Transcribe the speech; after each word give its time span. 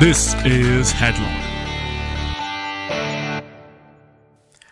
This 0.00 0.36
is 0.44 0.94
Headlock. 0.94 1.26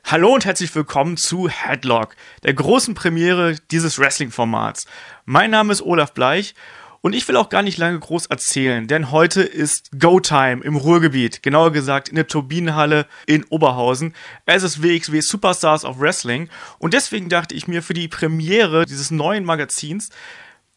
Hallo 0.04 0.32
und 0.32 0.44
herzlich 0.44 0.72
willkommen 0.72 1.16
zu 1.16 1.48
Headlock, 1.48 2.14
der 2.44 2.54
großen 2.54 2.94
Premiere 2.94 3.56
dieses 3.72 3.98
Wrestling-Formats. 3.98 4.86
Mein 5.24 5.50
Name 5.50 5.72
ist 5.72 5.82
Olaf 5.82 6.14
Bleich 6.14 6.54
und 7.00 7.12
ich 7.12 7.26
will 7.26 7.34
auch 7.34 7.48
gar 7.48 7.62
nicht 7.62 7.76
lange 7.76 7.98
groß 7.98 8.26
erzählen, 8.26 8.86
denn 8.86 9.10
heute 9.10 9.42
ist 9.42 9.90
Go-Time 9.98 10.62
im 10.62 10.76
Ruhrgebiet, 10.76 11.42
genauer 11.42 11.72
gesagt 11.72 12.08
in 12.08 12.14
der 12.14 12.28
Turbinenhalle 12.28 13.08
in 13.26 13.42
Oberhausen. 13.46 14.14
Es 14.44 14.62
ist 14.62 14.80
WXW 14.80 15.22
Superstars 15.22 15.84
of 15.84 15.98
Wrestling 15.98 16.48
und 16.78 16.94
deswegen 16.94 17.28
dachte 17.28 17.56
ich 17.56 17.66
mir 17.66 17.82
für 17.82 17.94
die 17.94 18.06
Premiere 18.06 18.86
dieses 18.86 19.10
neuen 19.10 19.44
Magazins, 19.44 20.10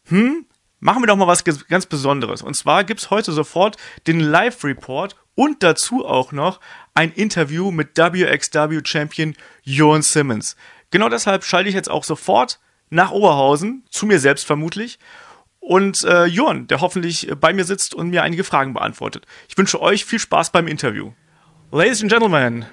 hm, 0.06 0.44
machen 0.80 1.02
wir 1.02 1.06
doch 1.06 1.16
mal 1.16 1.26
was 1.26 1.44
ganz 1.44 1.86
Besonderes. 1.86 2.42
Und 2.42 2.54
zwar 2.54 2.84
gibt's 2.84 3.10
heute 3.10 3.32
sofort 3.32 3.76
den 4.06 4.20
Live-Report 4.20 5.16
und 5.34 5.62
dazu 5.62 6.04
auch 6.04 6.32
noch 6.32 6.60
ein 6.94 7.12
Interview 7.12 7.70
mit 7.70 7.96
WXW-Champion 7.96 9.36
Johan 9.62 10.02
Simmons. 10.02 10.56
Genau 10.90 11.08
deshalb 11.08 11.44
schalte 11.44 11.68
ich 11.68 11.74
jetzt 11.74 11.90
auch 11.90 12.04
sofort 12.04 12.58
nach 12.90 13.12
Oberhausen, 13.12 13.84
zu 13.90 14.06
mir 14.06 14.18
selbst 14.18 14.44
vermutlich, 14.44 14.98
und 15.60 16.02
äh, 16.04 16.24
Johan, 16.24 16.66
der 16.66 16.80
hoffentlich 16.80 17.30
bei 17.38 17.52
mir 17.52 17.64
sitzt 17.64 17.94
und 17.94 18.10
mir 18.10 18.22
einige 18.22 18.44
Fragen 18.44 18.72
beantwortet. 18.72 19.26
Ich 19.48 19.56
wünsche 19.56 19.80
euch 19.80 20.04
viel 20.04 20.18
Spaß 20.18 20.50
beim 20.50 20.66
Interview. 20.66 21.12
Ladies 21.70 22.02
and 22.02 22.10
gentlemen, 22.10 22.64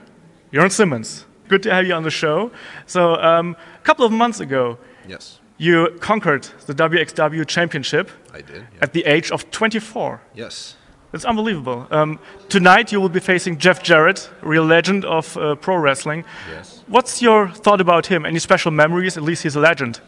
Johan 0.51 0.71
Simmons, 0.71 1.27
good 1.49 1.63
to 1.63 1.69
have 1.69 1.83
you 1.83 1.95
on 1.95 2.03
the 2.03 2.09
show. 2.09 2.49
So, 2.87 3.19
um, 3.19 3.55
a 3.55 3.83
couple 3.83 4.05
of 4.05 4.11
months 4.11 4.41
ago, 4.41 4.77
Yes, 5.07 5.39
you 5.57 5.97
conquered 5.99 6.43
the 6.65 6.73
WXW 6.73 7.45
Championship 7.47 8.11
I 8.33 8.41
did. 8.41 8.61
yeah. 8.73 8.79
at 8.81 8.93
the 8.93 9.05
age 9.05 9.31
of 9.31 9.49
24. 9.51 10.21
Yes. 10.35 10.75
It's 11.13 11.25
unbelievable. 11.25 11.87
Um, 11.89 12.19
tonight 12.49 12.91
you 12.91 12.99
will 12.99 13.09
be 13.09 13.21
facing 13.21 13.57
Jeff 13.57 13.81
Jarrett, 13.81 14.29
real 14.41 14.65
legend 14.65 15.05
of 15.05 15.35
uh, 15.37 15.55
pro 15.55 15.77
wrestling. 15.77 16.25
Yes. 16.49 16.83
What's 16.87 17.21
your 17.21 17.49
thought 17.49 17.81
about 17.81 18.07
him? 18.07 18.25
Any 18.25 18.39
special 18.39 18.71
memories? 18.71 19.17
At 19.17 19.23
least 19.23 19.43
he's 19.43 19.55
a 19.55 19.59
legend. 19.59 20.01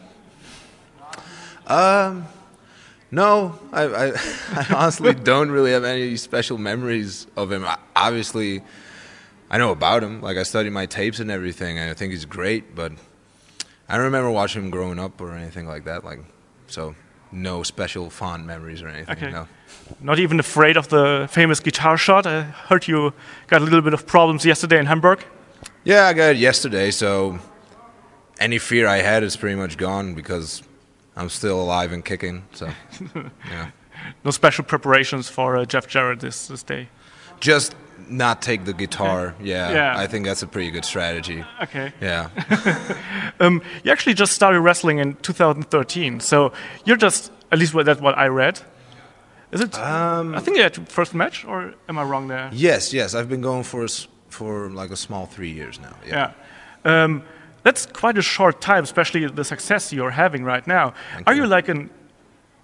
Um, 1.66 2.26
no, 3.10 3.58
I, 3.72 3.82
I, 3.84 4.06
I 4.52 4.66
honestly 4.74 5.14
don't 5.14 5.50
really 5.50 5.72
have 5.72 5.84
any 5.84 6.16
special 6.16 6.58
memories 6.58 7.26
of 7.36 7.50
him. 7.50 7.64
I, 7.64 7.78
obviously, 7.96 8.62
I 9.50 9.58
know 9.58 9.70
about 9.72 10.02
him. 10.02 10.20
Like 10.20 10.36
I 10.36 10.42
studied 10.42 10.70
my 10.70 10.86
tapes 10.86 11.18
and 11.18 11.30
everything, 11.30 11.78
and 11.78 11.90
I 11.90 11.94
think 11.94 12.12
he's 12.12 12.24
great. 12.24 12.74
But 12.74 12.92
I 13.90 13.96
don't 13.96 14.04
remember 14.04 14.30
watching 14.30 14.62
him 14.62 14.70
growing 14.70 15.00
up 15.00 15.20
or 15.20 15.32
anything 15.34 15.66
like 15.66 15.84
that. 15.84 16.04
Like, 16.04 16.20
so 16.68 16.94
no 17.32 17.64
special 17.64 18.08
fond 18.08 18.46
memories 18.46 18.82
or 18.82 18.88
anything. 18.88 19.16
Okay. 19.16 19.30
No. 19.32 19.48
Not 20.00 20.20
even 20.20 20.38
afraid 20.38 20.76
of 20.76 20.88
the 20.88 21.28
famous 21.28 21.58
guitar 21.58 21.96
shot. 21.96 22.24
I 22.24 22.42
heard 22.42 22.86
you 22.86 23.12
got 23.48 23.62
a 23.62 23.64
little 23.64 23.82
bit 23.82 23.92
of 23.92 24.06
problems 24.06 24.46
yesterday 24.46 24.78
in 24.78 24.86
Hamburg. 24.86 25.24
Yeah, 25.82 26.06
I 26.06 26.12
got 26.12 26.30
it 26.30 26.36
yesterday, 26.36 26.92
so 26.92 27.40
any 28.38 28.58
fear 28.58 28.86
I 28.86 28.98
had 28.98 29.24
is 29.24 29.36
pretty 29.36 29.56
much 29.56 29.76
gone 29.76 30.14
because 30.14 30.62
I'm 31.16 31.28
still 31.28 31.60
alive 31.60 31.90
and 31.90 32.04
kicking. 32.04 32.44
So, 32.52 32.70
yeah. 33.48 33.70
No 34.24 34.30
special 34.30 34.64
preparations 34.64 35.28
for 35.28 35.56
uh, 35.56 35.64
Jeff 35.64 35.88
Jarrett 35.88 36.20
this, 36.20 36.46
this 36.46 36.62
day. 36.62 36.88
Just 37.40 37.74
not 38.08 38.40
take 38.42 38.64
the 38.64 38.72
guitar. 38.72 39.34
Yeah, 39.42 39.72
Yeah. 39.72 39.94
I 39.98 40.06
think 40.06 40.24
that's 40.26 40.42
a 40.42 40.46
pretty 40.46 40.70
good 40.70 40.84
strategy. 40.84 41.44
Okay. 41.62 41.92
Yeah. 42.00 42.28
Um, 43.40 43.62
you 43.84 43.90
actually 43.92 44.12
just 44.14 44.32
started 44.32 44.60
wrestling 44.60 44.98
in 44.98 45.14
2013, 45.22 46.20
so 46.20 46.52
you're 46.84 46.98
just 46.98 47.32
at 47.50 47.58
least 47.58 47.72
what 47.72 47.86
that's 47.86 48.00
what 48.00 48.18
I 48.18 48.26
read. 48.26 48.60
Is 49.50 49.60
it? 49.62 49.78
Um, 49.78 50.34
I 50.34 50.40
think 50.40 50.56
you 50.58 50.62
had 50.62 50.76
your 50.76 50.84
first 50.86 51.14
match, 51.14 51.44
or 51.46 51.72
am 51.88 51.98
I 51.98 52.02
wrong 52.02 52.28
there? 52.28 52.50
yes, 52.52 52.92
yes. 52.92 53.14
I've 53.14 53.28
been 53.28 53.40
going 53.40 53.62
for 53.64 53.86
for 54.28 54.68
like 54.70 54.90
a 54.90 54.96
small 54.96 55.24
three 55.26 55.50
years 55.50 55.80
now. 55.80 55.96
Yeah. 56.06 56.32
Yeah. 56.84 57.04
Um, 57.04 57.22
that's 57.62 57.86
quite 57.86 58.18
a 58.18 58.22
short 58.22 58.60
time, 58.60 58.84
especially 58.84 59.26
the 59.26 59.44
success 59.44 59.92
you're 59.92 60.10
having 60.12 60.44
right 60.44 60.66
now. 60.66 60.92
Thank 61.14 61.26
Are 61.28 61.34
you 61.34 61.42
you. 61.42 61.48
like 61.48 61.68
a 61.70 61.88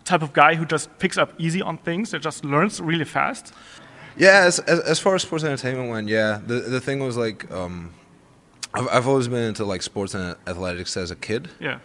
type 0.05 0.23
of 0.23 0.33
guy 0.33 0.55
who 0.57 0.65
just 0.67 0.89
picks 0.99 1.17
up 1.19 1.33
easy 1.39 1.63
on 1.63 1.79
things 1.79 2.11
that 2.11 2.21
just 2.23 2.45
learns 2.45 2.81
really 2.81 3.05
fast? 3.05 3.53
Yeah, 4.17 4.45
as, 4.47 4.59
as 4.61 4.81
as 4.81 4.99
far 4.99 5.15
as 5.15 5.23
sports 5.23 5.45
entertainment 5.45 5.91
went, 5.91 6.09
yeah. 6.09 6.41
The 6.47 6.61
the 6.61 6.81
thing 6.81 7.01
was 7.01 7.17
like, 7.17 7.51
um, 7.51 7.93
I've 8.75 8.89
I've 8.89 9.09
always 9.09 9.29
been 9.29 9.43
into 9.45 9.65
like 9.65 9.83
sports 9.83 10.15
and 10.15 10.37
athletics 10.47 10.97
as 10.97 11.11
a 11.11 11.17
kid. 11.17 11.49
Yeah. 11.61 11.79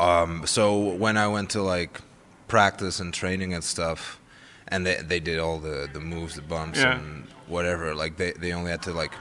Um, 0.00 0.46
so 0.46 0.78
when 0.78 1.16
I 1.16 1.28
went 1.28 1.50
to 1.50 1.62
like 1.62 2.00
practice 2.48 2.98
and 3.00 3.14
training 3.14 3.54
and 3.54 3.62
stuff, 3.62 4.20
and 4.68 4.84
they 4.86 4.96
they 5.02 5.20
did 5.20 5.38
all 5.38 5.58
the 5.58 5.88
the 5.92 6.00
moves, 6.00 6.34
the 6.34 6.42
bumps, 6.42 6.80
Yeah. 6.80 6.96
and 6.98 7.26
whatever. 7.46 7.94
Like 7.94 8.16
they 8.16 8.32
they 8.32 8.52
only 8.52 8.70
had 8.70 8.82
to 8.82 8.92
like 8.92 9.12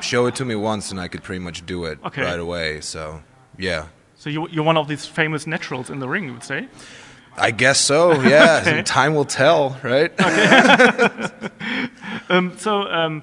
show 0.00 0.26
it 0.26 0.34
to 0.36 0.44
me 0.44 0.54
once, 0.54 0.90
and 0.92 1.00
I 1.00 1.08
could 1.08 1.22
pretty 1.24 1.40
much 1.44 1.66
do 1.66 1.84
it 1.86 1.98
Okay. 2.04 2.22
right 2.22 2.38
away. 2.38 2.80
So 2.80 3.20
yeah, 3.58 3.86
So 4.16 4.30
you, 4.30 4.46
you're 4.50 4.64
one 4.64 4.76
of 4.76 4.86
these 4.86 5.04
famous 5.06 5.46
naturals 5.46 5.90
in 5.90 5.98
the 5.98 6.08
ring, 6.08 6.26
you 6.26 6.32
would 6.34 6.44
say? 6.44 6.68
I 7.38 7.50
guess 7.50 7.80
so. 7.80 8.20
Yeah, 8.20 8.62
Okay. 8.66 8.82
time 8.82 9.14
will 9.14 9.24
tell, 9.24 9.76
right? 9.82 10.12
Um, 12.30 12.58
so 12.58 12.82
um, 12.82 13.22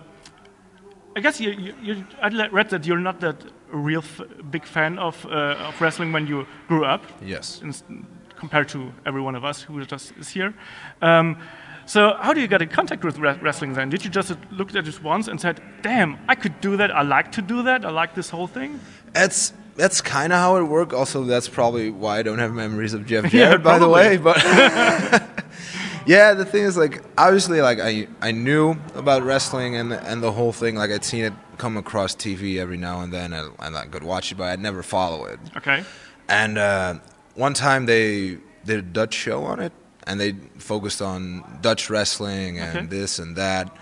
I 1.16 1.20
guess 1.20 1.40
you, 1.40 1.52
you, 1.52 1.74
you, 1.82 2.06
I 2.22 2.30
read 2.48 2.70
that 2.72 2.86
you're 2.88 2.98
not 3.00 3.20
that 3.20 3.36
real 3.72 4.00
f- 4.00 4.22
big 4.50 4.66
fan 4.66 4.98
of, 4.98 5.24
uh, 5.28 5.56
of 5.68 5.80
wrestling 5.80 6.12
when 6.12 6.26
you 6.26 6.48
grew 6.68 6.86
up. 6.86 7.04
yes. 7.22 7.62
in, 7.62 8.08
compared 8.36 8.68
to 8.70 8.92
every 9.06 9.22
one 9.22 9.36
of 9.36 9.46
us 9.46 9.62
who 9.62 9.84
just 9.86 10.12
is 10.18 10.30
here. 10.30 10.54
Um, 11.02 11.38
so 11.86 12.18
how 12.20 12.34
do 12.34 12.42
you 12.42 12.48
get 12.48 12.62
in 12.62 12.70
contact 12.70 13.04
with 13.04 13.18
re- 13.18 13.38
wrestling 13.42 13.74
then? 13.74 13.90
Did 13.90 14.04
you 14.04 14.10
just 14.10 14.36
look 14.52 14.76
at 14.76 14.88
it 14.88 15.04
once 15.04 15.28
and 15.28 15.40
said, 15.40 15.62
"Damn, 15.84 16.18
I 16.28 16.36
could 16.36 16.60
do 16.60 16.78
that. 16.78 16.92
I 16.92 17.04
like 17.04 17.32
to 17.34 17.42
do 17.42 17.64
that. 17.64 17.86
I 17.86 17.92
like 17.92 18.16
this 18.16 18.30
whole 18.32 18.48
thing." 18.48 18.80
That's 19.14 19.54
that's 19.76 20.02
kind 20.02 20.32
of 20.34 20.40
how 20.40 20.58
it 20.58 20.64
worked. 20.64 20.94
Also, 20.94 21.24
that's 21.24 21.48
probably 21.50 21.90
why 21.92 22.20
I 22.20 22.24
don't 22.24 22.40
have 22.40 22.54
memories 22.54 22.94
of 22.94 23.06
Jeff 23.06 23.24
Yeah, 23.34 23.50
Jarrett, 23.50 23.64
by 23.64 23.78
the 23.80 23.90
way. 23.90 24.18
But 24.18 24.38
yeah, 26.06 26.34
the 26.34 26.46
thing 26.46 26.64
is, 26.64 26.78
like, 26.78 27.04
obviously, 27.18 27.62
like 27.62 27.80
I 27.80 28.08
I 28.22 28.32
knew 28.32 28.76
about 28.94 29.24
wrestling 29.24 29.76
and 29.76 29.92
and 29.94 30.22
the 30.22 30.32
whole 30.32 30.52
thing. 30.52 30.76
Like, 30.76 30.92
I'd 30.92 31.04
seen 31.04 31.26
it 31.26 31.34
come 31.58 31.78
across 31.78 32.16
TV 32.16 32.58
every 32.58 32.78
now 32.78 33.02
and 33.02 33.14
then, 33.14 33.34
and, 33.34 33.52
and 33.60 33.78
I 33.78 33.86
could 33.86 34.04
watch 34.04 34.32
it, 34.32 34.36
but 34.36 34.46
I'd 34.46 34.60
never 34.60 34.84
follow 34.84 35.26
it. 35.26 35.40
Okay. 35.58 35.84
And 36.28 36.58
uh, 36.58 36.96
one 37.36 37.54
time 37.54 37.86
they 37.86 38.40
did 38.66 38.80
a 38.80 38.82
Dutch 38.82 39.14
show 39.14 39.44
on 39.44 39.60
it, 39.60 39.72
and 40.06 40.20
they 40.20 40.34
focused 40.58 41.02
on 41.02 41.44
Dutch 41.62 41.90
wrestling 41.90 42.60
and 42.60 42.78
Okay. 42.78 42.86
this 42.88 43.20
and 43.20 43.36
that. 43.38 43.76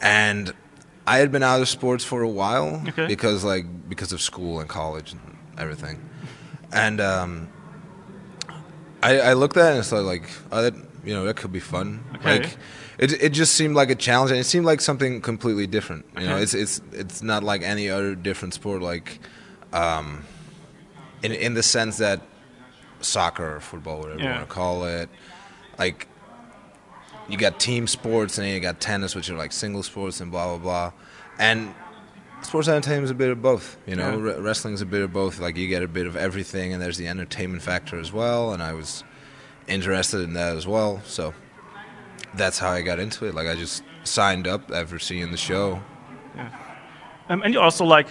And 0.00 0.52
I 1.08 1.18
had 1.18 1.32
been 1.32 1.42
out 1.42 1.60
of 1.60 1.68
sports 1.68 2.04
for 2.04 2.22
a 2.22 2.28
while 2.28 2.82
Okay. 2.88 3.06
because, 3.06 3.42
like, 3.42 3.88
because 3.88 4.12
of 4.12 4.20
school 4.20 4.60
and 4.60 4.68
college 4.68 5.12
and 5.12 5.20
everything. 5.58 6.00
And 6.72 7.00
um, 7.00 7.48
I, 9.02 9.20
I 9.20 9.32
looked 9.34 9.56
at 9.56 9.72
it 9.72 9.76
and 9.76 9.84
started 9.84 10.06
like, 10.06 10.28
oh, 10.52 10.62
that 10.62 10.74
you 11.04 11.14
know, 11.14 11.24
that 11.24 11.36
could 11.36 11.52
be 11.52 11.60
fun. 11.60 12.04
Okay. 12.16 12.40
Like, 12.40 12.56
it 12.98 13.22
it 13.22 13.28
just 13.30 13.54
seemed 13.54 13.76
like 13.76 13.90
a 13.90 13.94
challenge, 13.94 14.30
and 14.30 14.40
it 14.40 14.44
seemed 14.44 14.66
like 14.66 14.80
something 14.80 15.20
completely 15.20 15.66
different. 15.66 16.04
You 16.18 16.26
know, 16.26 16.36
it's 16.36 16.52
it's 16.52 16.80
it's 16.92 17.22
not 17.22 17.44
like 17.44 17.62
any 17.62 17.88
other 17.88 18.14
different 18.14 18.54
sport. 18.54 18.82
Like, 18.82 19.20
um, 19.72 20.24
in 21.22 21.32
in 21.32 21.54
the 21.54 21.62
sense 21.62 21.98
that 21.98 22.20
soccer 23.00 23.56
or 23.56 23.60
football, 23.60 24.00
whatever 24.00 24.20
you 24.20 24.26
want 24.26 24.40
to 24.40 24.46
call 24.46 24.84
it, 24.84 25.08
like 25.78 26.08
you 27.28 27.38
got 27.38 27.60
team 27.60 27.86
sports 27.86 28.36
and 28.36 28.46
then 28.46 28.54
you 28.54 28.60
got 28.60 28.80
tennis, 28.80 29.14
which 29.14 29.30
are 29.30 29.36
like 29.36 29.52
single 29.52 29.84
sports 29.84 30.20
and 30.20 30.32
blah 30.32 30.48
blah 30.48 30.58
blah, 30.58 30.92
and 31.38 31.72
sports 32.42 32.68
entertainment 32.68 33.04
is 33.04 33.10
a 33.10 33.14
bit 33.14 33.30
of 33.30 33.42
both. 33.42 33.76
You 33.86 33.96
know, 33.96 34.10
Yeah. 34.10 34.32
Re- 34.34 34.40
wrestling 34.40 34.74
is 34.74 34.80
a 34.80 34.86
bit 34.86 35.02
of 35.02 35.12
both. 35.12 35.38
Like 35.40 35.56
you 35.56 35.68
get 35.68 35.82
a 35.82 35.88
bit 35.88 36.06
of 36.06 36.16
everything, 36.16 36.72
and 36.72 36.82
there's 36.82 36.96
the 36.96 37.08
entertainment 37.08 37.62
factor 37.62 37.98
as 37.98 38.12
well. 38.12 38.52
And 38.52 38.62
I 38.62 38.72
was 38.72 39.04
interested 39.66 40.20
in 40.20 40.32
that 40.34 40.56
as 40.56 40.66
well, 40.66 41.02
so 41.04 41.34
that's 42.34 42.58
how 42.58 42.70
I 42.70 42.82
got 42.82 42.98
into 42.98 43.26
it. 43.26 43.34
Like 43.34 43.46
I 43.48 43.54
just 43.54 43.82
signed 44.04 44.46
up 44.46 44.70
after 44.72 44.98
seeing 44.98 45.30
the 45.30 45.36
show. 45.36 45.82
Um, 47.28 47.42
and 47.42 47.52
you 47.54 47.60
also 47.60 47.84
like. 47.84 48.08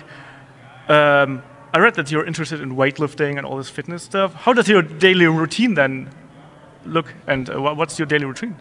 Um, 0.90 1.42
I 1.74 1.80
read 1.80 1.96
that 1.96 2.10
you're 2.12 2.26
interested 2.26 2.62
in 2.62 2.76
weightlifting 2.76 3.38
and 3.38 3.46
all 3.46 3.58
this 3.58 3.70
fitness 3.70 4.02
stuff. 4.04 4.34
How 4.34 4.54
does 4.54 4.70
your 4.70 4.82
daily 4.82 5.26
routine 5.28 5.74
then 5.74 6.10
look? 6.86 7.14
And 7.28 7.50
uh, 7.50 7.60
what's 7.76 8.00
your 8.00 8.06
daily 8.06 8.26
routine? 8.26 8.56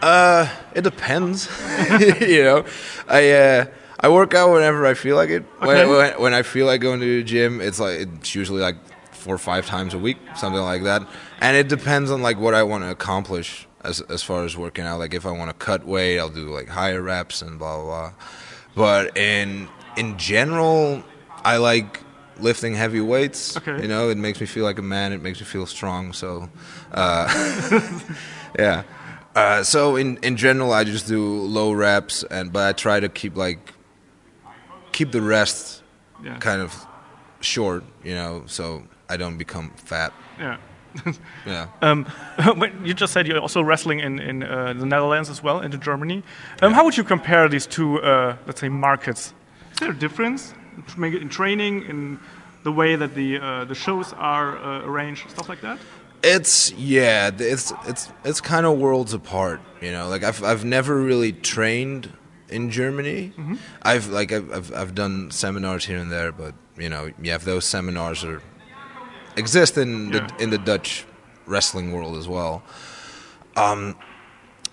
Uh, 0.00 0.48
it 0.74 0.82
depends. 0.82 1.48
you 2.20 2.44
know, 2.44 2.64
I 3.08 3.30
uh, 3.32 3.66
I 4.00 4.08
work 4.08 4.34
out 4.34 4.52
whenever 4.52 4.86
I 4.86 4.94
feel 4.94 5.16
like 5.16 5.30
it. 5.30 5.44
Okay. 5.62 5.86
When, 5.86 5.88
when 5.88 6.20
when 6.20 6.34
I 6.34 6.42
feel 6.42 6.66
like 6.66 6.80
going 6.80 7.00
to 7.00 7.06
the 7.06 7.22
gym, 7.22 7.60
it's 7.60 7.80
like 7.80 8.00
it's 8.00 8.34
usually 8.34 8.60
like 8.60 8.76
four 9.12 9.34
or 9.34 9.38
five 9.38 9.66
times 9.66 9.94
a 9.94 9.98
week, 9.98 10.18
something 10.36 10.60
like 10.60 10.84
that. 10.84 11.06
And 11.40 11.56
it 11.56 11.68
depends 11.68 12.10
on 12.10 12.22
like 12.22 12.38
what 12.38 12.54
I 12.54 12.62
want 12.62 12.84
to 12.84 12.90
accomplish 12.90 13.66
as 13.82 14.00
as 14.02 14.22
far 14.22 14.44
as 14.44 14.56
working 14.56 14.84
out. 14.84 14.98
Like 14.98 15.14
if 15.14 15.26
I 15.26 15.30
want 15.30 15.50
to 15.50 15.54
cut 15.54 15.86
weight, 15.86 16.18
I'll 16.18 16.28
do 16.28 16.48
like 16.48 16.68
higher 16.68 17.02
reps 17.02 17.42
and 17.42 17.58
blah 17.58 17.76
blah 17.76 17.86
blah. 17.86 18.12
But 18.74 19.16
in 19.16 19.68
in 19.96 20.18
general, 20.18 21.02
I 21.44 21.56
like 21.56 22.00
lifting 22.38 22.74
heavy 22.74 23.00
weights. 23.00 23.56
Okay. 23.56 23.80
You 23.82 23.88
know, 23.88 24.10
it 24.10 24.18
makes 24.18 24.40
me 24.40 24.46
feel 24.46 24.64
like 24.64 24.78
a 24.78 24.82
man. 24.82 25.12
It 25.12 25.22
makes 25.22 25.40
me 25.40 25.46
feel 25.46 25.66
strong. 25.66 26.12
So, 26.12 26.50
uh, 26.92 27.80
yeah. 28.58 28.82
Uh, 29.34 29.62
so 29.62 29.96
in 29.96 30.18
in 30.18 30.36
general, 30.36 30.72
I 30.72 30.84
just 30.84 31.06
do 31.06 31.40
low 31.42 31.72
reps, 31.72 32.24
and 32.24 32.52
but 32.52 32.68
I 32.68 32.72
try 32.72 33.00
to 33.00 33.08
keep 33.08 33.36
like 33.36 33.72
keep 34.96 35.10
the 35.12 35.20
rest 35.20 35.82
Yeah. 36.24 36.38
kind 36.40 36.60
of 36.62 36.72
short, 37.40 37.82
you 38.04 38.14
know, 38.14 38.42
so 38.46 38.82
I 39.12 39.16
don't 39.18 39.38
become 39.38 39.70
fat. 39.84 40.12
Yeah. 40.40 40.56
Yeah. 41.46 41.66
Um, 41.82 42.06
you 42.86 42.94
just 42.94 43.12
said 43.12 43.26
you're 43.26 43.40
also 43.40 43.60
wrestling 43.62 44.00
in, 44.00 44.18
in 44.18 44.42
uh, 44.42 44.72
the 44.80 44.86
Netherlands 44.86 45.28
as 45.30 45.42
well, 45.42 45.60
into 45.64 45.78
Germany. 45.78 46.22
Um, 46.62 46.72
how 46.72 46.84
would 46.84 46.96
you 46.96 47.04
compare 47.04 47.48
these 47.48 47.66
two, 47.66 48.00
uh, 48.02 48.36
let's 48.46 48.60
say, 48.60 48.68
markets? 48.70 49.34
Is 49.72 49.78
there 49.80 49.90
a 49.90 49.98
difference 49.98 50.54
maybe 50.96 51.20
in 51.20 51.28
training, 51.28 51.84
in 51.90 52.18
the 52.64 52.72
way 52.72 52.96
that 52.96 53.14
the 53.14 53.38
uh, 53.38 53.64
the 53.68 53.74
shows 53.74 54.12
are 54.14 54.56
uh, 54.58 54.88
arranged, 54.88 55.28
stuff 55.30 55.48
like 55.48 55.60
that? 55.60 55.78
It's 56.22 56.72
yeah, 56.72 57.30
it's 57.38 57.72
it's 57.86 58.08
it's 58.24 58.40
kind 58.40 58.64
of 58.66 58.78
worlds 58.78 59.12
apart, 59.14 59.60
you 59.82 59.92
know. 59.92 60.08
Like 60.08 60.24
I've 60.24 60.42
I've 60.42 60.64
never 60.64 60.94
really 61.10 61.32
trained 61.32 62.08
in 62.48 62.70
Germany. 62.70 63.32
I've 63.82 64.08
like 64.08 64.32
I've, 64.32 64.52
I've 64.52 64.74
I've 64.74 64.94
done 64.94 65.30
seminars 65.30 65.84
here 65.86 65.98
and 65.98 66.10
there, 66.10 66.32
but 66.32 66.54
you 66.78 66.88
know, 66.88 67.10
you 67.22 67.30
have 67.32 67.44
those 67.44 67.64
seminars 67.64 68.24
are 68.24 68.42
exist 69.36 69.76
in 69.78 70.12
Yeah. 70.12 70.26
the 70.36 70.42
in 70.42 70.50
the 70.50 70.58
Dutch 70.58 71.04
wrestling 71.46 71.92
world 71.92 72.16
as 72.16 72.28
well. 72.28 72.62
Um, 73.56 73.96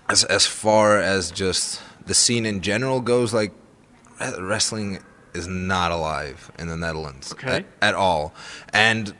as 0.08 0.24
as 0.24 0.46
far 0.46 0.98
as 0.98 1.30
just 1.30 1.80
the 2.06 2.14
scene 2.14 2.44
in 2.46 2.60
general 2.60 3.00
goes, 3.00 3.32
like 3.32 3.52
wrestling 4.38 4.98
is 5.34 5.46
not 5.48 5.90
alive 5.90 6.50
in 6.58 6.68
the 6.68 6.76
Netherlands 6.76 7.32
Okay. 7.32 7.48
at, 7.56 7.66
at 7.82 7.94
all, 7.94 8.34
and 8.72 9.14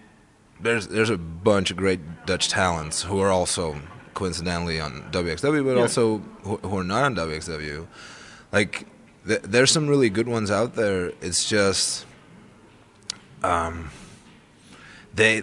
there's 0.61 0.87
there's 0.89 1.11
a 1.11 1.19
bunch 1.19 1.71
of 1.71 1.77
great 1.77 2.01
Dutch 2.27 2.49
talents 2.49 3.03
who 3.03 3.19
are 3.21 3.31
also 3.31 3.81
coincidentally 4.15 4.79
on 4.81 5.03
WXW, 5.11 5.65
but 5.65 5.75
Yeah. 5.77 5.83
also 5.83 6.19
who, 6.45 6.57
who 6.59 6.79
are 6.79 6.85
not 6.85 7.03
on 7.05 7.17
WXW. 7.17 7.87
Like 8.55 8.87
th- 9.27 9.43
there's 9.43 9.73
some 9.73 9.89
really 9.89 10.09
good 10.11 10.29
ones 10.29 10.49
out 10.49 10.77
there. 10.77 11.13
It's 11.21 11.49
just 11.49 12.07
um, 13.43 13.91
they 15.13 15.43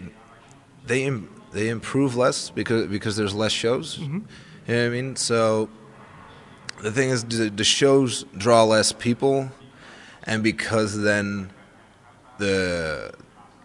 they 0.85 1.03
Im- 1.03 1.29
they 1.51 1.67
improve 1.67 2.15
less 2.15 2.49
because 2.49 2.87
because 2.87 3.17
there's 3.17 3.35
less 3.35 3.51
shows. 3.51 3.97
You 3.97 4.07
know 4.07 4.23
what 4.65 4.85
I 4.85 4.89
mean? 4.89 5.15
So 5.17 5.69
the 6.81 6.91
thing 6.91 7.09
is, 7.09 7.25
the, 7.25 7.49
the 7.49 7.65
shows 7.65 8.23
draw 8.37 8.63
less 8.63 8.93
people, 8.93 9.51
and 10.23 10.41
because 10.41 11.01
then 11.01 11.51
the 12.37 13.13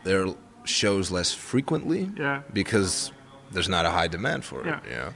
there 0.03 0.27
are 0.27 0.35
shows 0.65 1.13
less 1.13 1.33
frequently. 1.33 2.11
Yeah. 2.17 2.43
Because 2.53 3.13
there's 3.53 3.69
not 3.69 3.87
a 3.87 3.91
high 3.91 4.09
demand 4.09 4.45
for 4.45 4.63
it. 4.63 4.67
Yeah. 4.67 4.81
You 4.91 4.97
know, 4.97 5.13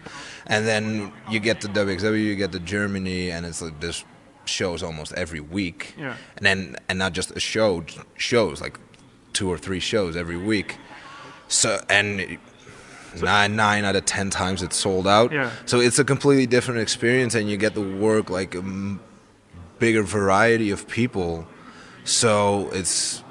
and 0.47 0.67
then 0.69 1.13
you 1.29 1.41
get 1.41 1.61
to 1.63 1.69
WXW, 1.69 2.23
you 2.25 2.37
get 2.37 2.53
to 2.53 2.61
Germany, 2.61 3.31
and 3.33 3.45
it's 3.45 3.61
like 3.61 3.81
there's 3.81 4.05
shows 4.51 4.83
almost 4.83 5.13
every 5.15 5.41
week. 5.41 5.95
Yeah. 5.97 6.17
And 6.37 6.45
then 6.47 6.77
and 6.89 6.99
not 6.99 7.13
just 7.13 7.31
a 7.37 7.41
show, 7.41 7.85
shows 8.17 8.61
like 8.61 8.79
two 9.33 9.51
or 9.51 9.57
three 9.59 9.81
shows 9.81 10.17
every 10.17 10.37
week. 10.37 10.77
So 11.49 11.81
and 11.89 12.39
nine 13.23 13.57
nine 13.57 13.85
out 13.85 13.97
of 13.97 14.05
ten 14.05 14.31
times 14.31 14.63
it's 14.63 14.77
sold 14.77 15.07
out. 15.07 15.33
Yeah. 15.33 15.51
So 15.67 15.81
it's 15.81 15.99
a 15.99 16.05
completely 16.05 16.47
different 16.47 16.81
experience, 16.81 17.35
and 17.35 17.51
you 17.51 17.57
get 17.57 17.75
to 17.75 17.99
work 17.99 18.31
like 18.31 18.55
a 18.55 18.59
m- 18.59 19.01
bigger 19.79 20.03
variety 20.03 20.71
of 20.71 20.87
people. 20.87 21.47
So 22.05 22.69
it's 22.73 23.23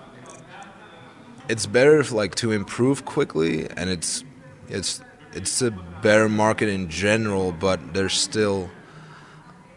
it's 1.48 1.66
better 1.66 2.00
if, 2.00 2.12
like 2.12 2.36
to 2.36 2.52
improve 2.52 3.06
quickly, 3.06 3.70
and 3.70 3.90
it's 3.90 4.24
it's 4.68 5.02
it's 5.34 5.62
a 5.62 5.72
better 6.02 6.30
market 6.30 6.70
in 6.70 6.90
general, 6.90 7.52
but 7.52 7.94
there's 7.94 8.14
still 8.14 8.70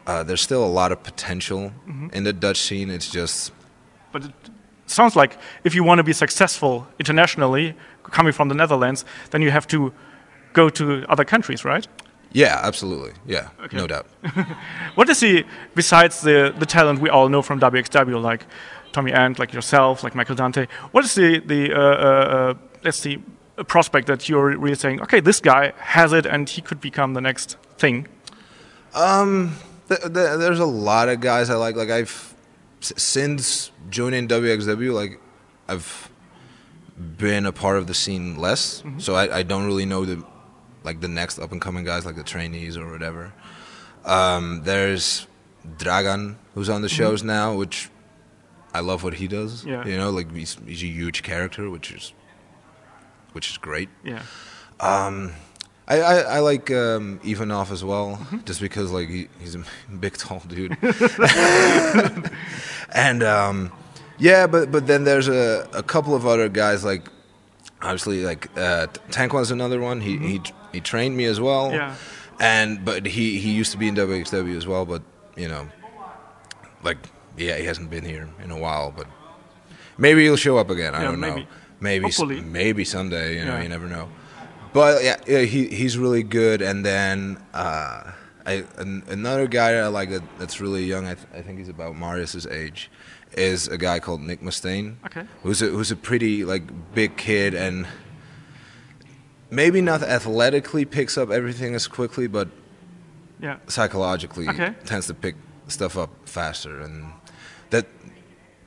uh, 0.07 0.23
there's 0.23 0.41
still 0.41 0.65
a 0.65 0.73
lot 0.81 0.93
of 0.93 1.03
potential 1.03 1.73
in 2.13 2.25
the 2.25 2.33
Dutch 2.33 2.61
scene. 2.61 2.91
It's 2.91 3.11
just 3.11 3.53
But 4.13 4.25
it 4.25 4.33
sounds 4.87 5.15
like 5.17 5.37
if 5.65 5.75
you 5.75 5.85
want 5.85 5.99
to 5.99 6.05
be 6.05 6.13
successful 6.13 6.87
internationally, 6.99 7.75
coming 8.11 8.33
from 8.33 8.49
the 8.49 8.55
Netherlands, 8.55 9.05
then 9.31 9.43
you 9.43 9.51
have 9.51 9.67
to 9.69 9.93
go 10.53 10.69
to 10.71 11.05
other 11.09 11.25
countries, 11.25 11.65
right? 11.65 11.87
yeah, 12.35 12.61
absolutely, 12.63 13.13
yeah, 13.27 13.49
Okay. 13.65 13.77
no 13.77 13.87
doubt. 13.87 14.07
What 14.97 15.09
is 15.09 15.21
the 15.21 15.45
besides 15.75 16.21
the 16.23 16.53
the 16.59 16.67
talent 16.67 17.01
we 17.01 17.11
all 17.11 17.29
know 17.29 17.43
from 17.43 17.61
WXW, 17.61 18.21
like 18.33 18.47
Tommy 18.93 19.13
Ant, 19.13 19.39
like 19.39 19.53
yourself, 19.55 20.03
like 20.05 20.15
Michael 20.17 20.35
Dante? 20.37 20.67
What 20.93 21.05
is 21.05 21.15
the 21.15 21.41
the 21.47 21.73
uh, 21.73 21.79
uh, 21.79 22.37
uh, 22.37 22.55
let's 22.85 22.99
see 22.99 23.19
a 23.59 23.65
prospect 23.65 24.07
that 24.07 24.29
you're 24.29 24.59
really 24.59 24.75
saying? 24.77 25.03
Okay, 25.03 25.21
this 25.21 25.41
guy 25.41 25.73
has 25.79 26.13
it, 26.13 26.27
and 26.27 26.49
he 26.49 26.63
could 26.63 26.81
become 26.81 27.15
the 27.15 27.21
next 27.21 27.57
thing. 27.79 28.07
Th- 29.89 30.01
th- 30.01 30.13
there's 30.13 30.61
a 30.61 30.67
lot 30.67 31.09
of 31.09 31.21
guys 31.21 31.51
I 31.51 31.55
like. 31.55 31.77
Like 31.77 31.91
I've 31.91 32.35
since 32.81 33.71
joining 33.91 34.29
WXW, 34.29 34.93
like 34.93 35.21
I've 35.69 36.11
been 37.19 37.47
a 37.47 37.53
part 37.53 37.79
of 37.79 37.87
the 37.87 37.95
scene 37.95 38.37
less, 38.37 38.83
mm-hmm. 38.83 38.99
so 38.99 39.15
I, 39.15 39.39
I 39.39 39.43
don't 39.43 39.67
really 39.67 39.87
know 39.87 40.05
the 40.05 40.25
like 40.85 41.01
the 41.01 41.09
next 41.09 41.39
up 41.39 41.53
and 41.53 41.61
coming 41.61 41.85
guys, 41.85 42.05
like 42.05 42.17
the 42.17 42.25
trainees 42.25 42.77
or 42.77 42.91
whatever. 42.91 43.33
Um, 44.05 44.63
there's 44.65 45.27
Dragan, 45.77 46.37
who's 46.55 46.69
on 46.69 46.83
the 46.83 46.89
mm-hmm. 46.89 46.97
shows 46.97 47.23
now, 47.23 47.55
which 47.55 47.91
I 48.75 48.81
love 48.81 49.05
what 49.05 49.15
he 49.15 49.29
does. 49.29 49.65
Yeah. 49.65 49.87
you 49.87 49.97
know, 49.97 50.11
like 50.11 50.35
he's 50.35 50.57
he's 50.67 50.83
a 50.83 50.87
huge 50.87 51.23
character, 51.23 51.71
which 51.71 51.93
is 51.93 52.13
which 53.33 53.51
is 53.51 53.59
great. 53.59 53.89
Yeah, 54.05 54.23
um, 54.81 55.33
I, 55.93 56.01
I, 56.01 56.19
I 56.21 56.39
like 56.41 56.71
um, 56.71 57.21
Ivanov 57.25 57.73
as 57.73 57.85
well, 57.85 58.19
just 58.45 58.61
because 58.61 58.91
like 58.93 59.09
he, 59.09 59.29
he's 59.41 59.55
a 59.55 59.63
big 60.01 60.17
tall 60.17 60.43
dude, 60.49 60.77
and 62.95 63.23
um, 63.23 63.73
yeah, 64.19 64.47
but 64.47 64.71
but 64.71 64.87
then 64.87 65.05
there's 65.05 65.29
a, 65.29 65.69
a 65.73 65.83
couple 65.83 66.15
of 66.15 66.27
other 66.27 66.49
guys 66.49 66.85
like 66.85 67.09
obviously 67.83 68.25
like 68.25 68.47
uh, 68.57 68.87
Tankwan's 69.11 69.51
another 69.51 69.81
one. 69.81 70.01
He 70.01 70.17
he 70.19 70.41
he 70.73 70.81
trained 70.81 71.17
me 71.17 71.25
as 71.27 71.41
well, 71.41 71.73
Yeah. 71.73 71.95
and 72.41 72.85
but 72.85 73.07
he 73.07 73.39
he 73.39 73.53
used 73.53 73.73
to 73.73 73.79
be 73.79 73.89
in 73.89 73.95
WXW 73.95 74.57
as 74.57 74.67
well, 74.67 74.85
but 74.87 75.03
you 75.37 75.49
know, 75.49 75.69
like 76.83 76.99
yeah, 77.37 77.57
he 77.59 77.65
hasn't 77.65 77.91
been 77.91 78.05
here 78.05 78.29
in 78.45 78.51
a 78.51 78.59
while, 78.59 78.93
but 78.97 79.07
maybe 79.99 80.23
he'll 80.23 80.37
show 80.37 80.59
up 80.59 80.71
again. 80.71 80.95
I 80.95 81.03
Yeah, 81.03 81.11
don't 81.11 81.21
know. 81.21 81.35
maybe. 81.35 81.49
Maybe 81.81 82.05
Hopefully. 82.05 82.41
maybe 82.41 82.85
someday. 82.85 83.39
You 83.39 83.45
know, 83.45 83.57
Yeah. 83.57 83.63
you 83.65 83.69
never 83.69 83.89
know. 83.89 84.09
But 84.73 85.05
yeah, 85.05 85.17
yeah 85.27 85.41
he 85.41 85.69
he's 85.69 85.99
really 85.99 86.23
good. 86.23 86.63
And 86.63 86.85
then 86.85 87.39
uh, 87.55 88.13
I 88.47 88.65
an, 88.77 89.03
another 89.09 89.47
guy 89.47 89.75
I 89.75 89.87
like 89.89 90.11
that, 90.11 90.23
that's 90.39 90.61
really 90.61 90.85
young. 90.85 91.07
I, 91.07 91.15
th- 91.15 91.27
I 91.35 91.43
think 91.43 91.59
he's 91.59 91.69
about 91.69 91.95
Marius's 91.97 92.47
age. 92.47 92.91
Is 93.35 93.67
a 93.69 93.79
guy 93.79 93.99
called 93.99 94.21
Nick 94.21 94.43
Mustaine. 94.43 94.97
Okay. 95.07 95.25
Who's 95.43 95.63
a 95.63 95.67
who's 95.67 95.91
a 95.91 95.97
pretty 95.97 96.45
like 96.45 96.65
big 96.95 97.17
kid 97.17 97.55
and 97.55 97.87
maybe 99.51 99.81
not 99.81 100.03
athletically 100.03 100.85
picks 100.85 101.17
up 101.17 101.31
everything 101.31 101.75
as 101.75 101.87
quickly, 101.87 102.27
but 102.27 102.49
yeah. 103.41 103.57
psychologically 103.69 104.49
Okay. 104.49 104.75
tends 104.85 105.07
to 105.07 105.15
pick 105.15 105.35
stuff 105.69 105.97
up 105.97 106.11
faster 106.27 106.81
and 106.81 107.07
that 107.71 107.87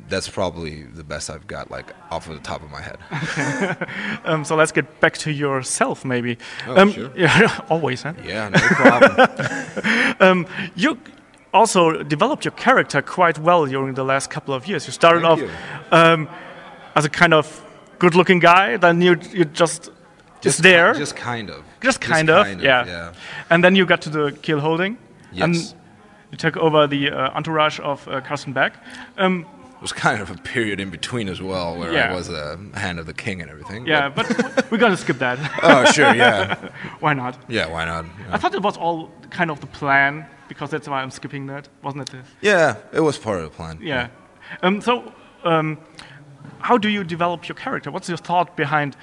that's 0.09 0.29
probably 0.29 0.83
the 0.83 1.03
best 1.03 1.29
I've 1.29 1.47
got 1.47 1.71
like 1.71 1.93
off 2.11 2.27
of 2.29 2.35
the 2.35 2.41
top 2.41 2.61
of 2.63 2.71
my 2.71 2.81
head. 2.81 2.97
Um, 4.25 4.43
so 4.43 4.55
let's 4.55 4.71
get 4.71 4.99
back 4.99 5.17
to 5.19 5.31
yourself, 5.31 6.03
maybe. 6.03 6.37
Oh, 6.67 6.81
um, 6.81 6.91
sure. 6.91 7.11
Yeah, 7.15 7.65
always, 7.69 8.03
huh? 8.03 8.13
yeah, 8.23 8.49
no 8.49 8.59
problem. 8.59 10.45
You 10.75 10.97
also 11.53 12.03
developed 12.03 12.43
your 12.45 12.53
character 12.53 13.01
quite 13.01 13.39
well 13.39 13.65
during 13.65 13.93
the 13.95 14.03
last 14.03 14.29
couple 14.29 14.53
of 14.53 14.67
years. 14.67 14.85
You 14.87 14.93
started 14.93 15.21
Thank 15.21 15.31
off 15.31 15.39
you. 15.39 15.49
um, 15.97 16.29
as 16.95 17.05
a 17.05 17.09
kind 17.09 17.33
of 17.33 17.63
good-looking 17.99 18.39
guy, 18.39 18.77
then 18.77 19.01
you 19.01 19.17
you 19.31 19.45
just 19.45 19.91
just 20.41 20.61
there, 20.61 20.93
just, 20.93 20.99
Just 20.99 21.15
kind 21.15 21.49
of. 21.49 21.63
Just 21.81 22.01
kind, 22.01 22.29
of, 22.29 22.61
yeah. 22.61 22.85
yeah. 22.85 23.13
And 23.49 23.63
then 23.63 23.75
you 23.75 23.85
got 23.85 24.01
to 24.01 24.09
the 24.09 24.31
kill 24.41 24.59
holding, 24.59 24.97
and 25.41 25.55
Yes. 25.55 25.73
you 26.31 26.37
took 26.37 26.57
over 26.57 26.87
the 26.87 27.09
uh, 27.09 27.37
entourage 27.37 27.79
of 27.79 28.07
uh, 28.07 28.21
Carsten 28.21 28.53
Beck. 28.53 28.73
Um, 29.17 29.45
was 29.85 29.93
kind 29.93 30.19
of 30.19 30.31
a 30.31 30.35
period 30.53 30.79
in 30.79 30.89
between 30.89 31.27
as 31.29 31.39
well 31.49 31.77
where 31.77 31.93
Yeah. 31.93 32.11
I 32.11 32.15
was 32.15 32.27
a 32.29 32.57
hand 32.73 32.97
of 33.01 33.05
the 33.05 33.13
king 33.13 33.39
and 33.41 33.49
everything. 33.51 33.85
yeah, 33.85 34.09
but- 34.09 34.27
but 34.55 34.71
we're 34.71 34.79
gonna 34.85 34.97
skip 34.97 35.19
that. 35.19 35.37
oh, 35.63 35.85
sure, 35.97 36.13
yeah. 36.15 36.55
Why 37.03 37.13
not? 37.13 37.33
Yeah, 37.47 37.67
why 37.75 37.85
not? 37.85 38.05
I 38.31 38.37
thought 38.39 38.55
it 38.55 38.63
was 38.63 38.77
all 38.77 39.11
kind 39.29 39.51
of 39.51 39.59
the 39.59 39.67
plan 39.67 40.25
because 40.47 40.71
that's 40.73 40.87
why 40.91 40.99
I'm 41.03 41.11
skipping 41.11 41.45
that, 41.53 41.69
wasn't 41.83 42.11
it? 42.13 42.25
Yeah, 42.41 42.77
it 42.93 43.01
was 43.01 43.15
part 43.19 43.37
of 43.41 43.43
the 43.43 43.55
plan. 43.55 43.77
Yeah. 43.79 44.07
Um, 44.63 44.81
so, 44.81 44.91
um, 45.43 45.77
how 46.67 46.77
do 46.79 46.89
you 46.89 47.03
develop 47.03 47.47
your 47.47 47.55
character? 47.65 47.91
What's 47.91 48.09
your 48.09 48.17
thought 48.29 48.57
behind 48.57 48.95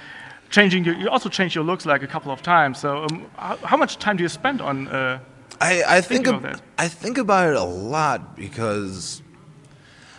changing 0.49 0.83
your? 0.85 0.95
You 0.95 1.07
also 1.09 1.29
change 1.29 1.55
your 1.55 1.63
looks 1.63 1.85
like 1.85 2.03
a 2.03 2.07
couple 2.07 2.31
of 2.33 2.41
times. 2.41 2.77
So, 2.79 2.89
um, 3.05 3.25
how, 3.37 3.55
how 3.71 3.77
much 3.77 3.91
time 3.99 4.17
do 4.17 4.23
you 4.23 4.29
spend 4.29 4.59
on? 4.61 4.87
Uh, 4.89 5.19
I, 5.61 5.83
I 5.97 6.01
think 6.01 6.27
ab-. 6.27 6.59
I 6.77 6.89
think 6.89 7.17
about 7.17 7.47
it 7.51 7.55
a 7.55 7.63
lot 7.63 8.35
because 8.35 9.22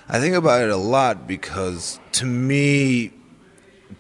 I 0.09 0.21
think 0.21 0.35
about 0.35 0.63
it 0.63 0.71
a 0.71 0.77
lot 0.77 1.27
because 1.27 1.99
to 2.13 2.27
me 2.27 3.13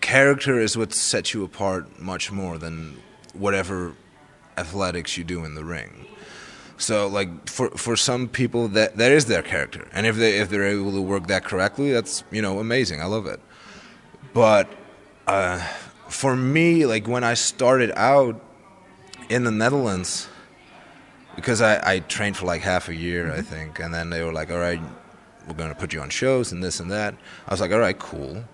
character 0.00 0.60
is 0.60 0.76
what 0.76 0.92
sets 0.92 1.32
you 1.32 1.44
apart 1.44 2.00
much 2.00 2.30
more 2.30 2.58
than 2.58 2.98
whatever 3.32 3.94
athletics 4.56 5.16
you 5.16 5.24
do 5.24 5.44
in 5.44 5.54
the 5.54 5.64
ring. 5.64 6.06
So 6.76 7.06
like 7.06 7.48
for 7.48 7.70
for 7.70 7.96
some 7.96 8.28
people 8.28 8.68
that 8.68 8.96
that 8.96 9.12
is 9.12 9.26
their 9.26 9.42
character, 9.42 9.88
and 9.92 10.06
if 10.06 10.16
they 10.16 10.38
if 10.38 10.50
they're 10.50 10.66
able 10.66 10.92
to 10.92 11.00
work 11.00 11.28
that 11.28 11.44
correctly, 11.44 11.92
that's 11.92 12.24
you 12.30 12.42
know 12.42 12.58
amazing. 12.58 13.00
I 13.00 13.06
love 13.06 13.26
it. 13.26 13.40
But 14.32 14.68
uh, 15.26 15.58
for 16.08 16.36
me, 16.36 16.84
like 16.84 17.06
when 17.06 17.24
I 17.24 17.34
started 17.34 17.92
out 17.96 18.40
in 19.28 19.44
the 19.44 19.52
Netherlands, 19.52 20.28
because 21.36 21.62
I, 21.62 21.94
I 21.94 21.98
trained 22.00 22.36
for 22.36 22.44
like 22.44 22.62
half 22.62 22.88
a 22.88 22.94
year, 22.94 23.32
I 23.32 23.40
think, 23.40 23.78
and 23.78 23.94
then 23.94 24.10
they 24.10 24.22
were 24.24 24.32
like, 24.32 24.50
"All 24.50 24.58
right, 24.58 24.80
we're 25.46 25.54
going 25.54 25.68
to 25.70 25.74
put 25.74 25.92
you 25.92 26.00
on 26.00 26.10
shows 26.10 26.52
and 26.52 26.62
this 26.62 26.80
and 26.80 26.90
that." 26.90 27.14
I 27.46 27.50
was 27.52 27.60
like, 27.60 27.72
"All 27.72 27.78
right, 27.78 27.98
cool. 27.98 28.44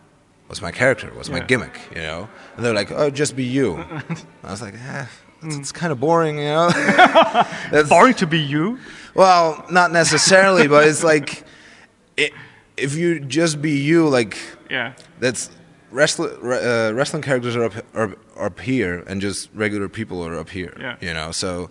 What's 0.46 0.60
my 0.62 0.72
character? 0.72 1.10
What's 1.14 1.28
my 1.30 1.40
gimmick?" 1.40 1.78
You 1.94 2.02
know? 2.02 2.28
And 2.56 2.64
they're 2.64 2.74
like, 2.74 2.90
"Oh, 2.92 3.10
just 3.10 3.36
be 3.36 3.44
you." 3.44 3.76
I 4.44 4.50
was 4.50 4.62
like, 4.62 4.74
eh, 4.74 5.06
it's, 5.42 5.56
it's 5.56 5.72
kind 5.72 5.92
of 5.92 6.00
boring, 6.00 6.38
you 6.38 6.44
know. 6.44 6.70
That's- 7.70 7.88
Boring 7.88 8.14
to 8.14 8.26
be 8.26 8.38
you. 8.40 8.78
well, 9.14 9.64
not 9.70 9.90
necessarily, 9.92 10.66
but 10.68 10.86
it's 10.88 11.02
like 11.04 11.44
i 12.18 12.30
if 12.76 12.94
you 12.96 13.20
just 13.20 13.60
be 13.60 13.72
you, 13.78 14.08
like 14.08 14.36
Yeah. 14.70 14.94
that's 15.18 15.50
wrestling. 15.90 16.32
Uh, 16.42 16.92
wrestling 16.94 17.20
characters 17.22 17.54
are 17.54 17.64
up, 17.64 17.74
are, 17.94 18.14
are 18.36 18.46
up 18.46 18.58
here, 18.60 19.04
and 19.06 19.20
just 19.20 19.50
regular 19.54 19.88
people 19.88 20.24
are 20.26 20.38
up 20.38 20.48
here. 20.50 20.74
Yeah. 20.80 20.96
You 21.00 21.12
know, 21.14 21.30
so. 21.30 21.70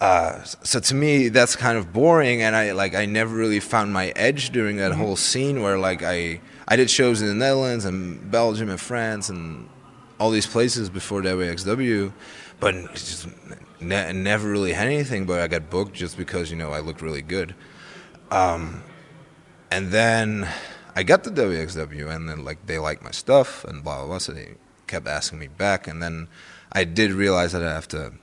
Uh, 0.00 0.42
so 0.42 0.80
to 0.80 0.94
me, 0.94 1.28
that's 1.28 1.56
kind 1.56 1.76
of 1.76 1.92
boring, 1.92 2.40
and 2.40 2.56
I 2.56 2.72
like 2.72 2.94
I 2.94 3.04
never 3.04 3.34
really 3.34 3.60
found 3.60 3.92
my 3.92 4.08
edge 4.16 4.50
during 4.50 4.76
that 4.76 4.92
whole 4.92 5.14
scene 5.14 5.62
where 5.62 5.78
like 5.78 6.02
I 6.02 6.40
I 6.66 6.76
did 6.76 6.88
shows 6.88 7.20
in 7.20 7.28
the 7.28 7.34
Netherlands 7.34 7.84
and 7.84 8.30
Belgium 8.30 8.70
and 8.70 8.80
France 8.80 9.28
and 9.28 9.68
all 10.18 10.30
these 10.30 10.46
places 10.46 10.88
before 10.88 11.20
WXW, 11.20 12.12
but 12.60 12.74
just 12.94 13.28
ne- 13.80 14.12
never 14.14 14.48
really 14.48 14.72
had 14.72 14.86
anything. 14.86 15.26
But 15.26 15.40
I 15.40 15.48
got 15.48 15.68
booked 15.68 15.92
just 15.92 16.16
because 16.16 16.50
you 16.50 16.56
know 16.56 16.72
I 16.72 16.80
looked 16.80 17.02
really 17.02 17.22
good. 17.22 17.54
Um, 18.30 18.82
and 19.70 19.90
then 19.90 20.48
I 20.96 21.02
got 21.02 21.24
to 21.24 21.30
WXW, 21.30 22.08
and 22.08 22.26
then 22.26 22.42
like 22.42 22.64
they 22.64 22.78
liked 22.78 23.02
my 23.02 23.10
stuff 23.10 23.64
and 23.64 23.84
blah 23.84 23.98
blah 23.98 24.06
blah. 24.06 24.18
So 24.18 24.32
they 24.32 24.54
kept 24.86 25.06
asking 25.06 25.40
me 25.40 25.48
back, 25.48 25.86
and 25.86 26.02
then 26.02 26.28
I 26.72 26.84
did 26.84 27.12
realize 27.12 27.52
that 27.52 27.62
I 27.62 27.74
have 27.74 27.88
to 27.88 28.14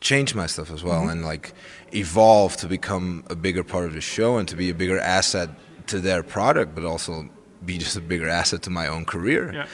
change 0.00 0.34
my 0.34 0.46
stuff 0.46 0.70
as 0.70 0.82
well 0.84 1.08
and 1.08 1.24
like 1.24 1.52
evolve 1.92 2.56
to 2.56 2.66
become 2.68 3.24
a 3.30 3.34
bigger 3.34 3.64
part 3.64 3.86
of 3.86 3.94
the 3.94 4.00
show 4.00 4.38
and 4.38 4.46
to 4.48 4.54
be 4.56 4.70
a 4.70 4.74
bigger 4.74 4.98
asset 4.98 5.50
to 5.88 5.98
their 6.00 6.22
product, 6.22 6.74
but 6.74 6.84
also 6.84 7.28
be 7.64 7.78
just 7.78 7.96
a 7.96 8.00
bigger 8.00 8.28
asset 8.28 8.62
to 8.62 8.70
my 8.70 8.86
own 8.86 9.04
career. 9.04 9.52
Yeah. 9.52 9.66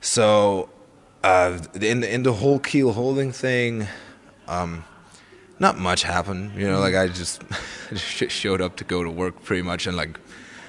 So, 0.00 0.68
uh, 1.24 1.58
in 1.80 2.00
the, 2.00 2.12
in 2.12 2.22
the 2.24 2.32
whole 2.32 2.58
keel 2.58 2.92
holding 2.92 3.32
thing, 3.32 3.86
um, 4.48 4.84
not 5.58 5.78
much 5.78 6.02
happened. 6.02 6.52
You 6.60 6.66
know, 6.68 6.80
like 6.80 6.94
I 7.04 7.06
just 7.08 7.42
sh- 7.94 8.24
showed 8.28 8.60
up 8.60 8.76
to 8.76 8.84
go 8.84 9.02
to 9.04 9.10
work 9.10 9.42
pretty 9.44 9.62
much, 9.62 9.86
and 9.86 9.96
like 9.96 10.18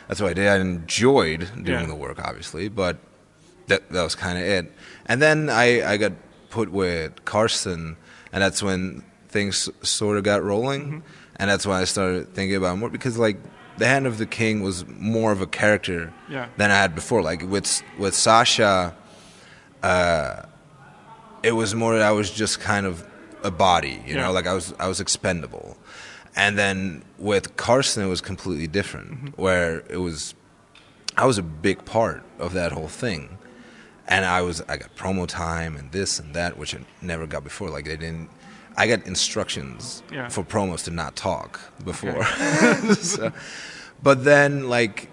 that's 0.07 0.21
what 0.21 0.29
I 0.29 0.33
did. 0.33 0.47
I 0.47 0.57
enjoyed 0.57 1.49
doing 1.63 1.81
Yeah. 1.81 1.85
the 1.87 1.95
work, 1.95 2.19
obviously, 2.23 2.69
but 2.69 2.97
that 3.67 3.89
that 3.89 4.03
was 4.03 4.15
kind 4.15 4.37
of 4.37 4.43
it. 4.45 4.71
And 5.07 5.21
then 5.21 5.49
I 5.49 5.93
I 5.93 5.97
got 5.97 6.13
put 6.51 6.69
with 6.71 7.25
Carson, 7.25 7.97
and 8.33 8.41
that's 8.43 8.61
when 8.61 9.03
things 9.29 9.69
sort 9.81 10.17
of 10.17 10.23
got 10.25 10.43
rolling, 10.43 11.03
and 11.37 11.49
that's 11.49 11.65
when 11.65 11.77
I 11.77 11.85
started 11.85 12.33
thinking 12.33 12.57
about 12.57 12.73
it 12.73 12.77
more 12.77 12.89
because 12.89 13.17
like. 13.17 13.37
The 13.75 13.87
Hand 13.87 14.05
of 14.05 14.19
the 14.19 14.27
King 14.27 14.61
was 14.61 14.85
more 14.87 15.31
of 15.31 15.41
a 15.41 15.47
character 15.47 16.13
Yeah. 16.29 16.45
than 16.57 16.69
I 16.69 16.75
had 16.75 16.93
before. 16.93 17.23
Like 17.23 17.41
with 17.41 17.81
with 17.97 18.13
Sasha, 18.13 18.93
uh, 19.81 20.43
it 21.41 21.53
was 21.53 21.73
more 21.73 21.93
that 21.93 22.03
I 22.03 22.11
was 22.11 22.29
just 22.29 22.59
kind 22.59 22.85
of 22.85 23.03
a 23.43 23.49
body, 23.49 23.99
you 24.05 24.13
Yeah. 24.13 24.25
know, 24.27 24.31
like 24.31 24.45
I 24.45 24.53
was 24.53 24.75
I 24.79 24.87
was 24.87 24.99
expendable. 24.99 25.75
And 26.35 26.55
then 26.55 27.03
with 27.17 27.57
Carson, 27.57 28.03
it 28.03 28.09
was 28.09 28.21
completely 28.21 28.67
different, 28.67 29.35
where 29.39 29.83
it 29.89 29.97
was 29.97 30.35
I 31.17 31.25
was 31.25 31.39
a 31.39 31.43
big 31.43 31.83
part 31.83 32.21
of 32.37 32.53
that 32.53 32.71
whole 32.73 32.87
thing, 32.87 33.39
and 34.07 34.25
I 34.25 34.41
was 34.41 34.61
I 34.67 34.77
got 34.77 34.95
promo 34.95 35.27
time 35.27 35.75
and 35.77 35.91
this 35.91 36.19
and 36.19 36.33
that, 36.35 36.57
which 36.57 36.75
I 36.75 36.79
never 37.01 37.25
got 37.27 37.43
before. 37.43 37.69
Like 37.69 37.85
they 37.85 37.97
didn't. 37.97 38.29
I 38.75 38.87
got 38.87 39.05
instructions 39.05 40.01
Yeah. 40.11 40.29
for 40.29 40.43
promos 40.43 40.83
to 40.85 40.91
not 40.91 41.15
talk 41.15 41.59
before, 41.85 42.25
so, 42.95 43.31
but 44.01 44.23
then 44.23 44.67
like 44.69 45.09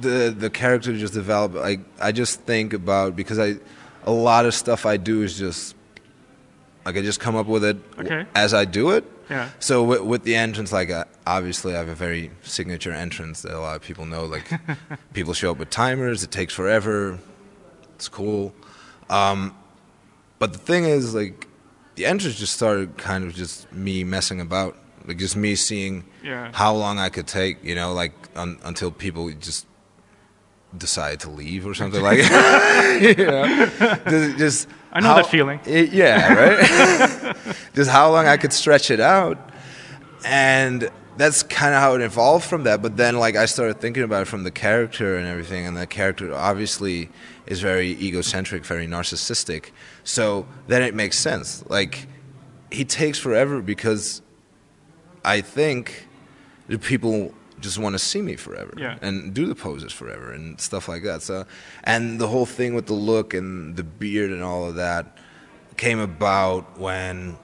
the 0.00 0.34
the 0.36 0.48
character 0.50 0.96
just 0.96 1.12
developed. 1.14 1.54
Like 1.54 1.80
I 2.00 2.12
just 2.12 2.40
think 2.42 2.72
about 2.72 3.14
because 3.14 3.38
I 3.38 3.56
a 4.04 4.10
lot 4.12 4.46
of 4.46 4.54
stuff 4.54 4.86
I 4.86 4.96
do 4.96 5.22
is 5.22 5.36
just 5.38 5.74
like 6.86 6.96
I 6.96 7.02
just 7.02 7.20
come 7.20 7.36
up 7.36 7.46
with 7.46 7.62
it 7.64 7.76
Okay. 7.98 8.24
as 8.34 8.54
I 8.54 8.64
do 8.64 8.90
it. 8.90 9.04
Yeah. 9.28 9.50
So 9.58 9.82
with, 9.84 10.00
with 10.00 10.22
the 10.22 10.34
entrance, 10.36 10.72
like 10.72 10.88
uh, 10.88 11.04
obviously 11.26 11.74
I 11.74 11.78
have 11.78 11.88
a 11.88 11.94
very 11.94 12.30
signature 12.42 12.92
entrance 12.92 13.42
that 13.42 13.52
a 13.52 13.60
lot 13.60 13.76
of 13.76 13.82
people 13.82 14.06
know. 14.06 14.24
Like 14.24 14.50
people 15.12 15.34
show 15.34 15.50
up 15.50 15.58
with 15.58 15.68
timers. 15.68 16.22
It 16.24 16.30
takes 16.30 16.54
forever. 16.54 17.18
It's 17.98 18.08
cool. 18.08 18.54
Um, 19.10 19.56
but 20.38 20.52
the 20.52 20.58
thing 20.60 20.84
is, 20.84 21.14
like 21.16 21.48
the 21.96 22.06
entrance 22.06 22.36
just 22.38 22.54
started 22.54 22.96
kind 22.96 23.24
of 23.24 23.34
just 23.34 23.70
me 23.72 24.04
messing 24.04 24.40
about, 24.40 24.76
like 25.04 25.18
just 25.18 25.34
me 25.36 25.56
seeing 25.56 26.04
Yeah. 26.22 26.52
how 26.54 26.72
long 26.74 27.00
I 27.00 27.08
could 27.08 27.26
take. 27.26 27.62
You 27.64 27.74
know, 27.74 27.92
like 27.92 28.12
un, 28.36 28.56
until 28.62 28.92
people 28.92 29.28
just 29.32 29.66
decide 30.76 31.18
to 31.20 31.30
leave 31.30 31.66
or 31.66 31.74
something 31.74 32.00
like. 32.00 32.18
you 33.00 33.14
know, 33.16 33.66
just, 34.08 34.38
just 34.38 34.68
I 34.92 35.00
know 35.00 35.08
how- 35.08 35.16
that 35.16 35.26
feeling. 35.26 35.58
it- 35.66 35.90
yeah, 35.92 36.34
right. 36.34 37.36
just 37.74 37.90
how 37.90 38.12
long 38.12 38.26
I 38.28 38.36
could 38.36 38.52
stretch 38.52 38.92
it 38.92 39.00
out, 39.00 39.38
and 40.24 40.88
that's 41.18 41.42
kind 41.42 41.74
of 41.74 41.80
how 41.80 41.94
it 41.94 42.00
evolved 42.00 42.44
from 42.46 42.62
that. 42.64 42.80
But 42.80 42.96
then, 42.96 43.18
like, 43.18 43.36
I 43.36 43.46
started 43.46 43.80
thinking 43.80 44.02
about 44.02 44.22
it 44.22 44.24
from 44.26 44.44
the 44.44 44.50
character 44.50 45.16
and 45.16 45.26
everything, 45.26 45.66
and 45.66 45.76
the 45.76 45.86
character 45.86 46.32
obviously 46.34 47.10
is 47.46 47.60
very 47.60 47.90
egocentric, 47.90 48.64
very 48.64 48.86
narcissistic. 48.86 49.70
So 50.04 50.46
then 50.68 50.82
it 50.82 50.94
makes 50.94 51.18
sense. 51.18 51.64
Like, 51.68 52.06
he 52.70 52.84
takes 52.84 53.18
forever 53.18 53.60
because 53.60 54.22
I 55.24 55.40
think 55.40 56.06
the 56.68 56.78
people 56.78 57.34
just 57.60 57.78
want 57.78 57.94
to 57.94 57.98
see 57.98 58.22
me 58.22 58.36
forever 58.36 58.72
Yeah. 58.76 58.98
and 59.02 59.34
do 59.34 59.46
the 59.46 59.54
poses 59.54 59.92
forever 59.92 60.30
and 60.32 60.60
stuff 60.60 60.88
like 60.88 61.02
that. 61.02 61.22
So, 61.22 61.44
and 61.82 62.20
the 62.20 62.28
whole 62.28 62.46
thing 62.46 62.74
with 62.74 62.86
the 62.86 62.94
look 62.94 63.34
and 63.34 63.74
the 63.76 63.82
beard 63.82 64.30
and 64.30 64.42
all 64.44 64.68
of 64.68 64.76
that 64.76 65.18
came 65.76 65.98
about 65.98 66.78
when 66.78 67.36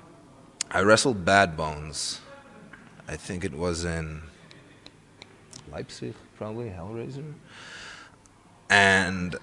I 0.70 0.82
wrestled 0.82 1.24
Bad 1.24 1.56
Bones. 1.56 2.20
I 3.08 3.16
think 3.16 3.44
it 3.44 3.52
was 3.52 3.84
in 3.84 4.22
Leipzig, 5.70 6.14
probably 6.36 6.70
Hellraiser. 6.70 7.34
And 8.70 9.36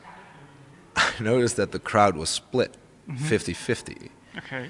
I 0.96 1.12
noticed 1.20 1.58
that 1.58 1.72
the 1.72 1.80
crowd 1.80 2.16
was 2.16 2.30
split 2.30 2.76
mm-hmm. 3.08 3.24
50 3.26 3.54
50. 3.54 4.12
Okay. 4.38 4.70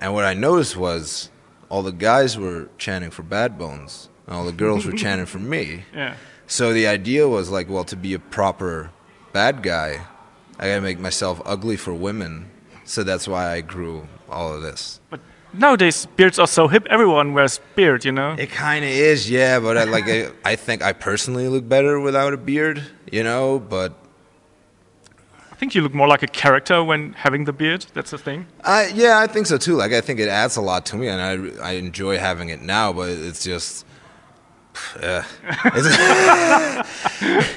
And 0.00 0.14
what 0.14 0.24
I 0.24 0.34
noticed 0.34 0.76
was 0.76 1.30
all 1.68 1.82
the 1.82 1.92
guys 1.92 2.36
were 2.38 2.68
chanting 2.78 3.10
for 3.10 3.22
Bad 3.22 3.58
Bones, 3.58 4.08
and 4.26 4.36
all 4.36 4.44
the 4.44 4.52
girls 4.52 4.84
were 4.84 4.92
chanting 5.04 5.26
for 5.26 5.38
me. 5.38 5.84
Yeah. 5.94 6.16
So 6.46 6.72
the 6.72 6.86
idea 6.86 7.28
was 7.28 7.50
like, 7.50 7.68
well, 7.68 7.84
to 7.84 7.96
be 7.96 8.14
a 8.14 8.18
proper 8.18 8.90
bad 9.32 9.62
guy, 9.62 10.04
I 10.58 10.68
gotta 10.68 10.80
make 10.80 10.98
myself 10.98 11.40
ugly 11.44 11.76
for 11.76 11.94
women. 11.94 12.50
So 12.84 13.04
that's 13.04 13.26
why 13.26 13.52
I 13.52 13.60
grew 13.60 14.06
all 14.28 14.52
of 14.52 14.62
this. 14.62 15.00
But 15.08 15.20
nowadays 15.52 16.06
beards 16.16 16.38
are 16.38 16.46
so 16.46 16.68
hip. 16.68 16.86
Everyone 16.90 17.34
wears 17.34 17.60
beard. 17.74 18.04
You 18.04 18.12
know. 18.12 18.34
It 18.38 18.50
kind 18.50 18.84
of 18.84 18.90
is, 18.90 19.30
yeah. 19.30 19.60
But 19.60 19.76
I, 19.76 19.84
like, 19.84 20.08
I, 20.08 20.30
I 20.44 20.56
think 20.56 20.82
I 20.82 20.92
personally 20.92 21.48
look 21.48 21.68
better 21.68 22.00
without 22.00 22.32
a 22.32 22.36
beard, 22.36 22.82
you 23.10 23.22
know. 23.22 23.58
But 23.58 23.94
I 25.50 25.54
think 25.54 25.74
you 25.74 25.82
look 25.82 25.94
more 25.94 26.08
like 26.08 26.22
a 26.22 26.26
character 26.26 26.82
when 26.82 27.12
having 27.12 27.44
the 27.44 27.52
beard. 27.52 27.86
That's 27.94 28.10
the 28.10 28.18
thing. 28.18 28.46
Yeah, 28.66 29.18
I 29.18 29.26
think 29.26 29.46
so 29.46 29.58
too. 29.58 29.74
Like, 29.74 29.92
I 29.92 30.00
think 30.00 30.20
it 30.20 30.28
adds 30.28 30.56
a 30.56 30.62
lot 30.62 30.86
to 30.86 30.96
me, 30.96 31.08
and 31.08 31.20
I, 31.20 31.70
I 31.70 31.72
enjoy 31.72 32.18
having 32.18 32.48
it 32.48 32.60
now. 32.62 32.92
But 32.92 33.10
it's 33.10 33.44
just, 33.44 33.86
uh, 35.00 35.22
it's, 35.66 35.88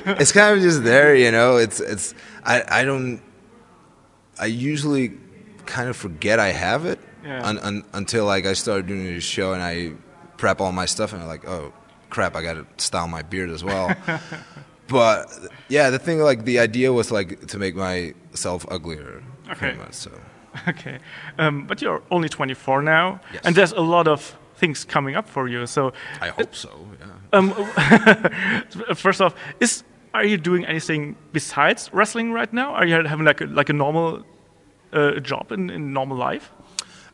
it's 0.22 0.32
kind 0.32 0.56
of 0.58 0.62
just 0.62 0.84
there, 0.84 1.16
you 1.16 1.32
know. 1.32 1.58
It's, 1.58 1.80
it's, 1.80 2.14
I, 2.44 2.64
I 2.82 2.84
don't, 2.84 3.22
I 4.40 4.48
usually 4.48 5.14
kind 5.66 5.90
of 5.90 5.98
forget 5.98 6.40
I 6.40 6.52
have 6.52 6.86
it 6.86 7.00
Yeah. 7.26 7.44
un, 7.50 7.58
un, 7.60 7.84
until 7.94 8.26
like 8.26 8.46
I 8.46 8.54
started 8.54 8.86
doing 8.88 9.04
this 9.04 9.24
show 9.24 9.54
and 9.54 9.64
I 9.64 9.94
prep 10.38 10.62
all 10.62 10.72
my 10.72 10.86
stuff, 10.86 11.12
and 11.14 11.22
I'm 11.22 11.28
like, 11.28 11.48
oh 11.48 11.74
crap, 12.10 12.36
I 12.36 12.42
got 12.44 12.54
to 12.54 12.66
style 12.78 13.08
my 13.08 13.24
beard 13.24 13.50
as 13.50 13.64
well. 13.64 13.94
but 14.88 15.26
yeah, 15.68 15.90
the 15.90 16.00
thing, 16.00 16.20
like, 16.20 16.46
the 16.46 16.60
idea 16.60 16.94
was 16.94 17.12
like 17.12 17.48
to 17.48 17.58
make 17.58 17.76
myself 17.76 18.66
uglier, 18.70 19.24
Okay. 19.52 19.74
much. 19.76 19.94
So. 19.94 20.12
Okay. 20.70 21.00
Um, 21.38 21.66
but 21.68 21.82
you're 21.82 22.02
only 22.12 22.30
24 22.30 22.82
now, 22.82 23.20
Yes. 23.34 23.42
and 23.46 23.56
there's 23.56 23.74
a 23.74 23.82
lot 23.82 24.08
of 24.08 24.38
things 24.56 24.86
coming 24.86 25.16
up 25.18 25.28
for 25.28 25.50
you. 25.50 25.66
So, 25.68 25.92
I 26.22 26.30
hope 26.30 26.56
so. 26.56 26.70
Yeah. 27.00 27.38
um, 27.40 27.52
first 28.96 29.20
off, 29.22 29.34
is 29.60 29.84
are 30.14 30.24
you 30.24 30.38
doing 30.38 30.66
anything 30.66 31.16
besides 31.34 31.90
wrestling 31.94 32.32
right 32.32 32.54
now? 32.54 32.72
Are 32.74 32.86
you 32.86 33.04
having 33.04 33.26
like 33.26 33.42
a, 33.42 33.46
like 33.48 33.68
a 33.70 33.74
normal 33.74 34.24
uh, 34.94 35.20
job 35.20 35.52
in, 35.52 35.70
in 35.70 35.92
normal 35.92 36.16
life? 36.18 36.52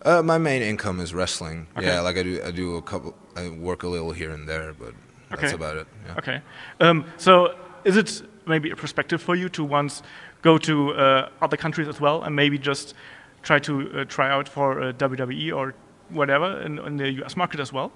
Uh, 0.04 0.22
my 0.24 0.38
main 0.38 0.62
income 0.62 1.00
is 1.00 1.14
wrestling. 1.14 1.68
Okay. 1.78 1.86
Yeah, 1.88 2.02
like 2.02 2.18
I 2.18 2.24
do, 2.24 2.42
I 2.44 2.52
do 2.52 2.78
a 2.78 2.82
couple, 2.82 3.14
I 3.36 3.50
work 3.50 3.84
a 3.84 3.88
little 3.88 4.12
here 4.12 4.32
and 4.32 4.48
there, 4.48 4.74
but 4.74 4.94
that's 5.30 5.44
Okay. 5.44 5.54
about 5.54 5.78
it. 5.78 5.88
Yeah. 6.06 6.16
Okay. 6.18 6.42
Um, 6.80 7.06
so 7.18 7.56
is 7.84 7.98
it 7.98 8.24
maybe 8.48 8.72
a 8.72 8.76
perspective 8.76 9.22
for 9.22 9.36
you 9.36 9.50
to 9.50 9.64
once 9.64 10.02
go 10.42 10.58
to 10.58 10.94
uh, 10.94 11.30
other 11.42 11.58
countries 11.58 11.88
as 11.88 12.02
well 12.02 12.24
and 12.24 12.36
maybe 12.36 12.58
just 12.58 12.96
try 13.44 13.60
to 13.60 13.74
uh, 14.02 14.06
try 14.06 14.30
out 14.32 14.50
for 14.50 14.82
uh, 14.82 14.94
WWE 14.94 15.56
or 15.56 15.74
whatever 16.10 16.62
in, 16.62 16.80
in 16.80 16.98
the 16.98 17.10
US 17.24 17.36
market 17.38 17.60
as 17.60 17.72
well? 17.72 17.92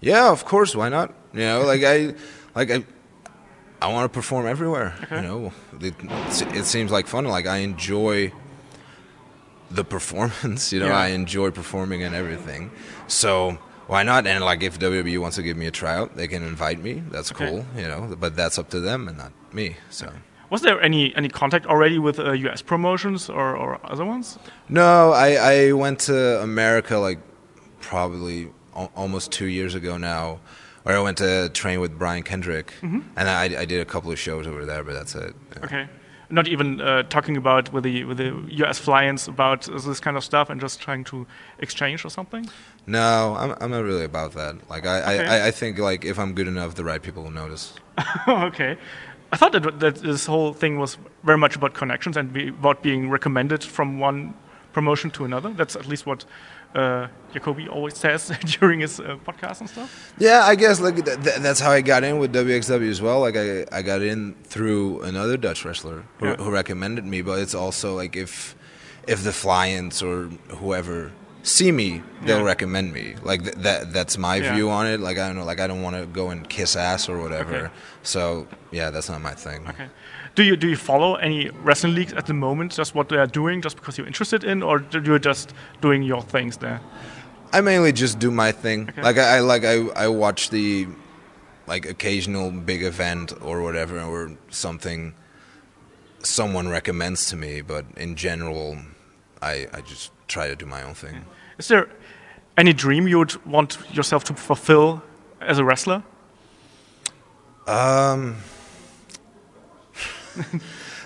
Yeah, 0.00 0.30
of 0.30 0.44
course. 0.44 0.74
Why 0.74 0.88
not? 0.88 1.12
You 1.32 1.40
know, 1.40 1.62
like 1.66 1.82
I, 1.84 2.14
like 2.54 2.70
I, 2.70 2.84
I 3.80 3.92
want 3.92 4.10
to 4.10 4.14
perform 4.14 4.46
everywhere. 4.46 4.94
Okay. 5.04 5.16
You 5.16 5.22
know, 5.22 5.52
it, 5.80 5.94
it 6.54 6.64
seems 6.64 6.90
like 6.90 7.06
fun. 7.06 7.24
Like 7.26 7.46
I 7.46 7.58
enjoy 7.58 8.32
the 9.70 9.84
performance. 9.84 10.72
You 10.72 10.80
know, 10.80 10.86
Yeah. 10.88 10.98
I 10.98 11.08
enjoy 11.08 11.50
performing 11.50 12.02
and 12.02 12.14
everything. 12.14 12.70
So 13.08 13.58
why 13.86 14.02
not? 14.02 14.26
And 14.26 14.44
like, 14.44 14.62
if 14.62 14.78
WWE 14.78 15.18
wants 15.18 15.36
to 15.36 15.42
give 15.42 15.56
me 15.56 15.66
a 15.66 15.70
tryout, 15.70 16.16
they 16.16 16.28
can 16.28 16.42
invite 16.42 16.80
me. 16.82 17.02
That's 17.10 17.30
Okay. 17.32 17.48
cool. 17.48 17.64
You 17.76 17.88
know, 17.88 18.16
but 18.18 18.34
that's 18.36 18.58
up 18.58 18.68
to 18.70 18.80
them 18.80 19.08
and 19.08 19.16
not 19.18 19.32
me. 19.52 19.76
So. 19.90 20.12
Was 20.50 20.62
there 20.62 20.80
any, 20.80 21.14
any 21.16 21.28
contact 21.28 21.66
already 21.66 21.98
with 21.98 22.18
uh, 22.20 22.30
US 22.32 22.62
promotions 22.62 23.28
or, 23.28 23.56
or 23.56 23.80
other 23.84 24.04
ones? 24.04 24.38
No, 24.68 25.12
I, 25.12 25.28
I 25.34 25.72
went 25.72 25.98
to 26.00 26.40
America 26.42 26.98
like 26.98 27.18
probably 27.80 28.48
al- 28.74 28.92
almost 28.96 29.32
two 29.32 29.46
years 29.46 29.74
ago 29.74 29.96
now, 29.96 30.38
where 30.84 30.96
I 30.96 31.00
went 31.00 31.18
to 31.18 31.48
train 31.50 31.80
with 31.80 31.98
Brian 31.98 32.22
Kendrick, 32.22 32.72
and 32.82 33.04
I, 33.16 33.44
I 33.62 33.64
did 33.64 33.80
a 33.80 33.84
couple 33.84 34.10
of 34.12 34.18
shows 34.18 34.46
over 34.46 34.64
there, 34.64 34.84
but 34.84 34.94
that's 34.94 35.14
it. 35.16 35.34
Yeah. 35.56 35.64
Okay. 35.64 35.88
Not 36.28 36.48
even 36.48 36.80
uh, 36.80 37.04
talking 37.04 37.36
about 37.36 37.72
with 37.72 37.84
the 37.84 38.04
with 38.04 38.18
the 38.18 38.34
US 38.64 38.78
fly-ins 38.78 39.28
about 39.28 39.62
this 39.62 40.00
kind 40.00 40.16
of 40.16 40.24
stuff 40.24 40.50
and 40.50 40.60
just 40.60 40.80
trying 40.80 41.04
to 41.04 41.26
exchange 41.58 42.04
or 42.04 42.10
something. 42.10 42.48
No, 42.86 43.36
I'm, 43.38 43.54
I'm 43.60 43.70
not 43.70 43.84
really 43.84 44.04
about 44.04 44.32
that. 44.32 44.68
Like 44.68 44.86
I, 44.86 45.14
Okay. 45.14 45.26
I, 45.26 45.48
I 45.48 45.50
think 45.50 45.78
like 45.78 46.04
if 46.04 46.18
I'm 46.18 46.34
good 46.34 46.48
enough, 46.48 46.74
the 46.74 46.84
right 46.84 47.02
people 47.02 47.22
will 47.22 47.30
notice. 47.30 47.74
okay. 48.28 48.76
I 49.32 49.36
thought 49.36 49.52
that, 49.52 49.80
that 49.80 49.96
this 49.96 50.26
whole 50.26 50.52
thing 50.52 50.78
was 50.78 50.98
very 51.24 51.38
much 51.38 51.56
about 51.56 51.74
connections 51.74 52.16
and 52.16 52.32
be, 52.32 52.48
about 52.48 52.82
being 52.82 53.10
recommended 53.10 53.62
from 53.62 53.98
one 53.98 54.34
promotion 54.72 55.10
to 55.12 55.24
another. 55.24 55.50
That's 55.52 55.74
at 55.74 55.86
least 55.86 56.06
what 56.06 56.24
uh, 56.74 57.08
Jacoby 57.32 57.68
always 57.68 57.96
says 58.04 58.32
during 58.60 58.80
his 58.80 59.00
uh, 59.00 59.16
podcast 59.26 59.60
and 59.60 59.68
stuff. 59.70 60.12
Yeah, 60.18 60.42
I 60.44 60.54
guess 60.54 60.80
like 60.80 61.04
th- 61.04 61.22
th- 61.22 61.36
that's 61.36 61.60
how 61.60 61.70
I 61.70 61.80
got 61.80 62.04
in 62.04 62.18
with 62.18 62.32
WXW 62.34 62.88
as 62.90 63.00
well. 63.00 63.20
Like 63.20 63.36
I, 63.36 63.64
I 63.72 63.82
got 63.82 64.02
in 64.02 64.34
through 64.44 65.02
another 65.02 65.36
Dutch 65.36 65.64
wrestler 65.64 66.04
who, 66.18 66.26
Yeah. 66.26 66.36
who 66.36 66.50
recommended 66.50 67.04
me. 67.04 67.22
But 67.22 67.38
it's 67.40 67.54
also 67.54 67.94
like 67.94 68.16
if 68.16 68.54
if 69.06 69.22
the 69.22 69.30
Flyants 69.30 70.02
or 70.02 70.28
whoever 70.56 71.12
see 71.46 71.70
me, 71.70 72.02
they'll 72.24 72.38
Yeah. 72.38 72.52
recommend 72.54 72.92
me. 72.92 73.14
Like 73.22 73.42
th- 73.44 73.54
that 73.66 73.92
that's 73.92 74.18
my 74.18 74.36
Yeah. 74.36 74.54
view 74.54 74.68
on 74.70 74.86
it. 74.86 74.98
Like 75.00 75.16
I 75.18 75.26
don't 75.28 75.36
know, 75.36 75.44
like 75.52 75.60
I 75.60 75.66
don't 75.68 75.82
want 75.82 75.96
to 75.96 76.04
go 76.20 76.30
and 76.30 76.48
kiss 76.48 76.74
ass 76.76 77.08
or 77.08 77.16
whatever. 77.24 77.56
Okay. 77.56 77.70
So 78.02 78.46
yeah, 78.72 78.90
that's 78.90 79.08
not 79.08 79.20
my 79.22 79.34
thing. 79.34 79.60
Okay. 79.68 79.88
Do 80.34 80.42
you 80.42 80.56
do 80.56 80.66
you 80.68 80.76
follow 80.76 81.14
any 81.28 81.50
wrestling 81.64 81.94
leagues 81.94 82.12
at 82.12 82.26
the 82.26 82.34
moment? 82.34 82.76
Just 82.76 82.94
what 82.94 83.08
they 83.08 83.16
are 83.24 83.28
doing, 83.40 83.62
just 83.62 83.76
because 83.76 83.96
you're 83.96 84.06
interested 84.08 84.42
in, 84.44 84.62
or 84.62 84.78
do 84.80 85.00
you 85.12 85.18
just 85.18 85.54
doing 85.80 86.02
your 86.02 86.22
things 86.22 86.56
there? 86.58 86.80
I 87.52 87.60
mainly 87.60 87.92
just 87.92 88.18
do 88.18 88.30
my 88.30 88.50
thing. 88.52 88.88
Okay. 88.88 89.02
Like 89.02 89.18
I, 89.18 89.36
I 89.36 89.40
like 89.40 89.64
I, 89.64 89.76
I 90.04 90.08
watch 90.08 90.50
the 90.50 90.88
like 91.68 91.86
occasional 91.88 92.50
big 92.50 92.82
event 92.82 93.32
or 93.40 93.62
whatever 93.62 94.00
or 94.00 94.32
something 94.50 95.14
someone 96.22 96.68
recommends 96.68 97.26
to 97.30 97.36
me, 97.36 97.60
but 97.60 97.84
in 97.96 98.16
general 98.16 98.78
I 99.40 99.68
I 99.72 99.80
just 99.80 100.10
try 100.28 100.48
to 100.48 100.56
do 100.56 100.66
my 100.66 100.82
own 100.82 100.94
thing. 100.94 101.24
Is 101.58 101.68
there 101.68 101.88
any 102.56 102.72
dream 102.72 103.08
you 103.08 103.18
would 103.18 103.44
want 103.46 103.78
yourself 103.92 104.24
to 104.24 104.34
fulfill 104.34 105.02
as 105.40 105.58
a 105.58 105.64
wrestler? 105.64 106.02
Um 107.66 108.36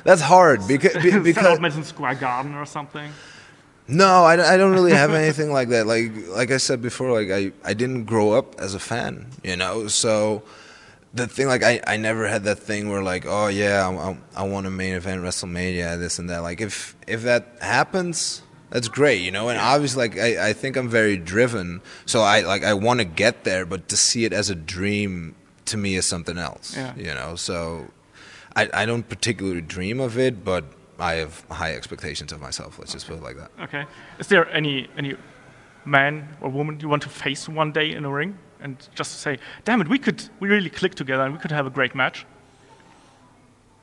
That's 0.04 0.20
hard 0.22 0.66
because 0.68 0.94
because 1.22 1.60
Madison 1.60 1.84
Square 1.84 2.16
Garden 2.16 2.54
or 2.54 2.66
something. 2.66 3.12
No, 3.86 4.24
I, 4.24 4.54
I 4.54 4.56
don't 4.56 4.72
really 4.72 4.92
have 4.92 5.12
anything 5.12 5.52
like 5.52 5.68
that. 5.70 5.86
Like 5.86 6.12
like 6.28 6.50
I 6.50 6.58
said 6.58 6.80
before, 6.80 7.10
like 7.12 7.30
I, 7.30 7.52
I 7.64 7.74
didn't 7.74 8.04
grow 8.04 8.32
up 8.32 8.60
as 8.60 8.74
a 8.74 8.78
fan, 8.78 9.26
you 9.42 9.56
know. 9.56 9.88
So 9.88 10.44
the 11.12 11.26
thing, 11.26 11.48
like 11.48 11.64
I, 11.64 11.80
I 11.86 11.96
never 11.96 12.28
had 12.28 12.44
that 12.44 12.60
thing 12.60 12.88
where 12.88 13.02
like, 13.02 13.26
oh 13.26 13.48
yeah, 13.48 13.88
I, 13.88 14.10
I, 14.10 14.18
I 14.36 14.48
want 14.48 14.66
a 14.66 14.70
main 14.70 14.94
event 14.94 15.22
WrestleMania, 15.22 15.98
this 15.98 16.20
and 16.20 16.30
that. 16.30 16.38
Like 16.38 16.60
if 16.60 16.94
if 17.08 17.22
that 17.22 17.56
happens, 17.60 18.42
that's 18.70 18.88
great, 18.88 19.20
you 19.22 19.30
know. 19.30 19.48
And 19.48 19.59
obviously, 19.59 20.09
like 20.09 20.18
I, 20.18 20.48
I 20.50 20.52
think 20.52 20.76
I'm 20.76 20.88
very 20.88 21.16
driven, 21.16 21.80
so 22.06 22.20
I 22.22 22.40
like 22.42 22.64
I 22.64 22.74
want 22.74 23.00
to 23.00 23.04
get 23.04 23.44
there, 23.44 23.64
but 23.66 23.88
to 23.88 23.96
see 23.96 24.24
it 24.24 24.33
as 24.33 24.50
a 24.50 24.54
dream 24.54 25.35
to 25.66 25.76
me 25.76 25.94
is 25.96 26.06
something 26.06 26.38
else, 26.38 26.76
Yeah. 26.76 26.94
you 26.96 27.14
know. 27.14 27.37
So 27.37 27.87
I 28.56 28.68
I 28.72 28.87
don't 28.87 29.09
particularly 29.09 29.61
dream 29.61 30.00
of 30.00 30.18
it, 30.18 30.44
but 30.44 30.64
I 30.98 31.14
have 31.14 31.44
high 31.50 31.74
expectations 31.74 32.33
of 32.33 32.40
myself. 32.40 32.78
Let's 32.78 32.92
just 32.92 33.06
put 33.09 33.16
it 33.16 33.22
like 33.22 33.37
that. 33.37 33.50
Okay. 33.62 33.85
Is 34.18 34.26
there 34.28 34.48
any 34.50 34.88
any 34.96 35.14
man 35.85 36.28
or 36.40 36.50
woman 36.50 36.78
you 36.80 36.88
want 36.88 37.02
to 37.02 37.09
face 37.09 37.48
one 37.48 37.72
day 37.72 37.90
in 37.90 38.04
a 38.04 38.11
ring 38.11 38.38
and 38.61 38.76
just 38.94 39.20
say, 39.20 39.38
"Damn 39.64 39.80
it, 39.80 39.88
we 39.88 39.98
could 39.98 40.22
we 40.40 40.48
really 40.48 40.70
click 40.70 40.94
together 40.94 41.22
and 41.24 41.33
we 41.33 41.38
could 41.40 41.52
have 41.52 41.66
a 41.66 41.70
great 41.70 41.94
match." 41.94 42.26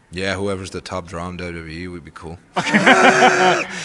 Yeah, 0.10 0.36
whoever's 0.36 0.70
the 0.72 0.80
top 0.80 1.06
draw 1.08 1.28
in 1.28 1.38
WWE 1.38 1.92
would 1.92 2.06
be 2.06 2.12
cool. 2.12 2.40